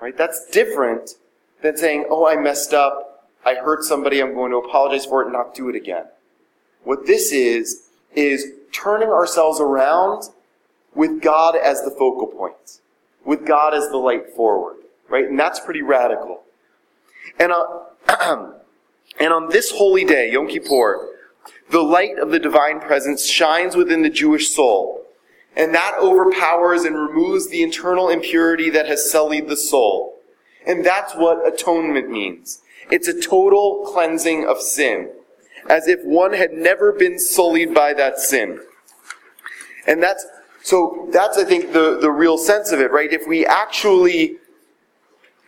Right? 0.00 0.16
That's 0.16 0.46
different 0.50 1.16
than 1.62 1.76
saying, 1.76 2.06
oh, 2.10 2.26
I 2.26 2.36
messed 2.36 2.74
up. 2.74 3.28
I 3.44 3.54
hurt 3.54 3.84
somebody. 3.84 4.20
I'm 4.20 4.34
going 4.34 4.50
to 4.50 4.58
apologize 4.58 5.06
for 5.06 5.22
it 5.22 5.26
and 5.26 5.32
not 5.32 5.54
do 5.54 5.68
it 5.68 5.76
again. 5.76 6.06
What 6.84 7.06
this 7.06 7.32
is, 7.32 7.88
is 8.14 8.52
turning 8.72 9.08
ourselves 9.08 9.60
around 9.60 10.24
with 10.94 11.22
God 11.22 11.56
as 11.56 11.82
the 11.82 11.90
focal 11.90 12.26
point, 12.26 12.80
with 13.24 13.46
God 13.46 13.74
as 13.74 13.88
the 13.88 13.96
light 13.96 14.30
forward, 14.30 14.76
right? 15.08 15.26
And 15.28 15.38
that's 15.38 15.60
pretty 15.60 15.82
radical. 15.82 16.42
And, 17.38 17.52
uh, 17.52 17.80
and 19.20 19.32
on 19.32 19.48
this 19.50 19.72
holy 19.72 20.04
day, 20.04 20.30
Yom 20.32 20.48
Kippur, 20.48 21.08
the 21.70 21.82
light 21.82 22.18
of 22.18 22.30
the 22.30 22.38
divine 22.38 22.80
presence 22.80 23.26
shines 23.26 23.76
within 23.76 24.02
the 24.02 24.10
Jewish 24.10 24.54
soul, 24.54 25.06
and 25.56 25.74
that 25.74 25.94
overpowers 26.00 26.84
and 26.84 26.96
removes 26.96 27.48
the 27.48 27.62
internal 27.62 28.08
impurity 28.08 28.70
that 28.70 28.86
has 28.86 29.10
sullied 29.10 29.48
the 29.48 29.56
soul. 29.56 30.18
And 30.66 30.84
that's 30.84 31.14
what 31.14 31.46
atonement 31.46 32.10
means. 32.10 32.62
It's 32.90 33.08
a 33.08 33.20
total 33.20 33.84
cleansing 33.86 34.46
of 34.46 34.60
sin, 34.60 35.10
as 35.68 35.88
if 35.88 36.00
one 36.04 36.32
had 36.32 36.52
never 36.52 36.92
been 36.92 37.18
sullied 37.18 37.74
by 37.74 37.94
that 37.94 38.18
sin. 38.18 38.60
And 39.86 40.02
that's 40.02 40.24
so 40.62 41.08
that's, 41.10 41.38
I 41.38 41.44
think, 41.44 41.72
the, 41.72 41.98
the 42.00 42.10
real 42.10 42.38
sense 42.38 42.70
of 42.70 42.80
it, 42.80 42.92
right? 42.92 43.12
If 43.12 43.26
we 43.26 43.44
actually 43.44 44.36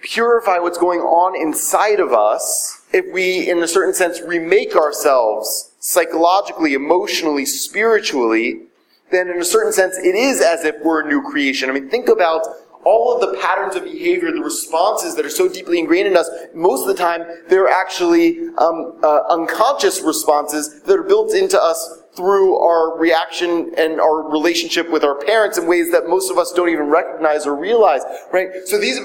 purify 0.04 0.58
what's 0.58 0.78
going 0.78 1.00
on 1.00 1.34
inside 1.34 1.98
of 1.98 2.12
us, 2.12 2.82
if 2.92 3.12
we, 3.12 3.50
in 3.50 3.58
a 3.62 3.66
certain 3.66 3.94
sense, 3.94 4.20
remake 4.20 4.76
ourselves 4.76 5.72
psychologically, 5.80 6.74
emotionally, 6.74 7.44
spiritually, 7.44 8.60
then 9.10 9.28
in 9.28 9.40
a 9.40 9.44
certain 9.44 9.72
sense, 9.72 9.96
it 9.96 10.14
is 10.14 10.40
as 10.40 10.64
if 10.64 10.76
we're 10.84 11.04
a 11.04 11.08
new 11.08 11.22
creation. 11.22 11.68
I 11.68 11.72
mean, 11.72 11.88
think 11.88 12.08
about 12.08 12.46
all 12.84 13.14
of 13.14 13.20
the 13.20 13.38
patterns 13.38 13.74
of 13.76 13.84
behavior, 13.84 14.30
the 14.30 14.42
responses 14.42 15.16
that 15.16 15.24
are 15.24 15.30
so 15.30 15.48
deeply 15.48 15.78
ingrained 15.78 16.06
in 16.06 16.16
us, 16.16 16.28
most 16.54 16.82
of 16.82 16.88
the 16.88 16.94
time, 16.94 17.24
they're 17.48 17.68
actually 17.68 18.48
um, 18.58 18.98
uh, 19.02 19.22
unconscious 19.30 20.02
responses 20.02 20.82
that 20.82 20.98
are 20.98 21.02
built 21.02 21.34
into 21.34 21.60
us 21.60 22.02
through 22.14 22.58
our 22.58 22.96
reaction 22.98 23.72
and 23.78 24.00
our 24.00 24.30
relationship 24.30 24.90
with 24.90 25.02
our 25.02 25.14
parents 25.24 25.56
in 25.56 25.66
ways 25.66 25.90
that 25.90 26.08
most 26.08 26.30
of 26.30 26.36
us 26.36 26.52
don't 26.52 26.68
even 26.68 26.86
recognize 26.86 27.46
or 27.46 27.56
realize, 27.56 28.02
right? 28.32 28.48
So 28.66 28.78
these, 28.78 29.00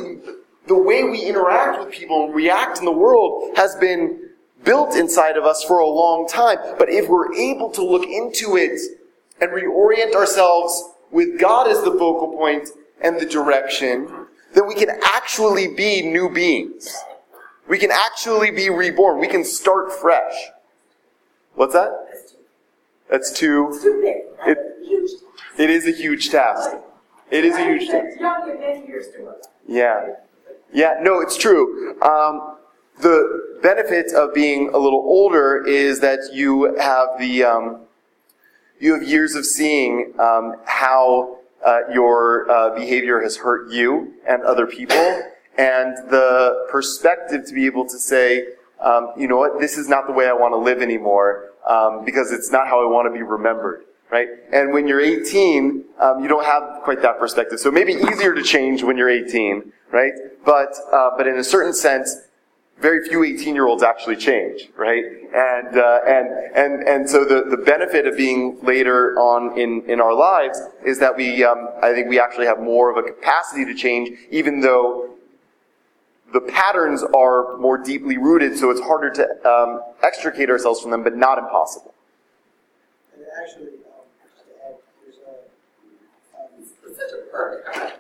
the 0.70 0.78
way 0.78 1.04
we 1.04 1.26
interact 1.26 1.80
with 1.80 1.92
people 1.92 2.26
and 2.26 2.34
react 2.34 2.78
in 2.78 2.86
the 2.86 2.92
world 2.92 3.58
has 3.58 3.76
been 3.76 4.30
built 4.64 4.96
inside 4.96 5.36
of 5.36 5.44
us 5.44 5.64
for 5.64 5.80
a 5.80 5.88
long 5.88 6.28
time. 6.28 6.60
But 6.78 6.90
if 6.90 7.10
we're 7.10 7.34
able 7.34 7.72
to 7.72 7.84
look 7.84 8.08
into 8.08 8.56
it 8.56 8.80
and 9.42 9.50
reorient 9.50 10.14
ourselves 10.14 10.92
with 11.12 11.40
God 11.40 11.68
as 11.68 11.82
the 11.84 11.92
focal 11.92 12.34
point 12.38 12.70
and 13.02 13.20
the 13.20 13.26
direction, 13.26 14.28
then 14.54 14.68
we 14.68 14.76
can 14.76 14.90
actually 15.06 15.74
be 15.74 16.04
new 16.04 16.30
beings. 16.30 16.96
We 17.68 17.80
can 17.80 17.90
actually 17.92 18.52
be 18.52 18.70
reborn. 18.70 19.20
We 19.20 19.28
can 19.28 19.44
start 19.44 19.92
fresh. 19.92 20.34
What's 21.56 21.74
that? 21.74 21.92
That's 23.10 23.32
two. 23.32 23.70
It's 23.72 23.84
too 23.84 24.02
big. 24.02 24.48
It-. 24.48 24.70
It 25.58 25.70
is 25.72 25.88
a 25.88 25.92
huge 25.92 26.30
task. 26.30 26.78
It 27.32 27.44
is 27.44 27.56
a 27.56 27.64
huge 27.64 27.90
task. 27.90 28.06
It's 28.10 28.22
young 28.22 28.50
and 28.52 28.60
many 28.60 28.88
years 28.88 29.08
to 29.16 29.24
work. 29.24 29.42
Yeah. 29.68 30.16
Yeah, 30.72 30.96
no, 31.02 31.20
it's 31.20 31.38
true. 31.38 32.00
Um, 32.02 32.58
the 33.02 33.58
benefit 33.62 34.14
of 34.14 34.34
being 34.34 34.70
a 34.74 34.78
little 34.78 35.00
older 35.00 35.66
is 35.66 36.00
that 36.02 36.30
you 36.34 36.76
have 36.76 37.08
the 37.18 37.44
um, 37.44 37.82
you 38.80 38.94
have 38.94 39.04
years 39.04 39.36
of 39.36 39.46
seeing 39.46 40.14
um, 40.20 40.56
how 40.66 41.40
uh, 41.66 41.80
your 41.92 42.50
uh, 42.50 42.76
behavior 42.76 43.22
has 43.22 43.38
hurt 43.38 43.72
you 43.72 44.14
and 44.28 44.44
other 44.44 44.66
people, 44.66 45.22
and 45.58 45.98
the 46.10 46.68
perspective 46.70 47.46
to 47.48 47.54
be 47.54 47.66
able 47.66 47.86
to 47.86 47.98
say, 47.98 48.48
um, 48.82 49.12
you 49.18 49.28
know 49.28 49.38
what, 49.38 49.60
this 49.60 49.78
is 49.78 49.90
not 49.90 50.08
the 50.08 50.14
way 50.14 50.28
I 50.28 50.34
want 50.34 50.54
to 50.54 50.58
live 50.58 50.82
anymore 50.82 51.52
um, 51.68 52.06
because 52.06 52.32
it's 52.32 52.52
not 52.52 52.68
how 52.68 52.86
I 52.86 52.90
want 52.90 53.08
to 53.08 53.18
be 53.18 53.24
remembered. 53.24 53.86
Right? 54.12 54.28
And 54.52 54.74
when 54.74 54.88
you're 54.88 55.02
18, 55.02 55.86
um, 56.00 56.24
you 56.24 56.28
don't 56.28 56.44
have 56.44 56.82
quite 56.84 57.00
that 57.04 57.20
perspective. 57.20 57.60
So 57.60 57.70
it 57.70 57.74
may 57.74 57.84
be 57.84 57.94
easier 57.94 58.34
to 58.34 58.42
change 58.42 58.82
when 58.82 58.98
you're 58.98 59.10
18, 59.10 59.72
right? 59.92 60.14
But, 60.46 60.74
uh, 60.92 61.12
but 61.18 61.28
in 61.28 61.38
a 61.38 61.44
certain 61.44 61.74
sense, 61.74 62.16
very 62.80 63.08
few 63.08 63.24
18 63.24 63.56
year 63.56 63.68
olds 63.68 63.84
actually 63.84 64.16
change, 64.16 64.70
right? 64.78 65.04
And, 65.04 65.78
uh, 65.78 66.00
and, 66.08 66.30
and, 66.56 66.88
and 66.88 67.10
so 67.10 67.26
the, 67.26 67.44
the 67.50 67.58
benefit 67.58 68.08
of 68.08 68.16
being 68.16 68.58
later 68.64 69.18
on 69.20 69.60
in, 69.60 69.84
in 69.90 70.00
our 70.00 70.14
lives 70.14 70.62
is 70.86 71.00
that 71.00 71.16
we, 71.16 71.44
um, 71.44 71.70
I 71.82 71.94
think 71.94 72.08
we 72.08 72.20
actually 72.20 72.46
have 72.46 72.60
more 72.60 72.90
of 72.90 72.98
a 72.98 73.04
capacity 73.04 73.66
to 73.66 73.74
change, 73.74 74.18
even 74.32 74.62
though 74.62 75.10
the 76.32 76.42
patterns 76.42 77.04
are 77.16 77.58
more 77.58 77.78
deeply 77.78 78.18
rooted, 78.18 78.58
so 78.58 78.70
it's 78.70 78.82
harder 78.82 79.10
to 79.10 79.50
um, 79.50 79.82
extricate 80.04 80.50
ourselves 80.50 80.80
from 80.80 80.92
them, 80.92 81.04
but 81.04 81.18
not 81.18 81.38
impossible. 81.38 81.94
And 83.16 83.26
actually, 83.42 83.68
um, 83.68 84.06
just 84.24 84.46
to 84.46 84.52
add, 84.68 84.76
there's 85.04 85.18
a, 85.26 86.40
um, 86.40 86.48
It's 86.88 86.98
such 86.98 87.12
a 87.12 87.32
perk. 87.32 88.00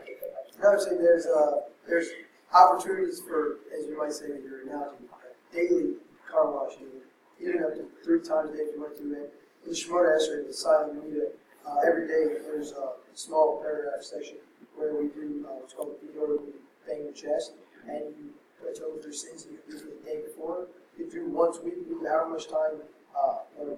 No, 0.62 0.70
I'm 0.72 0.98
there's, 1.02 1.26
uh, 1.26 1.62
there's 1.90 2.10
opportunities 2.54 3.22
for, 3.28 3.58
as 3.78 3.86
you 3.88 3.98
might 3.98 4.14
say 4.14 4.26
in 4.26 4.44
your 4.44 4.62
analogy, 4.62 5.06
daily 5.54 5.94
car 6.30 6.52
washing, 6.52 6.86
even 7.42 7.64
up 7.64 7.74
to 7.76 7.86
three 8.04 8.22
times 8.22 8.52
a 8.52 8.54
day 8.54 8.64
if 8.64 8.76
you 8.76 8.82
want 8.82 8.96
to. 8.98 9.14
it. 9.14 9.34
in 9.66 9.74
Shemona 9.74 10.16
Esrei, 10.18 10.48
the 10.48 10.54
silent 10.54 11.02
Amidah, 11.02 11.32
uh, 11.68 11.76
every 11.88 12.08
day 12.08 12.38
there's 12.46 12.72
a 12.72 12.94
small 13.14 13.60
paragraph 13.62 14.02
section 14.04 14.38
where 14.76 14.94
we 14.96 15.10
do 15.10 15.46
uh, 15.48 15.54
what's 15.56 15.74
called 15.74 15.92
the 16.02 16.08
Beat 16.08 16.16
we 16.16 16.54
bang 16.88 17.04
your 17.04 17.14
chest, 17.14 17.54
and 17.88 18.14
you 18.18 18.34
atone 18.70 19.02
your 19.02 19.12
sins 19.12 19.44
that 19.44 19.52
you 19.52 19.60
did 19.68 19.82
the 19.82 20.06
day 20.06 20.22
before. 20.26 20.68
If 20.98 21.14
you 21.14 21.22
do 21.22 21.30
once 21.30 21.60
weekly, 21.64 21.84
however 22.08 22.30
much 22.30 22.48
time 22.48 22.82
uh, 23.18 23.40
you 23.60 23.78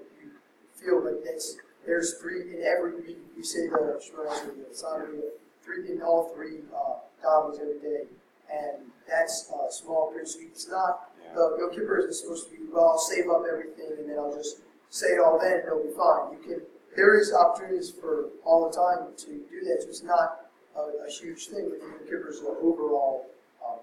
feel 0.76 1.04
like 1.04 1.24
that's 1.24 1.58
there's 1.86 2.14
three 2.16 2.42
in 2.42 2.64
every 2.64 2.96
week. 3.02 3.18
You 3.36 3.44
say 3.44 3.68
the 3.68 4.00
Shemona 4.02 4.30
Esrei, 4.30 4.70
the 4.70 4.76
silent 4.76 5.10
Amidah, 5.16 5.32
three 5.64 5.92
in 5.92 6.02
all 6.02 6.32
three 6.36 6.60
uh, 6.76 7.52
every 7.62 7.80
day, 7.80 8.04
and 8.52 8.84
that's 9.08 9.50
a 9.50 9.72
small 9.72 10.12
period. 10.12 10.28
So 10.28 10.40
it's 10.42 10.70
not 10.70 11.12
the 11.34 11.58
Yom 11.60 11.72
Kippur 11.72 12.00
isn't 12.00 12.14
supposed 12.14 12.50
to 12.50 12.52
be 12.52 12.64
well. 12.72 12.90
I'll 12.90 12.98
save 12.98 13.30
up 13.30 13.44
everything 13.50 13.88
and 13.98 14.10
then 14.10 14.18
I'll 14.18 14.36
just 14.36 14.58
say 14.90 15.08
it 15.08 15.20
all 15.20 15.40
then 15.40 15.54
and 15.54 15.64
it'll 15.68 15.84
be 15.84 15.92
fine. 15.96 16.34
You 16.34 16.40
can 16.44 16.62
there 16.96 17.18
is 17.20 17.34
opportunities 17.34 17.90
for 17.90 18.26
all 18.44 18.70
the 18.70 18.76
time 18.76 19.16
to 19.16 19.26
do 19.28 19.64
that. 19.66 19.84
So 19.84 19.90
it's 19.90 20.04
not 20.04 20.50
a, 20.76 21.08
a 21.08 21.10
huge 21.10 21.48
thing. 21.48 21.70
But 21.70 21.80
Yom 21.80 22.00
Kippur 22.06 22.30
is 22.30 22.40
an 22.40 22.56
overall 22.62 23.28
um, 23.66 23.80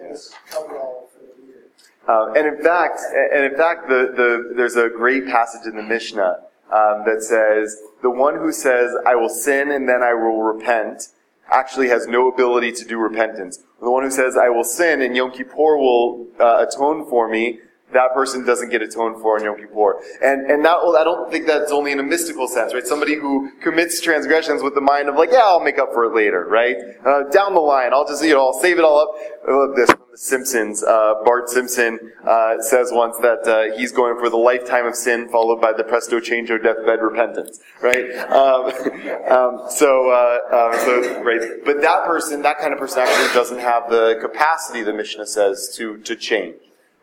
it's 0.00 0.34
coverall 0.50 1.08
for 1.12 1.20
the 1.20 1.46
year. 1.46 1.64
Uh, 2.08 2.32
and 2.32 2.46
in 2.46 2.62
fact, 2.62 3.00
and 3.32 3.44
in 3.44 3.56
fact, 3.56 3.88
the, 3.88 4.12
the, 4.16 4.54
there's 4.56 4.76
a 4.76 4.88
great 4.88 5.26
passage 5.26 5.66
in 5.66 5.76
the 5.76 5.82
Mishnah 5.82 6.40
um, 6.72 7.04
that 7.04 7.22
says, 7.22 7.82
"The 8.02 8.10
one 8.10 8.36
who 8.36 8.52
says 8.52 8.94
I 9.06 9.14
will 9.14 9.28
sin 9.28 9.70
and 9.70 9.88
then 9.88 10.02
I 10.02 10.14
will 10.14 10.42
repent." 10.42 11.08
Actually, 11.50 11.88
has 11.88 12.06
no 12.06 12.28
ability 12.28 12.70
to 12.70 12.84
do 12.84 12.96
repentance. 12.96 13.58
The 13.80 13.90
one 13.90 14.04
who 14.04 14.10
says, 14.10 14.36
I 14.36 14.50
will 14.50 14.62
sin 14.62 15.02
and 15.02 15.16
Yom 15.16 15.32
Kippur 15.32 15.76
will 15.76 16.28
uh, 16.38 16.64
atone 16.64 17.08
for 17.08 17.28
me, 17.28 17.58
that 17.92 18.14
person 18.14 18.44
doesn't 18.44 18.70
get 18.70 18.82
atoned 18.82 19.20
for 19.20 19.38
in 19.38 19.44
Yom 19.44 19.56
Kippur. 19.56 20.00
And, 20.22 20.50
and 20.50 20.64
that, 20.64 20.76
I 20.76 21.04
don't 21.04 21.30
think 21.30 21.46
that's 21.46 21.72
only 21.72 21.92
in 21.92 22.00
a 22.00 22.02
mystical 22.02 22.48
sense, 22.48 22.72
right? 22.72 22.86
Somebody 22.86 23.16
who 23.16 23.50
commits 23.60 24.00
transgressions 24.00 24.62
with 24.62 24.74
the 24.74 24.80
mind 24.80 25.08
of 25.08 25.16
like, 25.16 25.30
yeah, 25.32 25.40
I'll 25.42 25.60
make 25.60 25.78
up 25.78 25.92
for 25.92 26.04
it 26.04 26.14
later, 26.14 26.46
right? 26.48 26.76
Uh, 27.04 27.24
down 27.30 27.54
the 27.54 27.60
line, 27.60 27.92
I'll 27.92 28.06
just, 28.06 28.24
you 28.24 28.34
know, 28.34 28.46
I'll 28.46 28.60
save 28.60 28.78
it 28.78 28.84
all 28.84 29.00
up. 29.00 29.08
I 29.48 29.52
love 29.52 29.76
this 29.76 29.90
from 29.90 30.02
The 30.10 30.18
Simpsons. 30.18 30.84
Uh, 30.84 31.14
Bart 31.24 31.48
Simpson 31.48 31.98
uh, 32.26 32.60
says 32.60 32.90
once 32.92 33.16
that 33.18 33.46
uh, 33.46 33.76
he's 33.76 33.92
going 33.92 34.18
for 34.18 34.30
the 34.30 34.36
lifetime 34.36 34.86
of 34.86 34.94
sin 34.94 35.28
followed 35.28 35.60
by 35.60 35.72
the 35.72 35.84
presto 35.84 36.20
change 36.20 36.50
or 36.50 36.58
deathbed 36.58 37.00
repentance, 37.00 37.60
right? 37.82 38.10
Um, 38.30 38.66
um, 39.30 39.70
so, 39.70 40.10
uh, 40.10 40.72
um, 40.72 40.80
so, 40.80 41.22
right. 41.22 41.40
But 41.64 41.80
that 41.82 42.04
person, 42.04 42.42
that 42.42 42.58
kind 42.58 42.72
of 42.72 42.78
person 42.78 43.00
actually 43.00 43.34
doesn't 43.34 43.58
have 43.58 43.90
the 43.90 44.18
capacity, 44.20 44.82
the 44.82 44.92
Mishnah 44.92 45.26
says, 45.26 45.74
to, 45.76 45.98
to 45.98 46.14
change. 46.14 46.56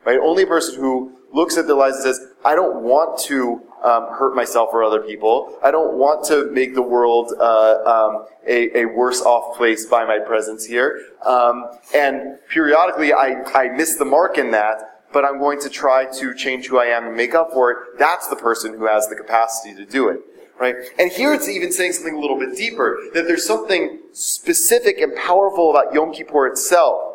Right? 0.08 0.20
Only 0.24 0.44
a 0.44 0.48
person 0.48 0.80
who 0.80 1.12
looks 1.34 1.58
at 1.58 1.68
their 1.68 1.76
lives 1.76 1.98
and 1.98 2.06
says, 2.06 2.28
I 2.46 2.56
don't 2.56 2.82
want 2.82 3.20
to 3.24 3.62
um, 3.84 4.08
hurt 4.18 4.38
myself 4.38 4.70
or 4.72 4.82
other 4.82 5.02
people. 5.02 5.60
I 5.62 5.70
don't 5.70 5.98
want 5.98 6.24
to 6.28 6.50
make 6.50 6.76
the 6.76 6.82
world 6.82 7.34
uh, 7.38 7.44
um, 7.86 8.26
a, 8.48 8.84
a 8.84 8.86
worse 8.86 9.22
off 9.22 9.58
place 9.58 9.86
by 9.86 10.06
my 10.06 10.20
presence 10.20 10.64
here. 10.64 11.02
Um, 11.26 11.66
and 11.94 12.40
periodically 12.48 13.12
I, 13.12 13.44
I 13.54 13.68
miss 13.76 13.98
the 13.98 14.06
mark 14.06 14.38
in 14.38 14.52
that, 14.52 15.04
but 15.12 15.26
I'm 15.26 15.40
going 15.40 15.60
to 15.60 15.70
try 15.70 16.06
to 16.06 16.34
change 16.34 16.68
who 16.68 16.80
I 16.80 16.86
am 16.86 17.08
and 17.08 17.18
make 17.18 17.36
up 17.36 17.52
for 17.52 17.72
it. 17.72 17.78
That's 18.00 18.30
the 18.30 18.38
person 18.38 18.78
who 18.78 18.88
has 18.88 19.10
the 19.10 19.16
capacity 19.18 19.76
to 19.76 19.86
do 19.86 20.08
it. 20.08 20.22
Right? 20.58 20.76
And 20.98 21.12
here 21.12 21.34
it's 21.34 21.50
even 21.50 21.74
saying 21.74 21.92
something 21.92 22.16
a 22.16 22.20
little 22.20 22.40
bit 22.40 22.56
deeper, 22.56 22.98
that 23.14 23.28
there's 23.28 23.46
something 23.46 24.00
specific 24.14 25.00
and 25.00 25.14
powerful 25.18 25.70
about 25.70 25.94
Yom 25.94 26.14
Kippur 26.14 26.48
itself 26.48 27.07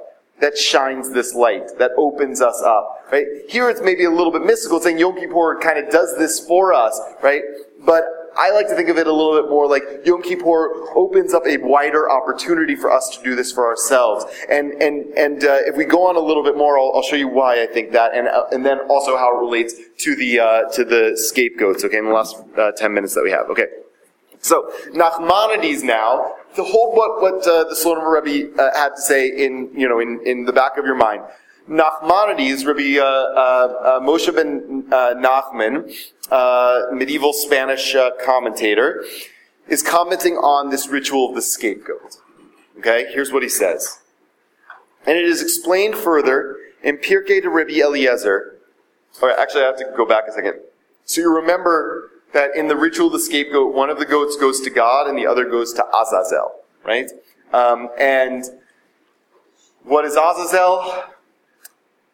that 0.43 0.59
shines 0.59 1.11
this 1.11 1.35
light, 1.35 1.79
that 1.79 1.93
opens 1.97 2.43
us 2.43 2.61
up, 2.63 3.07
right? 3.13 3.25
Here 3.49 3.71
it's 3.71 3.81
maybe 3.81 4.05
a 4.05 4.11
little 4.11 4.33
bit 4.33 4.43
mystical, 4.43 4.81
saying 4.81 4.99
Yom 4.99 5.17
Kippur 5.17 5.59
kind 5.61 5.79
of 5.79 5.89
does 5.91 6.19
this 6.19 6.45
for 6.45 6.75
us, 6.75 7.01
right? 7.23 7.43
But 7.87 8.05
I 8.37 8.51
like 8.51 8.67
to 8.69 8.75
think 8.75 8.89
of 8.89 8.99
it 8.99 9.07
a 9.07 9.13
little 9.13 9.41
bit 9.41 9.49
more 9.49 9.69
like 9.69 9.85
Yom 10.05 10.21
Kippur 10.21 10.89
opens 10.97 11.33
up 11.33 11.47
a 11.47 11.59
wider 11.59 12.11
opportunity 12.11 12.75
for 12.75 12.91
us 12.91 13.17
to 13.17 13.23
do 13.23 13.37
this 13.37 13.53
for 13.53 13.69
ourselves. 13.69 14.25
And, 14.51 14.73
and, 14.83 15.17
and 15.17 15.45
uh, 15.45 15.59
if 15.65 15.77
we 15.77 15.85
go 15.85 16.09
on 16.09 16.17
a 16.17 16.21
little 16.21 16.43
bit 16.43 16.57
more, 16.57 16.77
I'll, 16.77 16.93
I'll 16.97 17.03
show 17.03 17.17
you 17.17 17.29
why 17.29 17.63
I 17.63 17.67
think 17.67 17.93
that, 17.93 18.13
and, 18.13 18.27
uh, 18.27 18.47
and 18.51 18.67
then 18.67 18.81
also 18.89 19.17
how 19.17 19.37
it 19.37 19.41
relates 19.41 19.75
to 19.99 20.17
the, 20.17 20.41
uh, 20.41 20.63
to 20.73 20.85
the 20.85 21.13
scapegoats, 21.15 21.85
okay, 21.85 21.99
in 21.99 22.07
the 22.07 22.11
last 22.13 22.37
uh, 22.59 22.73
10 22.73 22.93
minutes 22.93 23.15
that 23.15 23.23
we 23.23 23.31
have, 23.31 23.49
okay. 23.49 23.67
So, 24.41 24.73
Nachmanides 24.89 25.85
now, 25.85 26.35
to 26.55 26.63
hold 26.63 26.97
what, 26.97 27.21
what 27.23 27.47
uh, 27.47 27.65
the 27.65 27.75
Slonim 27.75 28.23
Rebbe 28.23 28.61
uh, 28.61 28.77
had 28.79 28.91
to 28.91 29.01
say 29.01 29.29
in, 29.29 29.71
you 29.75 29.89
know, 29.89 30.01
in, 30.01 30.21
in 30.25 30.45
the 30.45 30.53
back 30.53 30.77
of 30.77 30.85
your 30.85 30.95
mind. 30.95 31.23
Nachmanides, 31.69 32.67
Rabbi 32.67 32.99
uh, 32.99 33.05
uh, 33.05 33.99
uh, 33.99 34.01
Moshe 34.01 34.35
ben 34.35 34.87
uh, 34.93 35.15
Nachman, 35.15 35.93
uh, 36.31 36.93
medieval 36.93 37.33
Spanish 37.33 37.95
commentator, 38.25 39.05
is 39.69 39.83
commenting 39.83 40.35
on 40.35 40.71
this 40.71 40.89
ritual 40.89 41.29
of 41.29 41.35
the 41.35 41.43
scapegoat. 41.43 42.17
Okay, 42.79 43.07
here's 43.13 43.33
what 43.33 43.43
he 43.43 43.49
says. 43.49 44.01
And 45.07 45.17
it 45.17 45.25
is 45.25 45.41
explained 45.41 45.95
further 45.95 46.57
in 46.83 46.99
Pirkei 46.99 47.41
de 47.41 47.49
Rabbi 47.49 47.81
Eliezer. 47.81 48.59
All 49.21 49.29
right, 49.29 49.39
actually, 49.39 49.63
I 49.63 49.67
have 49.67 49.77
to 49.79 49.93
go 49.97 50.05
back 50.05 50.25
a 50.29 50.33
second. 50.33 50.55
So 51.05 51.21
you 51.21 51.35
remember 51.35 52.11
that 52.33 52.57
in 52.57 52.69
the 52.69 52.77
ritual 52.77 53.07
of 53.07 53.13
the 53.13 53.21
scapegoat, 53.21 53.75
one 53.75 53.91
of 53.91 53.99
the 53.99 54.07
goats 54.07 54.37
goes 54.37 54.61
to 54.63 54.71
God 54.71 55.07
and 55.07 55.19
the 55.19 55.27
other 55.27 55.45
goes 55.45 55.73
to 55.75 55.85
Azazel, 55.95 56.53
right? 56.85 57.11
Um, 57.53 57.91
and 57.99 58.45
what 59.85 60.05
is 60.05 60.17
Azazel? 60.17 61.05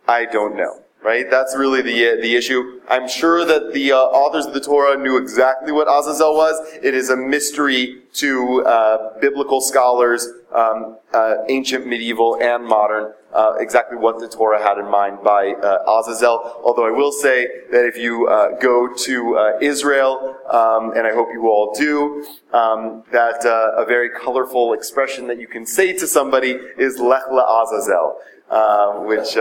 I 0.09 0.25
don't 0.25 0.57
know, 0.57 0.83
right? 1.03 1.31
That's 1.31 1.55
really 1.57 1.83
the, 1.83 2.13
uh, 2.13 2.23
the 2.23 2.35
issue. 2.35 2.81
I'm 2.89 3.09
sure 3.09 3.45
that 3.45 3.73
the 3.75 3.93
uh, 3.93 3.97
authors 3.97 4.47
of 4.47 4.55
the 4.55 4.61
Torah 4.61 4.97
knew 4.97 5.17
exactly 5.19 5.71
what 5.71 5.87
Azazel 5.87 6.35
was. 6.35 6.57
It 6.83 6.95
is 6.95 7.11
a 7.11 7.17
mystery 7.17 8.03
to 8.15 8.65
uh, 8.65 9.21
biblical 9.21 9.61
scholars, 9.61 10.27
um, 10.53 10.97
uh, 11.13 11.37
ancient, 11.49 11.87
medieval, 11.87 12.39
and 12.41 12.65
modern, 12.65 13.13
uh, 13.33 13.55
exactly 13.59 13.97
what 13.97 14.19
the 14.21 14.29
Torah 14.29 14.63
had 14.63 14.79
in 14.79 14.91
mind 14.91 15.19
by 15.23 15.53
uh, 15.53 15.85
Azazel. 15.87 16.61
Although 16.65 16.87
I 16.87 16.91
will 16.91 17.13
say 17.13 17.47
that 17.71 17.85
if 17.85 17.97
you 17.97 18.27
uh, 18.27 18.59
go 18.59 18.93
to 18.93 19.37
uh, 19.37 19.59
Israel, 19.61 20.37
um, 20.51 20.93
and 20.97 21.07
I 21.07 21.13
hope 21.13 21.29
you 21.33 21.49
all 21.49 21.75
do, 21.75 22.25
um, 22.53 23.05
that 23.13 23.45
uh, 23.45 23.83
a 23.83 23.85
very 23.85 24.09
colorful 24.11 24.73
expression 24.73 25.27
that 25.29 25.39
you 25.39 25.47
can 25.47 25.67
say 25.67 25.93
to 25.95 26.07
somebody 26.07 26.59
is 26.79 26.99
Lech 26.99 27.25
Azazel, 27.29 28.19
uh, 28.51 28.93
which 29.01 29.37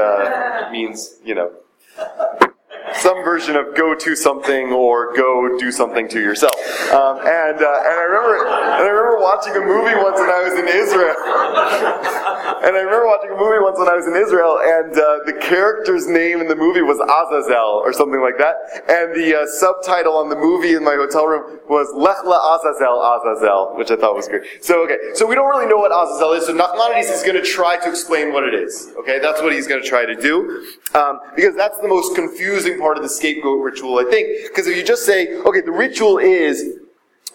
means, 0.72 1.16
you 1.24 1.36
know, 1.36 1.52
some 2.96 3.24
version 3.24 3.56
of 3.56 3.76
go 3.76 3.94
to 3.96 4.16
something 4.16 4.72
or 4.72 5.16
go 5.16 5.58
do 5.58 5.72
something 5.72 6.08
to 6.10 6.20
yourself. 6.20 6.56
Um, 6.92 7.20
and 7.20 7.58
and 7.58 7.66
I 7.66 8.04
remember 8.08 8.48
and 8.48 8.84
I 8.84 8.88
remember 8.88 9.20
watching 9.22 9.56
a 9.56 9.60
movie 9.60 9.96
once 9.96 10.20
when 10.20 10.30
I 10.30 10.44
was 10.44 10.54
in 10.60 10.68
Israel. 10.68 12.34
and 12.64 12.76
I 12.76 12.82
remember 12.82 13.06
watching 13.06 13.32
a 13.32 13.38
movie 13.38 13.60
once 13.60 13.78
when 13.78 13.90
I 13.90 13.96
was 13.96 14.08
in 14.08 14.16
Israel, 14.16 14.60
and 14.62 14.92
uh, 14.94 15.20
the 15.26 15.34
character's 15.34 16.08
name 16.08 16.42
in 16.42 16.48
the 16.48 16.56
movie 16.56 16.82
was 16.82 16.98
Azazel 17.00 17.82
or 17.84 17.94
something 17.94 18.22
like 18.22 18.38
that. 18.38 18.56
And 18.90 19.16
the 19.16 19.42
uh, 19.42 19.46
subtitle 19.60 20.18
on 20.18 20.30
the 20.30 20.36
movie 20.36 20.74
in 20.74 20.84
my 20.84 20.96
hotel 20.96 21.28
room 21.28 21.60
was 21.70 21.88
Lech 21.96 22.18
Azazel 22.24 23.00
Azazel, 23.02 23.76
which 23.78 23.92
I 23.92 23.96
thought 23.96 24.16
was 24.16 24.28
great. 24.28 24.64
So 24.64 24.84
okay, 24.84 24.98
so 25.14 25.26
we 25.26 25.36
don't 25.36 25.50
really 25.50 25.68
know 25.68 25.78
what 25.78 25.92
Azazel 25.92 26.34
is. 26.34 26.46
So 26.46 26.54
Nachmanides 26.54 27.12
is 27.12 27.24
going 27.24 27.36
to 27.36 27.46
try 27.46 27.78
to 27.78 27.90
explain 27.90 28.34
what 28.34 28.44
it 28.44 28.54
is. 28.54 28.94
Okay, 29.00 29.20
that's 29.20 29.42
what 29.42 29.54
he's 29.54 29.68
going 29.68 29.82
to 29.82 29.88
try 29.88 30.06
to 30.06 30.16
do, 30.16 30.66
um, 30.96 31.20
because 31.36 31.56
that's 31.56 31.80
the 31.80 31.88
most 31.88 32.16
confusing 32.16 32.80
part 32.80 32.98
of 32.98 33.04
the 33.04 33.10
scapegoat 33.10 33.64
ritual, 33.64 34.00
I 34.00 34.10
think. 34.10 34.50
Because 34.50 34.68
if 34.68 34.76
you 34.76 34.84
just 34.84 35.06
say, 35.06 35.36
okay, 35.42 35.62
the 35.62 35.72
ritual 35.72 36.18
is 36.18 36.80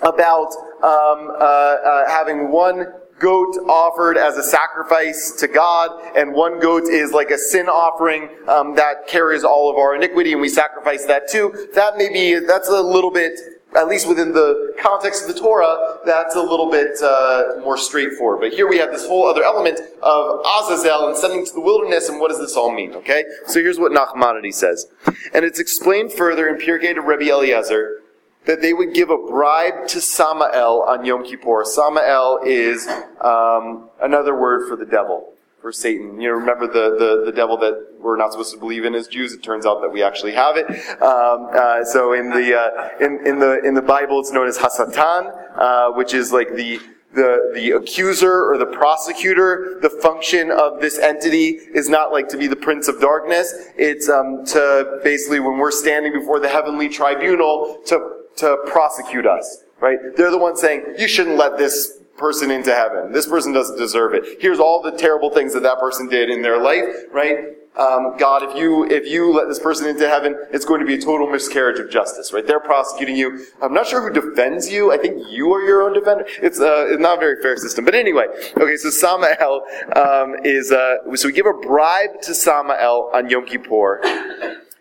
about 0.02 0.50
um, 0.82 1.30
uh, 1.30 1.42
uh, 1.42 2.08
having 2.08 2.50
one 2.50 2.86
goat 3.22 3.56
offered 3.68 4.18
as 4.18 4.36
a 4.36 4.42
sacrifice 4.42 5.30
to 5.38 5.46
God, 5.46 5.90
and 6.16 6.34
one 6.34 6.58
goat 6.58 6.88
is 6.88 7.12
like 7.12 7.30
a 7.30 7.38
sin 7.38 7.68
offering 7.68 8.28
um, 8.48 8.74
that 8.74 9.06
carries 9.06 9.44
all 9.44 9.70
of 9.70 9.76
our 9.76 9.94
iniquity, 9.94 10.32
and 10.32 10.40
we 10.40 10.48
sacrifice 10.48 11.06
that 11.06 11.28
too. 11.28 11.68
That 11.74 11.96
may 11.96 12.12
be 12.12 12.44
that's 12.44 12.68
a 12.68 12.82
little 12.82 13.12
bit, 13.12 13.38
at 13.76 13.86
least 13.88 14.08
within 14.08 14.32
the 14.32 14.74
context 14.78 15.22
of 15.22 15.34
the 15.34 15.40
Torah, 15.40 15.98
that's 16.04 16.34
a 16.34 16.42
little 16.42 16.70
bit 16.70 17.00
uh, 17.00 17.60
more 17.60 17.78
straightforward. 17.78 18.40
But 18.40 18.52
here 18.52 18.68
we 18.68 18.78
have 18.78 18.90
this 18.90 19.06
whole 19.06 19.26
other 19.26 19.44
element 19.44 19.80
of 20.02 20.40
Azazel 20.58 21.08
and 21.08 21.16
sending 21.16 21.46
to 21.46 21.52
the 21.54 21.60
wilderness, 21.60 22.08
and 22.08 22.20
what 22.20 22.28
does 22.28 22.40
this 22.40 22.56
all 22.56 22.72
mean? 22.74 22.92
Okay, 22.94 23.24
so 23.46 23.60
here's 23.60 23.78
what 23.78 23.92
Nachmanides 23.92 24.54
says, 24.54 24.86
and 25.32 25.44
it's 25.44 25.60
explained 25.60 26.12
further 26.12 26.48
in 26.48 26.56
Pirkei 26.56 26.94
de 26.94 27.00
Rabbi 27.00 27.30
Eliezer 27.30 28.01
that 28.46 28.60
they 28.60 28.72
would 28.72 28.94
give 28.94 29.10
a 29.10 29.16
bribe 29.16 29.86
to 29.88 30.00
Samael 30.00 30.84
on 30.86 31.04
Yom 31.04 31.24
Kippur. 31.24 31.64
Samael 31.64 32.40
is 32.44 32.86
um, 33.20 33.88
another 34.00 34.38
word 34.38 34.68
for 34.68 34.76
the 34.76 34.86
devil, 34.86 35.34
for 35.60 35.72
Satan. 35.72 36.20
You 36.20 36.28
know, 36.28 36.34
remember 36.34 36.66
the, 36.66 36.96
the, 36.98 37.22
the 37.26 37.32
devil 37.32 37.56
that 37.58 37.94
we're 38.00 38.16
not 38.16 38.32
supposed 38.32 38.52
to 38.52 38.58
believe 38.58 38.84
in 38.84 38.94
as 38.94 39.06
Jews. 39.06 39.32
It 39.32 39.42
turns 39.42 39.64
out 39.64 39.80
that 39.82 39.90
we 39.90 40.02
actually 40.02 40.32
have 40.32 40.56
it. 40.56 40.66
Um, 41.00 41.48
uh, 41.52 41.84
so 41.84 42.12
in 42.12 42.30
the 42.30 42.58
uh, 42.58 43.04
in, 43.04 43.24
in 43.26 43.38
the 43.38 43.60
in 43.64 43.74
the 43.74 43.82
Bible, 43.82 44.20
it's 44.20 44.32
known 44.32 44.48
as 44.48 44.58
Hasatan, 44.58 45.56
uh, 45.56 45.92
which 45.92 46.14
is 46.14 46.32
like 46.32 46.54
the 46.54 46.80
the, 47.14 47.52
the 47.54 47.72
accuser 47.72 48.50
or 48.50 48.56
the 48.56 48.66
prosecutor, 48.66 49.78
the 49.82 49.90
function 49.90 50.50
of 50.50 50.80
this 50.80 50.98
entity 50.98 51.58
is 51.74 51.90
not 51.90 52.10
like 52.10 52.26
to 52.28 52.38
be 52.38 52.46
the 52.46 52.56
prince 52.56 52.88
of 52.88 53.00
darkness. 53.00 53.52
It's 53.76 54.08
um, 54.08 54.46
to 54.46 54.98
basically, 55.04 55.38
when 55.38 55.58
we're 55.58 55.72
standing 55.72 56.12
before 56.12 56.40
the 56.40 56.48
heavenly 56.48 56.88
tribunal, 56.88 57.82
to 57.86 58.21
to 58.36 58.56
prosecute 58.66 59.26
us, 59.26 59.64
right? 59.80 59.98
They're 60.16 60.30
the 60.30 60.38
ones 60.38 60.60
saying, 60.60 60.94
you 60.98 61.08
shouldn't 61.08 61.36
let 61.36 61.58
this 61.58 61.98
person 62.16 62.50
into 62.50 62.74
heaven. 62.74 63.12
This 63.12 63.26
person 63.26 63.52
doesn't 63.52 63.78
deserve 63.78 64.14
it. 64.14 64.40
Here's 64.40 64.60
all 64.60 64.82
the 64.82 64.92
terrible 64.92 65.30
things 65.30 65.54
that 65.54 65.62
that 65.62 65.78
person 65.80 66.08
did 66.08 66.30
in 66.30 66.42
their 66.42 66.58
life, 66.62 66.84
right? 67.10 67.56
Um, 67.74 68.18
God, 68.18 68.42
if 68.42 68.54
you 68.54 68.84
if 68.84 69.06
you 69.06 69.32
let 69.32 69.48
this 69.48 69.58
person 69.58 69.88
into 69.88 70.06
heaven, 70.06 70.36
it's 70.52 70.66
going 70.66 70.80
to 70.80 70.86
be 70.86 70.94
a 70.94 71.00
total 71.00 71.26
miscarriage 71.26 71.80
of 71.80 71.90
justice, 71.90 72.30
right? 72.30 72.46
They're 72.46 72.60
prosecuting 72.60 73.16
you. 73.16 73.46
I'm 73.62 73.72
not 73.72 73.86
sure 73.86 74.06
who 74.06 74.12
defends 74.12 74.70
you. 74.70 74.92
I 74.92 74.98
think 74.98 75.22
you 75.30 75.50
are 75.54 75.62
your 75.62 75.82
own 75.82 75.94
defender. 75.94 76.26
It's, 76.42 76.60
uh, 76.60 76.88
it's 76.90 77.00
not 77.00 77.16
a 77.16 77.20
very 77.20 77.40
fair 77.40 77.56
system. 77.56 77.86
But 77.86 77.94
anyway, 77.94 78.26
okay. 78.58 78.76
So 78.76 78.90
Samael 78.90 79.62
um, 79.96 80.36
is 80.44 80.70
uh, 80.70 80.96
so 81.16 81.28
we 81.28 81.32
give 81.32 81.46
a 81.46 81.54
bribe 81.54 82.20
to 82.22 82.34
Samael 82.34 83.10
on 83.14 83.30
Yom 83.30 83.46
Kippur, 83.46 84.02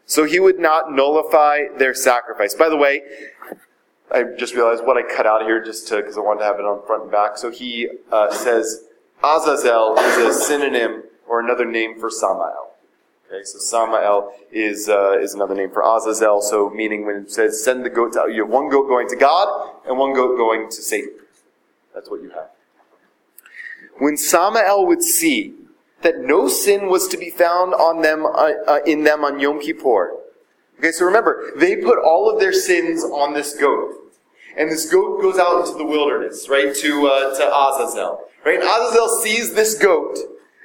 so 0.06 0.26
he 0.26 0.42
would 0.42 0.60
not 0.60 0.92
nullify 0.92 1.62
their 1.78 1.94
sacrifice. 1.94 2.54
By 2.56 2.68
the 2.68 2.76
way, 2.76 3.04
I 4.14 4.24
just 4.38 4.56
realized 4.56 4.84
what 4.86 4.98
I 4.98 5.04
cut 5.04 5.26
out 5.26 5.44
here 5.44 5.64
just 5.64 5.88
to, 5.88 5.98
because 5.98 6.18
I 6.18 6.22
wanted 6.22 6.40
to 6.40 6.46
have 6.46 6.60
it 6.60 6.66
on 6.66 6.86
front 6.86 7.04
and 7.04 7.12
back. 7.12 7.38
So 7.38 7.50
he 7.50 7.88
uh, 8.12 8.34
says 8.34 8.86
Azazel 9.24 9.98
is 9.98 10.18
a 10.18 10.34
synonym 10.34 11.04
or 11.28 11.40
another 11.40 11.66
name 11.66 12.00
for 12.00 12.10
Samael. 12.10 12.72
Okay, 13.28 13.44
so 13.46 13.60
Samael 13.60 14.34
is 14.52 14.90
uh, 14.90 15.18
is 15.18 15.34
another 15.34 15.56
name 15.56 15.72
for 15.72 15.82
Azazel. 15.82 16.42
So 16.42 16.70
meaning 16.70 17.06
when 17.06 17.16
it 17.16 17.32
says 17.32 17.64
send 17.64 17.86
the 17.86 17.90
goats 17.90 18.18
out, 18.18 18.34
you 18.34 18.44
have 18.44 18.52
one 18.52 18.70
goat 18.70 18.90
going 18.90 19.08
to 19.08 19.16
God 19.16 19.78
and 19.88 19.98
one 19.98 20.14
goat 20.14 20.36
going 20.36 20.70
to 20.70 20.82
Satan. 20.82 21.14
That's 21.94 22.10
what 22.10 22.22
you 22.22 22.32
have. 22.32 22.50
When 24.00 24.18
Samael 24.18 24.86
would 24.88 25.04
see 25.04 25.54
that 26.02 26.20
no 26.20 26.50
sin 26.50 26.88
was 26.88 27.08
to 27.08 27.18
be 27.18 27.30
found 27.30 27.74
on 27.74 28.02
them 28.02 28.26
uh, 28.26 28.52
uh, 28.68 28.80
in 28.86 29.04
them 29.04 29.24
on 29.24 29.40
Yom 29.40 29.62
Kippur. 29.62 30.18
Okay, 30.80 30.92
so 30.92 31.06
remember 31.06 31.52
they 31.56 31.78
put 31.78 32.00
all 32.00 32.30
of 32.30 32.40
their 32.40 32.52
sins 32.52 33.04
on 33.04 33.34
this 33.34 33.56
goat. 33.56 34.01
And 34.58 34.70
this 34.70 34.92
goat 34.92 35.22
goes 35.22 35.40
out 35.40 35.66
into 35.66 35.78
the 35.78 35.86
wilderness, 35.86 36.50
right, 36.50 36.76
to, 36.76 37.08
uh, 37.08 37.38
to 37.38 37.48
Azazel. 37.48 38.22
Right? 38.46 38.60
And 38.60 38.64
Azazel 38.64 39.10
sees 39.22 39.54
this 39.54 39.76
goat 39.76 40.18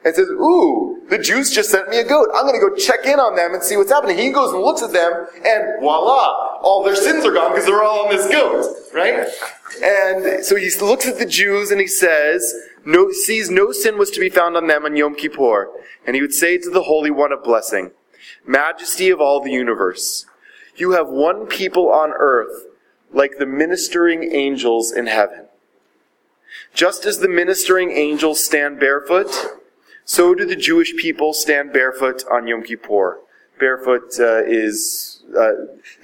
and 0.04 0.14
says, 0.14 0.28
Ooh, 0.28 1.02
the 1.08 1.18
Jews 1.18 1.50
just 1.50 1.70
sent 1.70 1.88
me 1.88 1.98
a 1.98 2.04
goat. 2.04 2.28
I'm 2.34 2.46
going 2.46 2.60
to 2.60 2.68
go 2.68 2.74
check 2.74 3.04
in 3.06 3.18
on 3.18 3.36
them 3.36 3.54
and 3.54 3.62
see 3.62 3.76
what's 3.76 3.90
happening. 3.90 4.18
He 4.18 4.30
goes 4.30 4.52
and 4.52 4.62
looks 4.62 4.82
at 4.82 4.92
them, 4.92 5.26
and 5.44 5.80
voila, 5.80 6.58
all 6.62 6.82
their 6.84 6.96
sins 6.96 7.24
are 7.24 7.32
gone 7.32 7.52
because 7.52 7.66
they're 7.66 7.82
all 7.82 8.06
on 8.06 8.16
this 8.16 8.28
goat, 8.30 8.74
right? 8.94 9.28
And 9.82 10.44
so 10.44 10.56
he 10.56 10.70
looks 10.80 11.06
at 11.06 11.18
the 11.18 11.26
Jews 11.26 11.70
and 11.70 11.80
he 11.80 11.86
says, 11.86 12.54
no, 12.84 13.10
sees 13.10 13.50
no 13.50 13.72
sin 13.72 13.98
was 13.98 14.12
to 14.12 14.20
be 14.20 14.28
found 14.28 14.56
on 14.56 14.68
them 14.68 14.84
on 14.84 14.96
Yom 14.96 15.16
Kippur. 15.16 15.68
And 16.06 16.14
he 16.14 16.22
would 16.22 16.32
say 16.32 16.56
to 16.56 16.70
the 16.70 16.84
Holy 16.84 17.10
One 17.10 17.32
of 17.32 17.42
Blessing, 17.42 17.90
Majesty 18.46 19.10
of 19.10 19.20
all 19.20 19.40
the 19.40 19.50
universe, 19.50 20.24
you 20.76 20.92
have 20.92 21.08
one 21.08 21.46
people 21.46 21.90
on 21.90 22.12
earth 22.16 22.65
like 23.16 23.38
the 23.38 23.46
ministering 23.46 24.30
angels 24.32 24.92
in 24.92 25.06
heaven. 25.06 25.46
Just 26.74 27.06
as 27.06 27.18
the 27.18 27.28
ministering 27.28 27.90
angels 27.90 28.44
stand 28.44 28.78
barefoot, 28.78 29.30
so 30.04 30.34
do 30.34 30.44
the 30.44 30.54
Jewish 30.54 30.94
people 30.96 31.32
stand 31.32 31.72
barefoot 31.72 32.22
on 32.30 32.46
Yom 32.46 32.62
Kippur. 32.62 33.18
Barefoot 33.58 34.20
uh, 34.20 34.44
is 34.44 35.24
uh, 35.36 35.52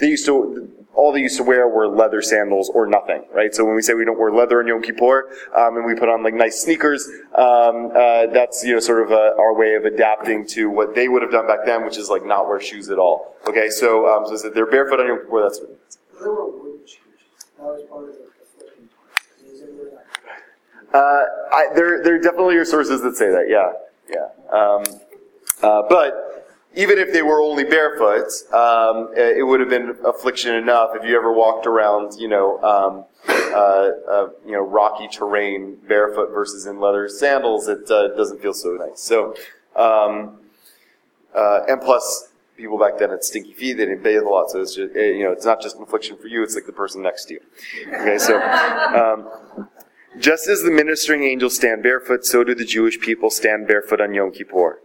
they 0.01 0.09
used 0.09 0.25
to 0.25 0.69
all 0.95 1.13
they 1.13 1.21
used 1.21 1.37
to 1.37 1.43
wear 1.43 1.69
were 1.69 1.87
leather 1.89 2.23
sandals 2.23 2.71
or 2.75 2.87
nothing, 2.87 3.25
right? 3.33 3.55
So 3.55 3.65
when 3.65 3.75
we 3.75 3.83
say 3.83 3.95
we 3.95 4.05
don't 4.05 4.19
wear 4.19 4.33
leather 4.33 4.61
on 4.61 4.67
Yom 4.67 4.83
Kippur 4.83 5.31
um, 5.57 5.77
and 5.77 5.85
we 5.85 5.95
put 5.95 6.09
on 6.09 6.23
like 6.23 6.35
nice 6.35 6.63
sneakers, 6.63 7.07
um, 7.35 7.91
uh, 7.95 8.27
that's 8.29 8.65
you 8.65 8.73
know 8.73 8.81
sort 8.81 9.03
of 9.03 9.13
uh 9.13 9.35
our 9.39 9.55
way 9.55 9.75
of 9.75 9.85
adapting 9.85 10.47
to 10.49 10.71
what 10.71 10.95
they 10.95 11.09
would 11.09 11.21
have 11.21 11.31
done 11.31 11.47
back 11.47 11.67
then, 11.67 11.85
which 11.85 11.99
is 11.99 12.09
like 12.09 12.25
not 12.25 12.49
wear 12.49 12.61
shoes 12.61 12.89
at 12.89 12.99
all. 12.99 13.37
Okay, 13.47 13.69
so 13.69 14.09
um, 14.09 14.25
so 14.35 14.49
they're 14.49 14.65
barefoot 14.65 15.01
on 15.01 15.07
Yom 15.09 15.19
Kippur. 15.19 15.43
That's 15.43 15.61
what 15.61 15.69
it 15.69 15.79
means. 15.79 15.99
They 16.19 16.29
were 16.29 16.47
wooden 16.47 16.87
shoes. 16.87 17.03
Uh, 20.93 21.25
I, 21.53 21.69
there, 21.75 22.03
there 22.03 22.19
definitely 22.21 22.57
are 22.57 22.65
sources 22.65 23.01
that 23.03 23.17
say 23.17 23.31
that. 23.31 23.49
Yeah, 23.49 23.73
yeah. 24.11 24.29
Um, 24.53 24.85
uh, 25.63 25.83
but 25.89 26.33
even 26.75 26.99
if 26.99 27.13
they 27.13 27.23
were 27.23 27.41
only 27.41 27.65
barefoot, 27.65 28.29
um, 28.53 29.11
it 29.17 29.39
it 29.39 29.43
would 29.43 29.61
have 29.61 29.71
been 29.71 29.97
affliction 30.05 30.55
enough 30.55 30.91
if 30.95 31.05
you 31.05 31.17
ever 31.17 31.33
walked 31.33 31.67
around, 31.67 32.19
you 32.19 32.29
know, 32.29 32.63
um, 32.63 33.05
uh, 33.29 33.91
uh, 34.11 34.29
you 34.45 34.53
know, 34.53 34.61
rocky 34.61 35.09
terrain 35.09 35.77
barefoot 35.89 36.31
versus 36.31 36.67
in 36.67 36.81
leather 36.81 37.09
sandals. 37.09 37.69
It 37.69 37.91
uh, 37.91 38.09
doesn't 38.09 38.43
feel 38.43 38.55
so 38.55 38.71
nice. 38.71 39.01
So, 39.01 39.35
um, 39.77 40.41
uh, 41.35 41.61
and 41.69 41.81
plus. 41.81 42.32
People 42.57 42.79
back 42.79 42.99
then 42.99 43.11
had 43.11 43.25
stinky 43.25 43.53
feet; 43.53 43.75
they 43.77 43.87
didn't 43.87 44.03
bathe 44.03 44.23
a 44.23 44.29
lot, 44.29 44.51
so 44.51 44.61
it's 44.61 44.75
just 44.75 44.95
eh, 44.95 45.11
you 45.11 45.25
know 45.25 45.33
it's 45.33 45.45
not 45.45 45.61
just 45.63 45.77
an 45.77 45.83
affliction 45.83 46.17
for 46.17 46.29
you; 46.29 46.43
it's 46.43 46.55
like 46.55 46.67
the 46.67 46.73
person 46.73 47.03
next 47.03 47.27
to 47.27 47.35
you. 47.35 47.41
Okay, 47.89 48.19
so 48.19 48.41
um, 48.43 49.69
just 50.19 50.47
as 50.49 50.63
the 50.63 50.71
ministering 50.71 51.25
angels 51.25 51.57
stand 51.57 51.83
barefoot, 51.83 52.25
so 52.25 52.45
do 52.45 52.55
the 52.55 52.65
Jewish 52.65 53.01
people 53.01 53.31
stand 53.31 53.67
barefoot 53.67 54.01
on 54.01 54.13
Yom 54.15 54.33
Kippur. 54.33 54.81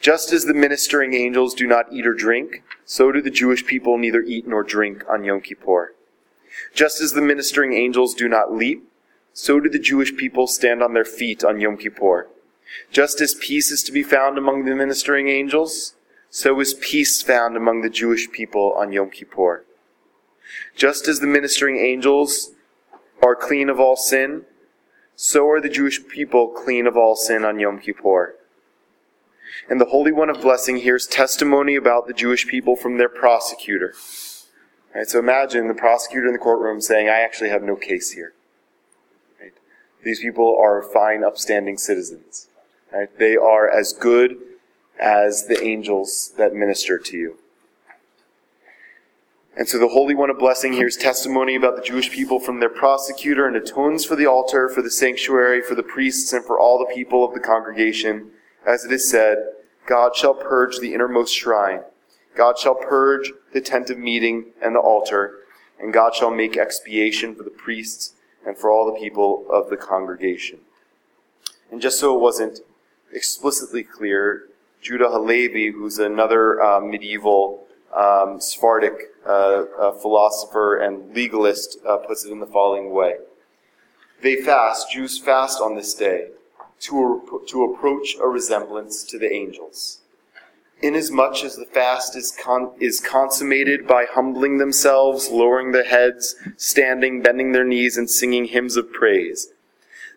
Just 0.00 0.32
as 0.32 0.44
the 0.44 0.54
ministering 0.54 1.14
angels 1.14 1.54
do 1.54 1.66
not 1.66 1.92
eat 1.92 2.06
or 2.06 2.14
drink, 2.14 2.62
so 2.84 3.12
do 3.12 3.20
the 3.20 3.30
Jewish 3.30 3.66
people 3.66 3.98
neither 3.98 4.22
eat 4.22 4.46
nor 4.46 4.62
drink 4.62 5.04
on 5.08 5.24
Yom 5.24 5.40
Kippur. 5.40 5.94
Just 6.74 7.00
as 7.00 7.12
the 7.12 7.20
ministering 7.20 7.72
angels 7.72 8.14
do 8.14 8.28
not 8.28 8.54
leap, 8.54 8.88
so 9.32 9.60
do 9.60 9.68
the 9.68 9.78
Jewish 9.78 10.16
people 10.16 10.46
stand 10.46 10.82
on 10.82 10.94
their 10.94 11.04
feet 11.04 11.44
on 11.44 11.60
Yom 11.60 11.76
Kippur. 11.76 12.28
Just 12.90 13.20
as 13.20 13.34
peace 13.34 13.70
is 13.70 13.82
to 13.82 13.92
be 13.92 14.02
found 14.02 14.38
among 14.38 14.64
the 14.64 14.74
ministering 14.74 15.28
angels, 15.28 15.94
so 16.30 16.60
is 16.60 16.74
peace 16.74 17.22
found 17.22 17.56
among 17.56 17.82
the 17.82 17.90
Jewish 17.90 18.30
people 18.30 18.74
on 18.76 18.92
Yom 18.92 19.10
Kippur. 19.10 19.64
Just 20.74 21.08
as 21.08 21.20
the 21.20 21.26
ministering 21.26 21.78
angels 21.78 22.50
are 23.22 23.34
clean 23.34 23.68
of 23.68 23.80
all 23.80 23.96
sin, 23.96 24.44
so 25.14 25.48
are 25.48 25.60
the 25.60 25.70
Jewish 25.70 26.06
people 26.08 26.48
clean 26.48 26.86
of 26.86 26.96
all 26.96 27.16
sin 27.16 27.44
on 27.44 27.58
Yom 27.58 27.78
Kippur. 27.78 28.34
And 29.68 29.80
the 29.80 29.86
Holy 29.86 30.12
One 30.12 30.28
of 30.28 30.42
Blessing 30.42 30.76
hears 30.76 31.06
testimony 31.06 31.74
about 31.74 32.06
the 32.06 32.12
Jewish 32.12 32.46
people 32.46 32.76
from 32.76 32.98
their 32.98 33.08
prosecutor. 33.08 33.94
Right, 34.94 35.08
so 35.08 35.18
imagine 35.18 35.68
the 35.68 35.74
prosecutor 35.74 36.26
in 36.26 36.32
the 36.32 36.38
courtroom 36.38 36.80
saying, 36.80 37.08
I 37.08 37.20
actually 37.20 37.50
have 37.50 37.62
no 37.62 37.76
case 37.76 38.12
here. 38.12 38.32
Right? 39.40 39.52
These 40.02 40.20
people 40.20 40.56
are 40.58 40.82
fine, 40.82 41.24
upstanding 41.24 41.78
citizens. 41.78 42.48
Right? 42.92 43.08
They 43.18 43.36
are 43.36 43.68
as 43.68 43.92
good 43.92 44.38
as 44.98 45.46
the 45.46 45.62
angels 45.62 46.32
that 46.36 46.54
minister 46.54 46.98
to 46.98 47.16
you. 47.16 47.38
And 49.56 49.66
so 49.66 49.78
the 49.78 49.88
Holy 49.88 50.14
One 50.14 50.28
of 50.28 50.38
Blessing 50.38 50.74
hears 50.74 50.96
testimony 50.96 51.56
about 51.56 51.76
the 51.76 51.82
Jewish 51.82 52.10
people 52.10 52.38
from 52.38 52.60
their 52.60 52.68
prosecutor 52.68 53.46
and 53.46 53.56
atones 53.56 54.04
for 54.04 54.14
the 54.14 54.26
altar, 54.26 54.68
for 54.68 54.82
the 54.82 54.90
sanctuary, 54.90 55.62
for 55.62 55.74
the 55.74 55.82
priests, 55.82 56.32
and 56.34 56.44
for 56.44 56.60
all 56.60 56.78
the 56.78 56.94
people 56.94 57.24
of 57.24 57.32
the 57.32 57.40
congregation. 57.40 58.30
As 58.66 58.84
it 58.84 58.92
is 58.92 59.08
said, 59.08 59.38
God 59.86 60.14
shall 60.14 60.34
purge 60.34 60.78
the 60.78 60.92
innermost 60.92 61.34
shrine. 61.34 61.80
God 62.36 62.58
shall 62.58 62.74
purge 62.74 63.32
the 63.54 63.62
tent 63.62 63.88
of 63.88 63.98
meeting 63.98 64.46
and 64.60 64.74
the 64.74 64.80
altar, 64.80 65.38
and 65.80 65.92
God 65.92 66.14
shall 66.14 66.30
make 66.30 66.58
expiation 66.58 67.34
for 67.34 67.42
the 67.42 67.50
priests 67.50 68.12
and 68.46 68.58
for 68.58 68.70
all 68.70 68.84
the 68.84 69.00
people 69.00 69.46
of 69.50 69.70
the 69.70 69.76
congregation. 69.78 70.58
And 71.70 71.80
just 71.80 71.98
so 71.98 72.14
it 72.14 72.20
wasn't 72.20 72.60
explicitly 73.10 73.82
clear, 73.82 74.48
Judah 74.82 75.08
Halevi, 75.08 75.70
who's 75.70 75.98
another 75.98 76.62
uh, 76.62 76.80
medieval 76.80 77.66
um, 77.94 78.40
Sephardic 78.40 78.94
uh, 79.26 79.64
uh, 79.78 79.92
philosopher 79.92 80.76
and 80.76 81.14
legalist, 81.14 81.78
uh, 81.86 81.96
puts 81.98 82.24
it 82.24 82.30
in 82.30 82.40
the 82.40 82.46
following 82.46 82.92
way. 82.92 83.14
They 84.22 84.36
fast, 84.36 84.90
Jews 84.90 85.18
fast 85.18 85.60
on 85.60 85.76
this 85.76 85.94
day, 85.94 86.28
to, 86.80 87.42
to 87.48 87.64
approach 87.64 88.16
a 88.20 88.28
resemblance 88.28 89.02
to 89.04 89.18
the 89.18 89.32
angels. 89.32 90.00
Inasmuch 90.82 91.42
as 91.42 91.56
the 91.56 91.64
fast 91.64 92.16
is, 92.16 92.36
con- 92.42 92.72
is 92.78 93.00
consummated 93.00 93.86
by 93.86 94.04
humbling 94.04 94.58
themselves, 94.58 95.30
lowering 95.30 95.72
their 95.72 95.84
heads, 95.84 96.36
standing, 96.56 97.22
bending 97.22 97.52
their 97.52 97.64
knees, 97.64 97.96
and 97.96 98.10
singing 98.10 98.44
hymns 98.44 98.76
of 98.76 98.92
praise, 98.92 99.48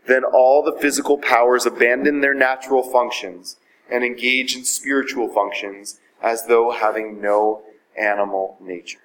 then 0.07 0.23
all 0.25 0.61
the 0.61 0.77
physical 0.81 1.17
powers 1.17 1.65
abandon 1.65 2.19
their 2.19 2.33
natural 2.33 2.83
functions 2.83 3.55
and 3.91 4.03
engage 4.03 4.55
in 4.55 4.63
spiritual 4.63 5.27
functions 5.29 5.99
as 6.21 6.45
though 6.47 6.71
having 6.71 7.21
no 7.21 7.61
animal 7.97 8.57
nature. 8.61 8.99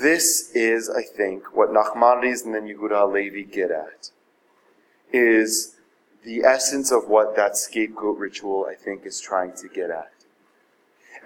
This 0.00 0.50
is, 0.54 0.90
I 0.90 1.02
think, 1.02 1.56
what 1.56 1.70
Nachmanides 1.70 2.44
and 2.44 2.54
then 2.54 2.66
Yehuda 2.66 2.98
Halevi 2.98 3.44
get 3.44 3.70
at, 3.70 4.10
is 5.12 5.76
the 6.24 6.42
essence 6.42 6.92
of 6.92 7.08
what 7.08 7.36
that 7.36 7.56
scapegoat 7.56 8.18
ritual, 8.18 8.66
I 8.70 8.74
think, 8.74 9.06
is 9.06 9.20
trying 9.20 9.52
to 9.56 9.68
get 9.68 9.90
at. 9.90 10.12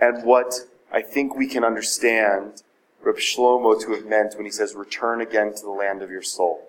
And 0.00 0.24
what 0.24 0.54
I 0.92 1.02
think 1.02 1.34
we 1.34 1.46
can 1.46 1.64
understand 1.64 2.62
Reb 3.02 3.16
Shlomo 3.16 3.80
to 3.80 3.92
have 3.92 4.06
meant 4.06 4.34
when 4.36 4.44
he 4.44 4.50
says, 4.50 4.74
return 4.74 5.20
again 5.20 5.54
to 5.54 5.62
the 5.62 5.70
land 5.70 6.02
of 6.02 6.10
your 6.10 6.22
soul. 6.22 6.68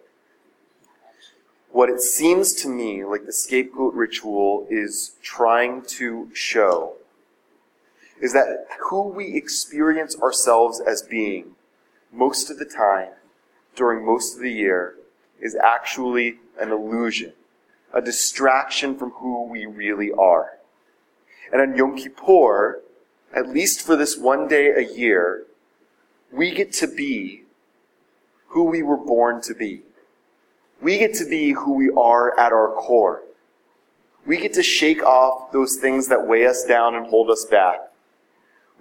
What 1.71 1.89
it 1.89 2.01
seems 2.01 2.53
to 2.55 2.67
me 2.67 3.05
like 3.05 3.25
the 3.25 3.31
scapegoat 3.31 3.93
ritual 3.93 4.67
is 4.69 5.15
trying 5.21 5.83
to 5.83 6.29
show 6.33 6.95
is 8.21 8.33
that 8.33 8.67
who 8.89 9.07
we 9.07 9.35
experience 9.35 10.19
ourselves 10.21 10.81
as 10.81 11.01
being 11.01 11.55
most 12.11 12.51
of 12.51 12.59
the 12.59 12.65
time 12.65 13.11
during 13.75 14.05
most 14.05 14.35
of 14.35 14.41
the 14.41 14.51
year 14.51 14.95
is 15.39 15.55
actually 15.55 16.39
an 16.59 16.71
illusion, 16.71 17.31
a 17.93 18.01
distraction 18.01 18.97
from 18.97 19.11
who 19.11 19.45
we 19.45 19.65
really 19.65 20.11
are. 20.11 20.57
And 21.53 21.61
on 21.61 21.77
Yom 21.77 21.97
Kippur, 21.97 22.81
at 23.33 23.47
least 23.47 23.81
for 23.81 23.95
this 23.95 24.17
one 24.17 24.49
day 24.49 24.67
a 24.71 24.81
year, 24.93 25.45
we 26.33 26.51
get 26.51 26.73
to 26.73 26.87
be 26.87 27.43
who 28.47 28.65
we 28.65 28.83
were 28.83 28.97
born 28.97 29.41
to 29.43 29.53
be. 29.55 29.83
We 30.81 30.97
get 30.97 31.13
to 31.15 31.25
be 31.25 31.51
who 31.51 31.73
we 31.73 31.89
are 31.91 32.37
at 32.39 32.51
our 32.51 32.73
core. 32.73 33.21
We 34.25 34.37
get 34.37 34.53
to 34.53 34.63
shake 34.63 35.03
off 35.03 35.51
those 35.51 35.77
things 35.77 36.07
that 36.07 36.27
weigh 36.27 36.47
us 36.47 36.63
down 36.63 36.95
and 36.95 37.07
hold 37.07 37.29
us 37.29 37.45
back. 37.45 37.79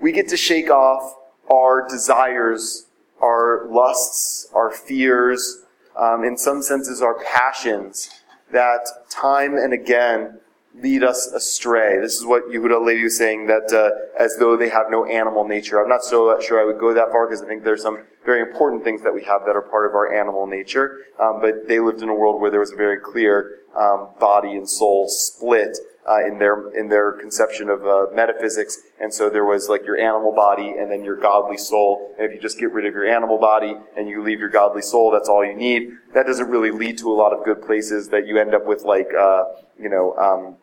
We 0.01 0.12
get 0.12 0.28
to 0.28 0.36
shake 0.36 0.70
off 0.70 1.16
our 1.51 1.86
desires, 1.88 2.86
our 3.22 3.66
lusts, 3.68 4.48
our 4.55 4.70
fears, 4.70 5.62
um, 5.96 6.24
in 6.24 6.36
some 6.36 6.62
senses 6.62 7.03
our 7.03 7.22
passions 7.24 8.11
that 8.53 8.86
time 9.09 9.57
and 9.57 9.72
again 9.72 10.38
lead 10.75 11.03
us 11.03 11.27
astray. 11.29 11.99
This 12.01 12.16
is 12.16 12.25
what 12.25 12.45
Yehuda 12.49 12.79
Halevi 12.79 13.05
was 13.05 13.16
saying, 13.16 13.47
that 13.47 13.73
uh, 13.73 14.23
as 14.23 14.37
though 14.39 14.57
they 14.57 14.68
have 14.68 14.87
no 14.91 15.05
animal 15.05 15.47
nature. 15.47 15.83
I'm 15.83 15.89
not 15.89 16.05
so 16.05 16.39
sure 16.41 16.61
I 16.61 16.64
would 16.64 16.79
go 16.79 16.95
that 16.95 17.11
far 17.11 17.27
because 17.27 17.43
I 17.43 17.47
think 17.47 17.64
there's 17.64 17.83
some 17.83 18.05
very 18.25 18.41
important 18.41 18.85
things 18.85 19.03
that 19.03 19.12
we 19.12 19.25
have 19.25 19.43
that 19.47 19.57
are 19.57 19.62
part 19.62 19.87
of 19.89 19.95
our 19.95 20.12
animal 20.14 20.47
nature. 20.47 20.99
Um, 21.18 21.41
but 21.41 21.66
they 21.66 21.81
lived 21.81 22.03
in 22.03 22.09
a 22.09 22.14
world 22.14 22.41
where 22.41 22.51
there 22.51 22.61
was 22.61 22.73
a 22.73 22.77
very 22.77 22.99
clear 22.99 23.61
um, 23.77 24.11
body 24.18 24.53
and 24.53 24.68
soul 24.68 25.09
split 25.09 25.77
uh, 26.09 26.26
in 26.26 26.38
their 26.38 26.70
in 26.70 26.88
their 26.88 27.12
conception 27.12 27.68
of 27.68 27.86
uh, 27.86 28.07
metaphysics. 28.14 28.78
And 29.01 29.12
so 29.12 29.30
there 29.30 29.44
was 29.44 29.68
like 29.68 29.84
your 29.84 29.98
animal 29.98 30.32
body 30.32 30.74
and 30.78 30.90
then 30.90 31.05
your 31.05 31.16
godly 31.16 31.57
soul. 31.57 32.14
And 32.18 32.26
if 32.26 32.34
you 32.34 32.40
just 32.40 32.59
get 32.59 32.72
rid 32.72 32.86
of 32.86 32.94
your 32.94 33.07
animal 33.07 33.38
body 33.38 33.76
and 33.96 34.09
you 34.09 34.22
leave 34.22 34.40
your 34.40 34.48
godly 34.48 34.82
soul, 34.82 35.11
that's 35.11 35.28
all 35.28 35.44
you 35.44 35.55
need. 35.55 35.92
That 36.14 36.26
doesn't 36.26 36.48
really 36.48 36.70
lead 36.70 36.98
to 36.98 37.11
a 37.11 37.14
lot 37.14 37.32
of 37.32 37.44
good 37.44 37.62
places. 37.62 38.09
That 38.09 38.26
you 38.26 38.38
end 38.38 38.55
up 38.55 38.66
with 38.66 38.82
like 38.82 39.09
uh, 39.18 39.44
you 39.78 39.88
know. 39.88 40.16
Um, 40.16 40.57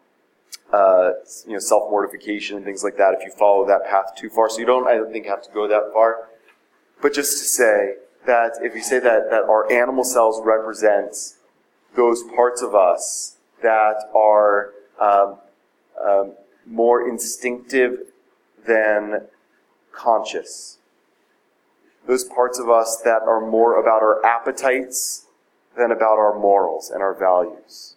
uh, 0.72 1.12
you 1.46 1.54
know, 1.54 1.60
self-mortification 1.60 2.58
and 2.58 2.66
things 2.66 2.84
like 2.84 2.98
that 2.98 3.14
if 3.14 3.24
you 3.24 3.32
follow 3.32 3.66
that 3.66 3.86
path 3.86 4.14
too 4.18 4.30
far. 4.30 4.50
So 4.50 4.60
you 4.60 4.66
don't, 4.66 4.86
I 4.86 4.96
don't 4.96 5.14
think, 5.14 5.26
have 5.26 5.42
to 5.44 5.52
go 5.54 5.66
that 5.68 5.92
far. 5.94 6.28
But 7.02 7.14
just 7.14 7.38
to 7.40 7.46
say 7.46 7.96
that 8.26 8.60
if 8.62 8.76
you 8.76 8.82
say 8.82 9.00
that, 9.00 9.30
that 9.30 9.44
our 9.44 9.72
animal 9.72 10.04
cells 10.04 10.42
represent 10.44 11.16
those 11.96 12.24
parts 12.36 12.62
of 12.62 12.76
us 12.76 13.38
that 13.62 13.96
are 14.14 14.74
um, 15.00 15.38
um, 16.04 16.34
more 16.66 17.08
instinctive 17.08 18.00
than 18.66 19.28
conscious. 19.92 20.78
Those 22.06 22.24
parts 22.24 22.60
of 22.60 22.70
us 22.70 23.02
that 23.04 23.22
are 23.24 23.42
more 23.42 23.80
about 23.80 24.02
our 24.02 24.26
appetites 24.26 25.26
than 25.78 25.92
about 25.92 26.18
our 26.18 26.38
morals 26.38 26.90
and 26.90 27.02
our 27.02 27.14
values. 27.14 27.96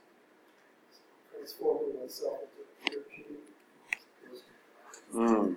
Mm. 5.14 5.56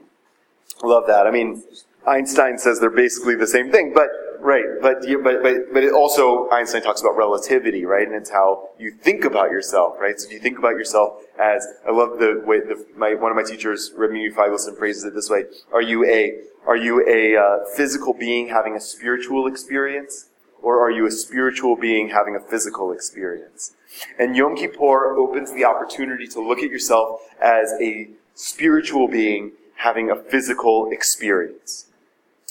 Love 0.83 1.07
that. 1.07 1.27
I 1.27 1.31
mean, 1.31 1.63
Einstein 2.07 2.57
says 2.57 2.79
they're 2.79 2.89
basically 2.89 3.35
the 3.35 3.47
same 3.47 3.71
thing, 3.71 3.93
but 3.93 4.09
right, 4.43 4.65
but 4.81 4.97
but 5.23 5.41
but 5.41 5.73
but 5.73 5.83
it 5.83 5.93
also 5.93 6.49
Einstein 6.49 6.81
talks 6.81 7.01
about 7.01 7.15
relativity, 7.17 7.85
right? 7.85 8.05
And 8.05 8.15
it's 8.15 8.29
how 8.29 8.69
you 8.77 8.91
think 8.91 9.25
about 9.25 9.49
yourself, 9.49 9.95
right? 9.99 10.19
So 10.19 10.29
you 10.29 10.39
think 10.39 10.59
about 10.59 10.71
yourself 10.71 11.23
as 11.39 11.65
I 11.87 11.91
love 11.91 12.19
the 12.19 12.43
way 12.45 12.59
the, 12.59 12.85
my 12.95 13.13
one 13.15 13.31
of 13.31 13.35
my 13.35 13.43
teachers, 13.43 13.91
Remy 13.95 14.31
Feigelson, 14.31 14.77
phrases 14.77 15.03
it 15.05 15.13
this 15.13 15.29
way: 15.29 15.45
Are 15.71 15.81
you 15.81 16.05
a 16.05 16.39
are 16.65 16.77
you 16.77 17.05
a 17.07 17.35
uh, 17.35 17.65
physical 17.75 18.13
being 18.13 18.49
having 18.49 18.75
a 18.75 18.81
spiritual 18.81 19.47
experience, 19.47 20.29
or 20.61 20.79
are 20.79 20.91
you 20.91 21.05
a 21.05 21.11
spiritual 21.11 21.75
being 21.75 22.09
having 22.09 22.35
a 22.35 22.39
physical 22.39 22.91
experience? 22.91 23.75
And 24.17 24.35
Yom 24.35 24.55
Kippur 24.55 25.15
opens 25.17 25.53
the 25.53 25.65
opportunity 25.65 26.27
to 26.27 26.41
look 26.41 26.59
at 26.59 26.69
yourself 26.69 27.21
as 27.41 27.73
a 27.81 28.09
spiritual 28.35 29.07
being 29.07 29.51
having 29.75 30.09
a 30.09 30.15
physical 30.15 30.89
experience. 30.91 31.87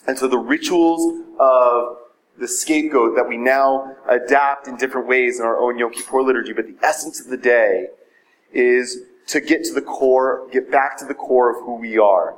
And 0.07 0.19
so 0.19 0.27
the 0.29 0.39
rituals 0.39 1.25
of 1.39 1.99
the 2.39 2.49
scapegoat 2.49 3.15
that 3.17 3.29
we 3.29 3.37
now 3.37 3.95
adapt 4.09 4.67
in 4.67 4.77
different 4.77 5.07
ways 5.07 5.39
in 5.39 5.47
our 5.47 5.59
own 5.59 5.79
Yom 5.79 5.93
Kippur 5.93 6.23
liturgy, 6.23 6.53
but 6.53 6.67
the 6.67 6.77
essence 6.85 7.21
of 7.21 7.29
the 7.29 7.37
day 7.37 7.87
is 8.53 9.03
to 9.29 9.41
get 9.41 9.65
to 9.65 9.73
the 9.73 9.83
core, 9.83 10.49
get 10.51 10.71
back 10.71 10.99
to 10.99 11.05
the 11.05 11.15
core 11.15 11.51
of 11.51 11.65
who 11.65 11.77
we 11.77 11.99
are. 11.99 12.37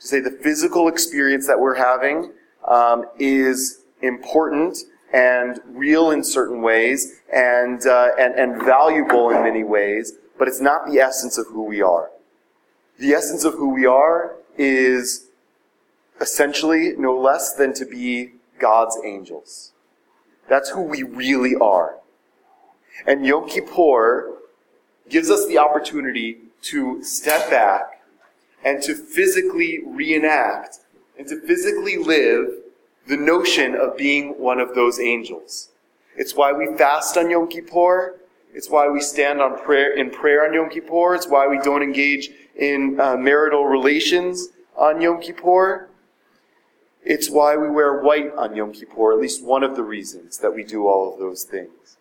To 0.00 0.06
say 0.06 0.20
the 0.20 0.30
physical 0.30 0.88
experience 0.88 1.46
that 1.46 1.60
we're 1.60 1.76
having 1.76 2.32
um, 2.66 3.04
is 3.18 3.82
important 4.02 4.78
and 5.12 5.60
real 5.66 6.10
in 6.10 6.24
certain 6.24 6.60
ways 6.60 7.20
and, 7.32 7.86
uh, 7.86 8.10
and, 8.18 8.34
and 8.34 8.62
valuable 8.64 9.30
in 9.30 9.42
many 9.42 9.62
ways, 9.62 10.14
but 10.38 10.48
it's 10.48 10.60
not 10.60 10.86
the 10.90 10.98
essence 10.98 11.38
of 11.38 11.46
who 11.46 11.62
we 11.62 11.80
are. 11.80 12.10
The 12.98 13.12
essence 13.12 13.44
of 13.44 13.54
who 13.54 13.68
we 13.68 13.86
are 13.86 14.36
is 14.58 15.28
essentially 16.20 16.94
no 16.96 17.16
less 17.18 17.54
than 17.54 17.72
to 17.74 17.84
be 17.84 18.32
God's 18.58 18.98
angels. 19.04 19.72
That's 20.48 20.70
who 20.70 20.82
we 20.82 21.02
really 21.02 21.54
are. 21.56 21.96
And 23.06 23.26
Yom 23.26 23.48
Kippur 23.48 24.38
gives 25.08 25.30
us 25.30 25.46
the 25.46 25.58
opportunity 25.58 26.38
to 26.62 27.02
step 27.02 27.50
back 27.50 28.02
and 28.64 28.82
to 28.82 28.94
physically 28.94 29.80
reenact 29.84 30.78
and 31.18 31.26
to 31.28 31.40
physically 31.40 31.96
live 31.96 32.48
the 33.06 33.16
notion 33.16 33.74
of 33.74 33.96
being 33.96 34.30
one 34.40 34.60
of 34.60 34.74
those 34.74 34.98
angels. 34.98 35.68
It's 36.16 36.34
why 36.34 36.52
we 36.52 36.74
fast 36.76 37.16
on 37.16 37.30
Yom 37.30 37.48
Kippur. 37.48 38.16
It's 38.54 38.70
why 38.70 38.88
we 38.88 39.00
stand 39.00 39.40
on 39.40 39.58
prayer 39.58 39.92
in 39.94 40.10
prayer 40.10 40.46
on 40.46 40.54
Yom 40.54 40.70
Kippur. 40.70 41.14
It's 41.14 41.28
why 41.28 41.46
we 41.46 41.58
don't 41.58 41.82
engage 41.82 42.30
in 42.56 42.98
uh, 43.00 43.16
marital 43.16 43.66
relations 43.66 44.48
on 44.76 45.00
Yom 45.00 45.20
Kippur. 45.20 45.88
It's 47.04 47.30
why 47.30 47.56
we 47.56 47.68
wear 47.68 48.00
white 48.00 48.34
on 48.34 48.56
Yom 48.56 48.72
Kippur, 48.72 49.12
at 49.12 49.18
least 49.18 49.44
one 49.44 49.62
of 49.62 49.76
the 49.76 49.82
reasons 49.82 50.38
that 50.38 50.54
we 50.54 50.64
do 50.64 50.86
all 50.86 51.12
of 51.12 51.18
those 51.20 51.44
things. 51.44 51.98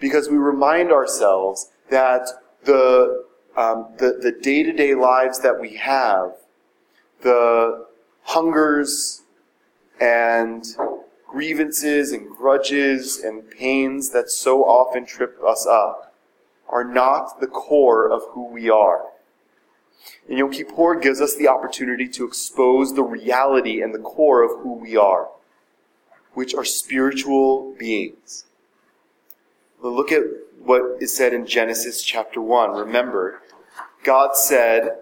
Because 0.00 0.28
we 0.28 0.36
remind 0.36 0.90
ourselves 0.90 1.70
that 1.88 2.26
the, 2.64 3.24
um, 3.56 3.86
the, 3.98 4.18
the 4.20 4.32
day-to-day 4.32 4.94
lives 4.94 5.38
that 5.40 5.60
we 5.60 5.76
have, 5.76 6.32
the 7.22 7.86
hungers 8.22 9.22
and 10.00 10.64
grievances 11.28 12.10
and 12.10 12.28
grudges 12.28 13.20
and 13.20 13.48
pains 13.50 14.10
that 14.10 14.30
so 14.30 14.64
often 14.64 15.06
trip 15.06 15.38
us 15.46 15.64
up 15.64 16.12
are 16.68 16.84
not 16.84 17.40
the 17.40 17.46
core 17.46 18.10
of 18.10 18.22
who 18.30 18.46
we 18.46 18.68
are. 18.68 19.09
And 20.28 20.38
Yom 20.38 20.50
Kippur 20.50 20.98
gives 20.98 21.20
us 21.20 21.36
the 21.36 21.48
opportunity 21.48 22.08
to 22.08 22.24
expose 22.24 22.94
the 22.94 23.02
reality 23.02 23.82
and 23.82 23.94
the 23.94 23.98
core 23.98 24.42
of 24.42 24.62
who 24.62 24.74
we 24.74 24.96
are, 24.96 25.28
which 26.34 26.54
are 26.54 26.64
spiritual 26.64 27.74
beings. 27.78 28.44
Look 29.82 30.12
at 30.12 30.22
what 30.62 30.82
is 31.00 31.16
said 31.16 31.32
in 31.32 31.46
Genesis 31.46 32.02
chapter 32.02 32.40
1. 32.40 32.72
Remember, 32.72 33.42
God 34.04 34.36
said, 34.36 34.98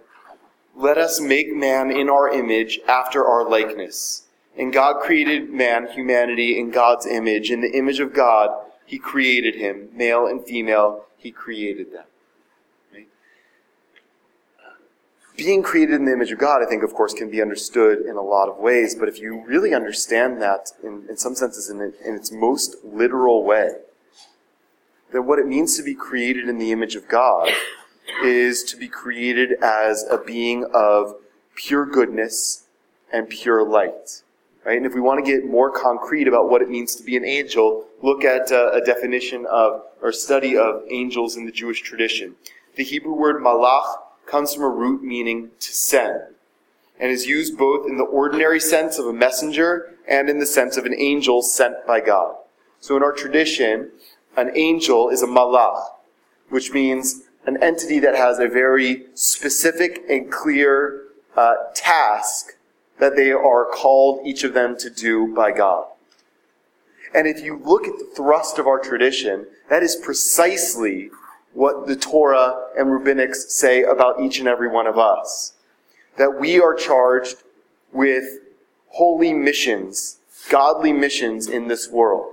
Let 0.75 0.99
us 0.99 1.21
make 1.21 1.55
man 1.55 1.91
in 1.91 2.09
our 2.09 2.29
image 2.29 2.81
after 2.89 3.25
our 3.25 3.49
likeness. 3.49 4.25
And 4.57 4.73
God 4.73 5.01
created 5.01 5.51
man, 5.51 5.89
humanity, 5.89 6.59
in 6.59 6.71
God's 6.71 7.07
image. 7.07 7.51
In 7.51 7.61
the 7.61 7.71
image 7.71 8.01
of 8.01 8.13
God, 8.13 8.51
He 8.85 8.99
created 8.99 9.55
him. 9.55 9.89
Male 9.93 10.27
and 10.27 10.45
female, 10.45 11.05
He 11.17 11.31
created 11.31 11.93
them. 11.93 12.05
Right? 12.93 13.09
Being 15.39 15.63
created 15.63 15.95
in 15.95 16.05
the 16.05 16.13
image 16.13 16.33
of 16.33 16.39
God, 16.41 16.65
I 16.65 16.67
think, 16.69 16.83
of 16.83 16.93
course, 16.93 17.15
can 17.15 17.31
be 17.31 17.41
understood 17.41 18.01
in 18.01 18.17
a 18.17 18.23
lot 18.23 18.49
of 18.49 18.59
ways. 18.59 18.97
But 18.97 19.09
if 19.09 19.21
you 19.21 19.45
really 19.47 19.73
understand 19.73 20.43
that, 20.43 20.73
in, 20.83 21.07
in 21.09 21.17
some 21.17 21.37
senses, 21.37 21.71
in, 21.71 21.81
in 21.81 22.17
its 22.17 22.33
most 22.33 22.75
literal 22.83 23.45
way, 23.45 23.71
then 25.13 25.27
what 25.27 25.39
it 25.39 25.47
means 25.47 25.77
to 25.77 25.85
be 25.85 25.95
created 25.95 26.49
in 26.49 26.59
the 26.59 26.73
image 26.73 26.97
of 26.97 27.07
God 27.07 27.51
is 28.25 28.65
to 28.65 28.77
be 28.77 28.89
created 28.89 29.53
as 29.63 30.05
a 30.11 30.19
being 30.19 30.67
of 30.75 31.15
pure 31.55 31.87
goodness 31.87 32.65
and 33.13 33.29
pure 33.29 33.65
light. 33.65 34.23
Right? 34.67 34.77
And 34.77 34.87
if 34.87 34.93
we 34.93 35.01
want 35.01 35.25
to 35.25 35.31
get 35.31 35.49
more 35.49 35.71
concrete 35.71 36.27
about 36.27 36.51
what 36.51 36.63
it 36.63 36.69
means 36.69 36.97
to 36.97 37.05
be 37.05 37.17
an 37.17 37.25
angel, 37.25 37.87
look 38.03 38.25
at 38.25 38.51
uh, 38.51 38.73
a 38.73 38.81
definition 38.81 39.47
of 39.49 39.83
or 40.03 40.11
study 40.11 40.57
of 40.57 40.83
angels 40.91 41.37
in 41.37 41.47
the 41.47 41.53
Jewish 41.53 41.81
tradition. 41.83 42.35
The 42.75 42.83
Hebrew 42.83 43.15
word 43.15 43.41
malach 43.41 43.95
comes 44.29 44.55
from 44.55 44.65
a 44.65 44.69
root 44.69 45.03
meaning 45.03 45.51
to 45.61 45.73
send 45.73 46.21
and 47.01 47.11
is 47.11 47.27
used 47.27 47.57
both 47.57 47.89
in 47.89 47.97
the 47.97 48.05
ordinary 48.05 48.61
sense 48.61 48.99
of 48.99 49.07
a 49.07 49.13
messenger 49.13 49.95
and 50.09 50.29
in 50.29 50.39
the 50.39 50.47
sense 50.47 50.77
of 50.77 50.85
an 50.85 50.95
angel 50.99 51.43
sent 51.43 51.87
by 51.87 52.01
God. 52.01 52.37
So 52.81 52.97
in 52.97 53.03
our 53.03 53.13
tradition, 53.13 53.91
an 54.37 54.51
angel 54.57 55.09
is 55.09 55.23
a 55.23 55.27
malach, 55.27 55.83
which 56.49 56.73
means 56.73 57.23
an 57.47 57.63
entity 57.63 57.99
that 58.01 58.15
has 58.15 58.39
a 58.39 58.49
very 58.49 59.07
specific 59.15 60.03
and 60.09 60.31
clear 60.31 61.05
uh, 61.37 61.55
task 61.75 62.57
that 62.99 63.17
they 63.17 63.31
are 63.31 63.67
called, 63.67 64.27
each 64.27 64.45
of 64.45 64.55
them, 64.55 64.77
to 64.79 64.91
do 64.91 65.33
by 65.35 65.53
God. 65.53 65.87
And 67.15 67.27
if 67.27 67.41
you 67.41 67.61
look 67.65 67.87
at 67.87 67.99
the 67.99 68.11
thrust 68.15 68.59
of 68.59 68.67
our 68.67 68.79
tradition, 68.79 69.47
that 69.71 69.83
is 69.83 69.97
precisely 69.97 71.11
what 71.53 71.87
the 71.87 71.97
Torah 71.97 72.67
and 72.77 72.89
rabbinics 72.89 73.51
say 73.51 73.83
about 73.83 74.21
each 74.21 74.39
and 74.39 74.49
every 74.49 74.69
one 74.69 74.87
of 74.87 74.99
us. 74.99 75.55
That 76.17 76.39
we 76.39 76.61
are 76.61 76.75
charged 76.75 77.37
with 77.93 78.39
holy 78.89 79.33
missions, 79.33 80.19
godly 80.51 80.93
missions 80.93 81.49
in 81.49 81.69
this 81.69 81.89
world. 81.89 82.33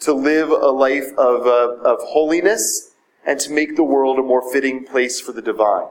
To 0.00 0.12
live 0.12 0.50
a 0.50 0.70
life 0.70 1.12
of, 1.16 1.46
uh, 1.46 1.76
of 1.82 2.00
holiness 2.00 2.92
and 3.24 3.40
to 3.40 3.50
make 3.50 3.76
the 3.76 3.84
world 3.84 4.18
a 4.18 4.22
more 4.22 4.52
fitting 4.52 4.84
place 4.84 5.20
for 5.20 5.32
the 5.32 5.42
divine. 5.42 5.88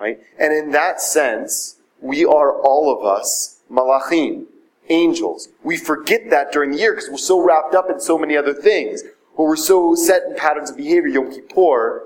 Right? 0.00 0.20
And 0.38 0.52
in 0.52 0.72
that 0.72 1.00
sense, 1.00 1.76
we 2.00 2.24
are 2.24 2.60
all 2.60 2.92
of 2.92 3.06
us 3.06 3.60
malachim, 3.72 4.44
angels. 4.88 5.48
We 5.62 5.76
forget 5.76 6.30
that 6.30 6.52
during 6.52 6.72
the 6.72 6.78
year 6.78 6.94
because 6.94 7.08
we're 7.10 7.16
so 7.16 7.40
wrapped 7.40 7.74
up 7.74 7.90
in 7.90 8.00
so 8.00 8.18
many 8.18 8.36
other 8.36 8.52
things. 8.52 9.02
Or 9.42 9.48
we're 9.48 9.56
so 9.56 9.96
set 9.96 10.22
in 10.22 10.36
patterns 10.36 10.70
of 10.70 10.76
behavior, 10.76 11.08
Yom 11.08 11.32
Kippur, 11.32 12.04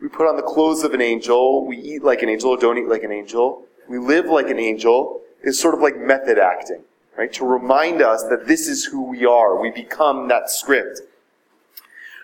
we 0.00 0.08
put 0.08 0.26
on 0.26 0.34
the 0.34 0.42
clothes 0.42 0.82
of 0.82 0.94
an 0.94 1.00
angel, 1.00 1.64
we 1.64 1.76
eat 1.76 2.02
like 2.02 2.24
an 2.24 2.28
angel 2.28 2.50
or 2.50 2.56
don't 2.56 2.76
eat 2.76 2.88
like 2.88 3.04
an 3.04 3.12
angel, 3.12 3.66
we 3.88 3.98
live 3.98 4.24
like 4.24 4.50
an 4.50 4.58
angel, 4.58 5.20
is 5.44 5.60
sort 5.60 5.74
of 5.74 5.80
like 5.80 5.96
method 5.96 6.40
acting, 6.40 6.82
right? 7.16 7.32
To 7.34 7.46
remind 7.46 8.02
us 8.02 8.24
that 8.24 8.48
this 8.48 8.66
is 8.66 8.84
who 8.84 9.04
we 9.04 9.24
are. 9.24 9.60
We 9.60 9.70
become 9.70 10.26
that 10.26 10.50
script. 10.50 11.02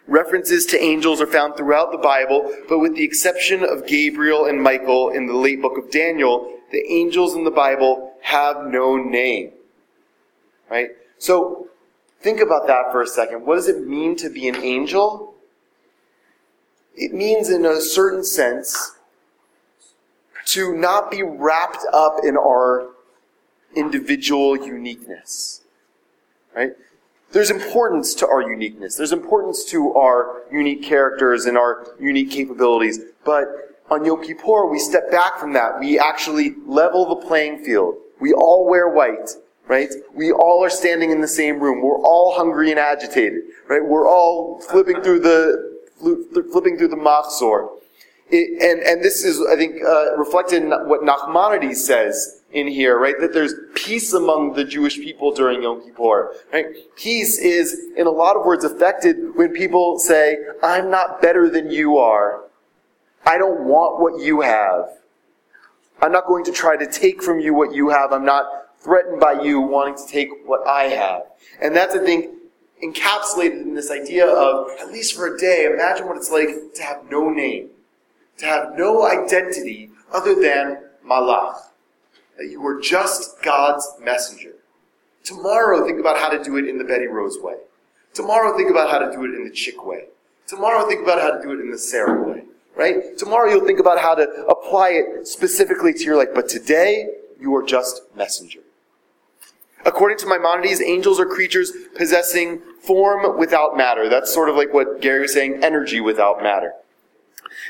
References 0.09 0.67
to 0.67 0.83
angels 0.83 1.21
are 1.21 1.29
found 1.29 1.57
throughout 1.57 1.93
the 1.93 1.99
Bible, 1.99 2.53
but 2.69 2.81
with 2.81 2.97
the 2.97 3.05
exception 3.05 3.63
of 3.63 3.87
Gabriel 3.87 4.47
and 4.47 4.61
Michael 4.61 5.11
in 5.11 5.27
the 5.29 5.37
late 5.37 5.63
book 5.63 5.79
of 5.79 5.89
Daniel, 5.93 6.59
the 6.73 6.85
angels 6.93 7.37
in 7.37 7.45
the 7.45 7.53
Bible 7.53 8.15
have 8.23 8.67
no 8.67 8.97
name. 8.97 9.53
Right? 10.69 10.89
So, 11.19 11.68
think 12.21 12.41
about 12.41 12.67
that 12.67 12.93
for 12.93 13.03
a 13.03 13.07
second. 13.07 13.45
What 13.47 13.57
does 13.57 13.69
it 13.69 13.87
mean 13.87 14.17
to 14.17 14.29
be 14.29 14.49
an 14.49 14.57
angel? 14.57 15.35
It 16.95 17.13
means, 17.13 17.49
in 17.49 17.65
a 17.65 17.81
certain 17.81 18.25
sense, 18.25 18.97
to 20.47 20.75
not 20.77 21.11
be 21.11 21.23
wrapped 21.23 21.85
up 21.93 22.17
in 22.25 22.37
our 22.37 22.89
individual 23.77 24.57
uniqueness. 24.57 25.63
Right? 26.57 26.73
There's 27.31 27.51
importance 27.51 28.15
to 28.15 28.27
our 28.27 28.41
uniqueness. 28.41 28.97
There's 28.97 29.13
importance 29.13 29.65
to 29.67 29.95
our 29.95 30.43
unique 30.51 30.83
characters 30.83 31.45
and 31.45 31.59
our 31.59 31.87
unique 32.01 32.31
capabilities. 32.31 33.01
But 33.25 33.47
on 33.91 34.05
Yom 34.05 34.25
Kippur, 34.25 34.67
we 34.67 34.79
step 34.79 35.11
back 35.11 35.39
from 35.39 35.53
that. 35.53 35.79
We 35.79 35.99
actually 35.99 36.55
level 36.67 37.07
the 37.09 37.27
playing 37.27 37.65
field. 37.65 37.97
We 38.19 38.33
all 38.33 38.67
wear 38.69 38.89
white, 38.89 39.31
right? 39.69 39.91
We 40.15 40.33
all 40.33 40.65
are 40.65 40.71
standing 40.71 41.11
in 41.11 41.21
the 41.21 41.29
same 41.29 41.61
room. 41.61 41.83
We're 41.83 42.01
all 42.01 42.35
hungry 42.35 42.71
and 42.71 42.81
agitated, 42.81 43.43
right? 43.69 43.85
We're 43.85 44.09
all 44.09 44.61
flipping 44.63 45.03
through 45.03 45.21
the 45.21 45.79
flipping 46.53 46.79
through 46.79 46.89
the 46.89 46.97
machzor. 46.97 47.69
It, 48.31 48.63
and, 48.63 48.83
and 48.87 49.03
this 49.03 49.25
is, 49.25 49.41
I 49.41 49.57
think, 49.57 49.83
uh, 49.83 50.17
reflected 50.17 50.63
in 50.63 50.71
what 50.71 51.01
Nachmanides 51.01 51.77
says 51.77 52.43
in 52.53 52.67
here, 52.69 52.99
right? 52.99 53.15
That 53.19 53.33
there's 53.33 53.55
peace 53.75 54.13
among 54.13 54.53
the 54.53 54.65
Jewish 54.65 54.97
people 54.97 55.33
during 55.33 55.63
Yom 55.63 55.83
Kippur, 55.83 56.35
right? 56.53 56.67
Peace 56.97 57.39
is, 57.39 57.89
in 57.97 58.07
a 58.07 58.11
lot 58.11 58.37
of 58.37 58.45
words, 58.45 58.65
affected 58.65 59.35
when 59.35 59.53
people 59.53 59.99
say, 59.99 60.39
I'm 60.63 60.91
not 60.91 61.23
better 61.23 61.49
than 61.49 61.71
you 61.71 61.97
are. 61.97 62.45
I 63.27 63.39
don't 63.39 63.65
want 63.65 64.01
what 64.01 64.23
you 64.23 64.43
have. 64.43 64.91
I'm 66.01 66.13
not 66.13 66.27
going 66.27 66.45
to 66.45 66.53
try 66.53 66.77
to 66.77 66.87
take 66.87 67.23
from 67.23 67.41
you 67.41 67.55
what 67.55 67.75
you 67.75 67.89
have. 67.89 68.13
I'm 68.13 68.25
not 68.25 68.47
threatened 68.81 69.21
by 69.21 69.43
you 69.43 69.61
wanting 69.61 69.97
to 69.97 70.07
take 70.11 70.29
what 70.45 70.67
I 70.67 70.85
have. 70.85 71.23
And 71.61 71.75
that's, 71.75 71.95
I 71.95 72.05
think, 72.05 72.35
encapsulated 72.83 73.63
in 73.63 73.75
this 73.75 73.91
idea 73.91 74.27
of, 74.27 74.69
at 74.81 74.93
least 74.93 75.15
for 75.15 75.35
a 75.35 75.39
day, 75.39 75.69
imagine 75.73 76.07
what 76.07 76.17
it's 76.17 76.31
like 76.31 76.49
to 76.75 76.83
have 76.83 77.11
no 77.11 77.31
name 77.31 77.71
to 78.39 78.47
have 78.47 78.77
no 78.77 79.07
identity 79.07 79.91
other 80.13 80.35
than 80.35 80.79
malach. 81.07 81.61
That 82.39 82.47
you 82.47 82.65
are 82.67 82.81
just 82.81 83.43
God's 83.43 83.87
messenger. 84.01 84.53
Tomorrow, 85.25 85.85
think 85.85 86.01
about 86.01 86.17
how 86.17 86.31
to 86.31 86.43
do 86.43 86.57
it 86.57 86.69
in 86.69 86.79
the 86.79 86.85
Betty 86.85 87.07
Rose 87.07 87.37
way. 87.41 87.57
Tomorrow, 88.15 88.57
think 88.57 88.71
about 88.71 88.91
how 88.91 88.99
to 88.99 89.11
do 89.11 89.25
it 89.25 89.35
in 89.35 89.45
the 89.45 89.51
Chick 89.51 89.85
way. 89.85 90.05
Tomorrow, 90.47 90.87
think 90.89 91.03
about 91.03 91.21
how 91.21 91.33
to 91.33 91.43
do 91.43 91.53
it 91.53 91.61
in 91.61 91.71
the 91.71 91.79
Sarah 91.79 92.23
way. 92.23 92.45
Right? 92.77 93.19
Tomorrow, 93.19 93.51
you'll 93.51 93.67
think 93.67 93.81
about 93.81 93.99
how 93.99 94.15
to 94.15 94.23
apply 94.47 94.91
it 94.91 95.27
specifically 95.27 95.93
to 95.93 96.05
your 96.05 96.17
life. 96.17 96.29
But 96.33 96.49
today, 96.49 97.09
you 97.41 97.55
are 97.57 97.63
just 97.63 98.03
messenger. 98.17 98.61
According 99.85 100.19
to 100.19 100.27
Maimonides, 100.27 100.81
angels 100.81 101.21
are 101.21 101.27
creatures 101.27 101.73
possessing 101.95 102.61
form 102.81 103.39
without 103.39 103.77
matter. 103.77 104.09
That's 104.09 104.33
sort 104.33 104.49
of 104.49 104.57
like 104.57 104.73
what 104.75 105.01
Gary 105.01 105.23
was 105.23 105.33
saying, 105.33 105.63
energy 105.63 106.01
without 106.01 106.43
matter. 106.43 106.73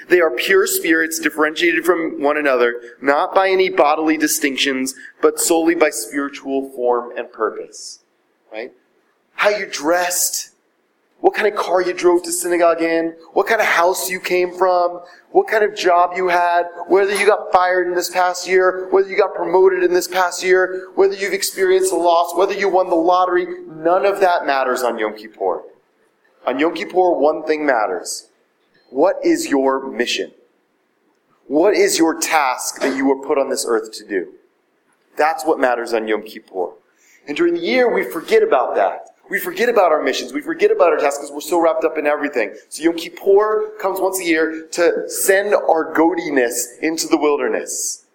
They 0.09 0.21
are 0.21 0.31
pure 0.31 0.67
spirits 0.67 1.19
differentiated 1.19 1.85
from 1.85 2.23
one 2.23 2.37
another, 2.37 2.81
not 3.01 3.35
by 3.35 3.51
any 3.51 3.69
bodily 3.69 4.17
distinctions, 4.17 4.95
but 5.21 5.39
solely 5.39 5.75
by 5.75 5.91
spiritual 5.91 6.71
form 6.71 7.17
and 7.17 7.31
purpose. 7.31 8.01
Right? 8.51 8.73
How 9.35 9.51
you 9.51 9.67
dressed, 9.67 10.51
what 11.21 11.35
kind 11.35 11.49
of 11.49 11.57
car 11.57 11.83
you 11.83 11.93
drove 11.93 12.23
to 12.23 12.33
synagogue 12.33 12.81
in, 12.81 13.15
what 13.33 13.47
kind 13.47 13.61
of 13.61 13.67
house 13.67 14.09
you 14.09 14.21
came 14.21 14.57
from, 14.57 15.01
what 15.33 15.49
kind 15.49 15.65
of 15.65 15.75
job 15.75 16.13
you 16.17 16.29
had, 16.29 16.65
whether 16.87 17.15
you 17.15 17.27
got 17.27 17.51
fired 17.51 17.89
in 17.89 17.95
this 17.95 18.09
past 18.09 18.47
year, 18.47 18.89
whether 18.91 19.09
you 19.09 19.17
got 19.17 19.35
promoted 19.35 19.83
in 19.83 19.93
this 19.93 20.07
past 20.07 20.45
year, 20.45 20.91
whether 20.95 21.15
you've 21.15 21.33
experienced 21.33 21.93
a 21.93 21.97
loss, 21.97 22.37
whether 22.37 22.55
you 22.55 22.69
won 22.69 22.89
the 22.89 22.95
lottery, 22.95 23.47
none 23.67 24.07
of 24.07 24.21
that 24.21 24.47
matters 24.47 24.83
on 24.83 24.99
Yom 24.99 25.17
Kippur. 25.17 25.65
On 26.47 26.59
Yom 26.59 26.75
Kippur, 26.75 27.11
one 27.11 27.45
thing 27.45 27.67
matters. 27.67 28.29
What 28.91 29.17
is 29.25 29.49
your 29.49 29.91
mission? 29.91 30.33
What 31.49 31.75
is 31.75 31.99
your 31.99 32.19
task 32.19 32.81
that 32.81 32.97
you 32.97 33.07
were 33.07 33.27
put 33.27 33.39
on 33.39 33.51
this 33.51 33.67
earth 33.67 33.93
to 33.95 34.07
do? 34.07 34.35
That's 35.17 35.45
what 35.45 35.59
matters 35.59 35.93
on 35.93 36.07
Yom 36.07 36.23
Kippur. 36.23 36.75
And 37.27 37.37
during 37.37 37.55
the 37.55 37.61
year, 37.61 37.93
we 37.93 38.05
forget 38.05 38.43
about 38.43 38.77
that. 38.77 39.08
We 39.31 39.39
forget 39.39 39.69
about 39.69 39.93
our 39.93 40.03
missions. 40.03 40.33
We 40.33 40.41
forget 40.41 40.71
about 40.71 40.93
our 40.93 40.99
tasks 40.99 41.19
because 41.19 41.33
we're 41.33 41.41
so 41.41 41.61
wrapped 41.61 41.85
up 41.85 41.99
in 41.99 42.07
everything. 42.07 42.55
So 42.69 42.83
Yom 42.83 42.97
Kippur 42.97 43.73
comes 43.81 44.01
once 44.01 44.21
a 44.21 44.25
year 44.25 44.67
to 44.73 45.09
send 45.09 45.55
our 45.55 45.95
goatiness 45.95 46.79
into 46.81 47.09
the 47.09 47.19
wilderness. 47.19 48.07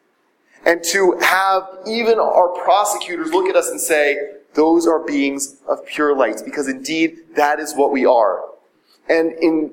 And 0.66 0.84
to 0.86 1.18
have 1.22 1.68
even 1.86 2.20
our 2.20 2.50
prosecutors 2.64 3.32
look 3.32 3.48
at 3.48 3.56
us 3.56 3.70
and 3.70 3.80
say, 3.80 4.18
those 4.54 4.88
are 4.88 5.00
beings 5.00 5.58
of 5.68 5.86
pure 5.86 6.16
light, 6.16 6.42
because 6.46 6.68
indeed 6.68 7.18
that 7.36 7.60
is 7.60 7.74
what 7.74 7.92
we 7.92 8.06
are. 8.06 8.42
And 9.10 9.34
in 9.34 9.72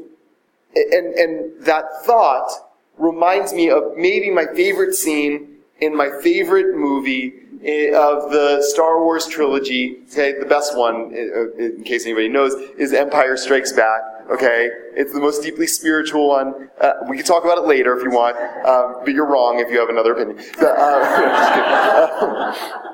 and 0.75 1.15
and 1.15 1.65
that 1.65 1.85
thought 2.05 2.51
reminds 2.97 3.53
me 3.53 3.71
of 3.71 3.97
maybe 3.97 4.31
my 4.31 4.47
favorite 4.47 4.95
scene 4.95 5.50
in 5.81 5.97
my 5.97 6.11
favorite 6.23 6.77
movie 6.77 7.33
eh, 7.65 7.93
of 7.95 8.31
the 8.31 8.63
Star 8.63 9.03
Wars 9.03 9.27
trilogy. 9.27 9.99
Okay, 10.11 10.35
the 10.39 10.47
best 10.47 10.77
one, 10.77 11.13
eh, 11.15 11.65
in 11.65 11.85
case 11.85 12.05
anybody 12.07 12.29
knows, 12.29 12.55
is 12.79 12.93
Empire 12.93 13.37
Strikes 13.37 13.73
Back. 13.73 14.01
Okay, 14.31 14.69
it's 14.95 15.13
the 15.13 15.21
most 15.21 15.43
deeply 15.43 15.67
spiritual 15.67 16.29
one. 16.29 16.71
Uh, 16.81 16.93
we 17.09 17.17
can 17.17 17.27
talk 17.27 17.45
about 17.45 17.59
it 17.59 17.67
later 17.67 17.97
if 17.97 18.05
you 18.05 18.11
want, 18.11 18.37
um, 18.67 19.03
but 19.05 19.13
you're 19.13 19.27
wrong 19.27 19.59
if 19.59 19.71
you 19.71 19.79
have 19.81 19.89
another 19.89 20.13
opinion. 20.13 20.39
So, 20.57 20.67
uh, 20.69 22.55
kidding. 22.55 22.87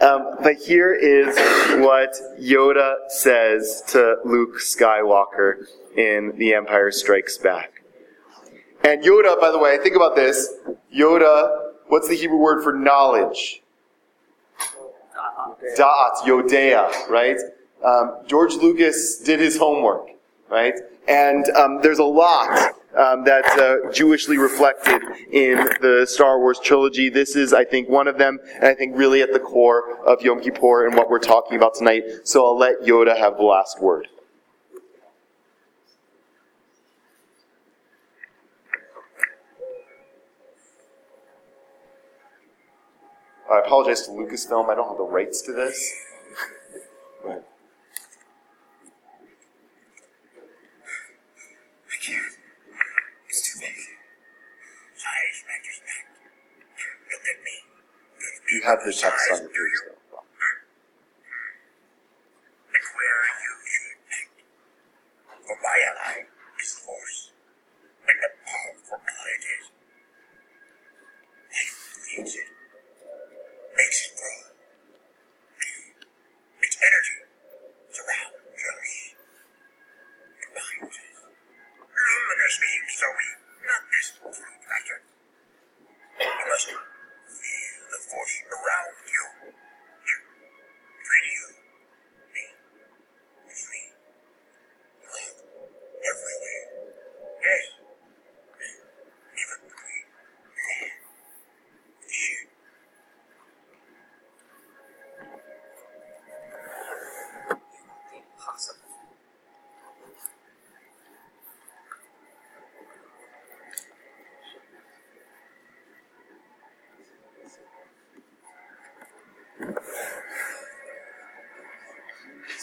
Um, 0.00 0.36
but 0.42 0.56
here 0.56 0.94
is 0.94 1.36
what 1.80 2.14
Yoda 2.40 2.94
says 3.08 3.82
to 3.88 4.16
Luke 4.24 4.58
Skywalker 4.58 5.66
in 5.94 6.32
The 6.38 6.54
Empire 6.54 6.90
Strikes 6.90 7.36
Back. 7.36 7.82
And 8.82 9.02
Yoda, 9.04 9.38
by 9.38 9.50
the 9.50 9.58
way, 9.58 9.76
think 9.82 9.94
about 9.94 10.16
this. 10.16 10.54
Yoda, 10.94 11.69
what's 11.90 12.08
the 12.08 12.14
Hebrew 12.14 12.38
word 12.38 12.62
for 12.62 12.72
knowledge? 12.72 13.62
Da'at, 15.76 16.16
Yodea, 16.24 17.08
right? 17.08 17.38
Um, 17.84 18.18
George 18.26 18.54
Lucas 18.54 19.18
did 19.18 19.40
his 19.40 19.56
homework, 19.58 20.08
right? 20.48 20.74
And 21.08 21.48
um, 21.50 21.80
there's 21.82 21.98
a 21.98 22.04
lot 22.04 22.74
um, 22.96 23.24
that's 23.24 23.52
uh, 23.56 23.76
Jewishly 23.92 24.40
reflected 24.40 25.02
in 25.32 25.56
the 25.80 26.06
Star 26.08 26.38
Wars 26.38 26.58
trilogy. 26.60 27.08
This 27.08 27.36
is, 27.36 27.52
I 27.52 27.64
think, 27.64 27.88
one 27.88 28.08
of 28.08 28.18
them, 28.18 28.38
and 28.56 28.66
I 28.66 28.74
think 28.74 28.96
really 28.96 29.22
at 29.22 29.32
the 29.32 29.40
core 29.40 29.98
of 30.06 30.22
Yom 30.22 30.40
Kippur 30.40 30.86
and 30.86 30.96
what 30.96 31.08
we're 31.08 31.18
talking 31.18 31.56
about 31.56 31.74
tonight. 31.74 32.02
So 32.24 32.44
I'll 32.44 32.58
let 32.58 32.80
Yoda 32.82 33.16
have 33.16 33.36
the 33.36 33.44
last 33.44 33.80
word. 33.80 34.08
I 43.50 43.58
apologize 43.58 44.02
to 44.06 44.12
Lucasfilm. 44.12 44.68
I 44.70 44.74
don't 44.76 44.88
have 44.88 44.96
the 44.96 45.02
rights 45.02 45.42
to 45.42 45.52
this. 45.52 45.92
But- 47.24 47.46
I 51.90 51.96
can't. 52.04 52.22
It's 53.28 53.42
too 53.52 53.60
big. 53.60 53.74
Size 54.94 55.44
matters 55.48 55.80
not. 55.86 56.04
Look 57.10 57.26
at 57.26 57.38
me. 57.42 57.54
Look 58.20 58.34
at 58.34 58.44
me. 58.44 58.54
You 58.54 58.62
have 58.62 58.78
the 58.84 58.92
text 58.92 59.32
on 59.32 59.38
your 59.40 59.48
page, 59.48 59.89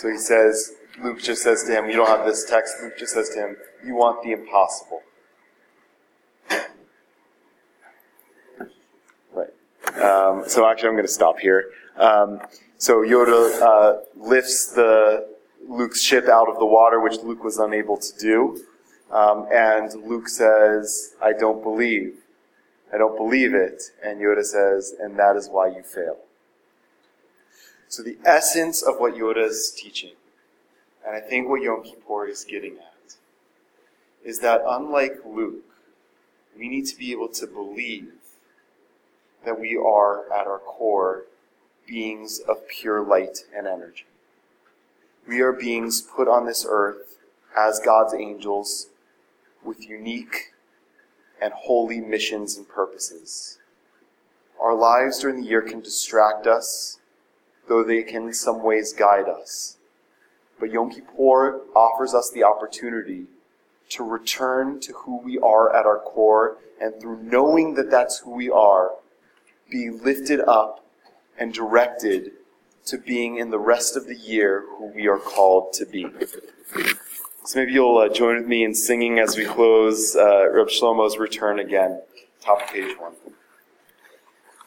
So 0.07 0.13
he 0.13 0.19
says, 0.19 0.71
Luke 1.03 1.21
just 1.21 1.43
says 1.43 1.65
to 1.65 1.71
him, 1.73 1.89
you 1.89 1.97
don't 1.97 2.07
have 2.07 2.25
this 2.25 2.45
text, 2.45 2.75
Luke 2.81 2.93
just 2.97 3.13
says 3.13 3.27
to 3.31 3.39
him, 3.39 3.57
you 3.85 3.93
want 3.93 4.23
the 4.23 4.31
impossible. 4.31 5.01
Right. 9.33 9.49
Um, 10.01 10.45
so 10.47 10.65
actually 10.65 10.87
I'm 10.87 10.95
going 10.95 11.05
to 11.05 11.11
stop 11.11 11.39
here. 11.39 11.71
Um, 11.97 12.39
so 12.77 13.01
Yoda 13.01 13.61
uh, 13.61 13.97
lifts 14.15 14.67
the 14.67 15.27
Luke's 15.67 16.01
ship 16.01 16.29
out 16.29 16.47
of 16.47 16.57
the 16.57 16.65
water, 16.65 17.01
which 17.01 17.17
Luke 17.17 17.43
was 17.43 17.57
unable 17.57 17.97
to 17.97 18.17
do. 18.17 18.63
Um, 19.11 19.45
and 19.53 19.93
Luke 20.05 20.29
says, 20.29 21.15
I 21.21 21.33
don't 21.33 21.61
believe. 21.61 22.13
I 22.93 22.97
don't 22.97 23.17
believe 23.17 23.53
it. 23.53 23.83
And 24.01 24.21
Yoda 24.21 24.45
says, 24.45 24.95
and 25.01 25.19
that 25.19 25.35
is 25.35 25.49
why 25.49 25.67
you 25.67 25.83
fail. 25.83 26.17
So 27.89 28.03
the 28.03 28.17
essence 28.25 28.81
of 28.81 28.99
what 28.99 29.15
Yoda 29.15 29.45
is 29.45 29.71
teaching, 29.75 30.13
and 31.05 31.15
I 31.15 31.21
think 31.21 31.47
what 31.47 31.61
Yom 31.61 31.83
Kippur 31.83 32.27
is 32.27 32.43
getting 32.43 32.73
at, 32.73 33.15
is 34.23 34.39
that 34.39 34.61
unlike 34.67 35.19
Luke, 35.25 35.63
we 36.57 36.67
need 36.67 36.85
to 36.87 36.97
be 36.97 37.11
able 37.11 37.29
to 37.29 37.47
believe 37.47 38.11
that 39.45 39.59
we 39.59 39.77
are 39.77 40.25
at 40.33 40.47
our 40.47 40.59
core 40.59 41.23
beings 41.87 42.39
of 42.39 42.67
pure 42.67 43.01
light 43.01 43.45
and 43.55 43.65
energy. 43.65 44.05
We 45.25 45.39
are 45.41 45.53
beings 45.53 46.01
put 46.01 46.27
on 46.27 46.45
this 46.45 46.65
earth 46.67 47.19
as 47.57 47.79
God's 47.79 48.13
angels 48.13 48.87
with 49.63 49.87
unique 49.87 50.53
and 51.41 51.53
holy 51.53 52.01
missions 52.01 52.57
and 52.57 52.67
purposes. 52.67 53.59
Our 54.61 54.75
lives 54.75 55.19
during 55.19 55.41
the 55.41 55.47
year 55.47 55.61
can 55.61 55.81
distract 55.81 56.47
us 56.47 56.96
though 57.67 57.83
they 57.83 58.03
can 58.03 58.27
in 58.27 58.33
some 58.33 58.63
ways 58.63 58.93
guide 58.93 59.27
us. 59.27 59.77
But 60.59 60.71
Yom 60.71 60.89
Kippur 60.91 61.61
offers 61.75 62.13
us 62.13 62.31
the 62.33 62.43
opportunity 62.43 63.25
to 63.89 64.03
return 64.03 64.79
to 64.81 64.93
who 64.93 65.17
we 65.17 65.37
are 65.39 65.73
at 65.75 65.85
our 65.85 65.99
core, 65.99 66.57
and 66.81 66.99
through 66.99 67.23
knowing 67.23 67.75
that 67.75 67.89
that's 67.89 68.19
who 68.19 68.31
we 68.31 68.49
are, 68.49 68.91
be 69.69 69.89
lifted 69.89 70.39
up 70.41 70.85
and 71.37 71.53
directed 71.53 72.31
to 72.85 72.97
being 72.97 73.37
in 73.37 73.49
the 73.49 73.59
rest 73.59 73.95
of 73.95 74.07
the 74.07 74.15
year 74.15 74.65
who 74.77 74.87
we 74.87 75.07
are 75.07 75.19
called 75.19 75.73
to 75.73 75.85
be. 75.85 76.07
So 77.45 77.59
maybe 77.59 77.73
you'll 77.73 77.97
uh, 77.97 78.09
join 78.09 78.37
with 78.37 78.47
me 78.47 78.63
in 78.63 78.73
singing 78.73 79.19
as 79.19 79.37
we 79.37 79.45
close 79.45 80.15
uh, 80.15 80.49
Reb 80.51 80.67
Shlomo's 80.67 81.17
Return 81.17 81.59
Again, 81.59 82.01
top 82.41 82.61
of 82.61 82.67
page 82.67 82.97
one. 82.97 83.13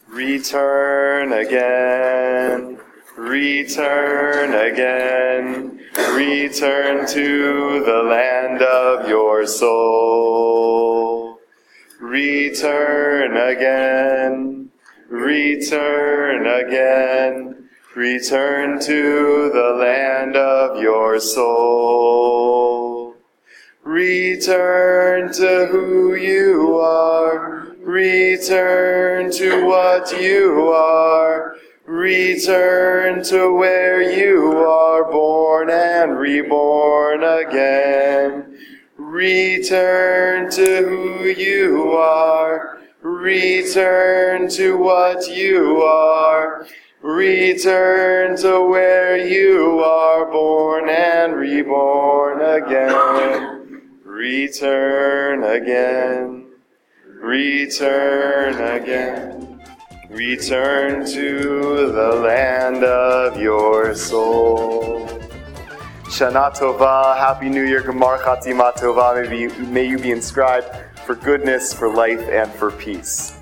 Return 0.08 1.32
again, 1.32 2.78
return 3.20 4.54
again, 4.54 5.78
return 6.14 7.06
to 7.06 7.84
the 7.84 8.02
land 8.08 8.62
of 8.62 9.08
your 9.08 9.46
soul. 9.46 11.38
Return 12.00 13.36
again, 13.36 14.70
return 15.10 16.46
again, 16.46 17.68
return 17.94 18.80
to 18.80 19.50
the 19.52 19.76
land 19.78 20.34
of 20.36 20.82
your 20.82 21.20
soul. 21.20 23.16
Return 23.84 25.30
to 25.34 25.66
who 25.70 26.14
you 26.14 26.78
are. 26.78 27.66
Return 27.80 29.30
to 29.32 29.66
what 29.66 30.10
you 30.18 30.68
are. 30.68 31.49
Return 31.90 33.24
to 33.24 33.52
where 33.52 34.00
you 34.00 34.58
are 34.58 35.10
born 35.10 35.70
and 35.70 36.16
reborn 36.16 37.24
again. 37.24 38.56
Return 38.96 40.48
to 40.52 40.86
who 40.88 41.24
you 41.24 41.90
are. 41.94 42.78
Return 43.02 44.48
to 44.50 44.78
what 44.78 45.28
you 45.30 45.82
are. 45.82 46.64
Return 47.02 48.36
to 48.36 48.62
where 48.68 49.16
you 49.26 49.80
are 49.80 50.30
born 50.30 50.88
and 50.88 51.34
reborn 51.34 52.40
again. 52.40 53.82
Return 54.04 55.42
again. 55.42 56.46
Return 57.20 58.54
again. 58.54 59.39
Return 60.10 61.06
to 61.06 61.92
the 61.92 62.16
land 62.16 62.82
of 62.82 63.40
your 63.40 63.94
soul. 63.94 65.06
Shana 66.06 66.52
Tova, 66.52 67.16
Happy 67.16 67.48
New 67.48 67.64
Year, 67.64 67.80
Gemar 67.80 68.18
Chatima 68.18 68.74
Tova. 68.74 69.70
May, 69.70 69.86
you 69.86 69.98
be 69.98 70.10
inscribed 70.10 70.66
for 71.06 71.14
goodness, 71.14 71.72
for 71.72 71.88
life, 71.88 72.28
and 72.28 72.50
for 72.50 72.72
peace. 72.72 73.39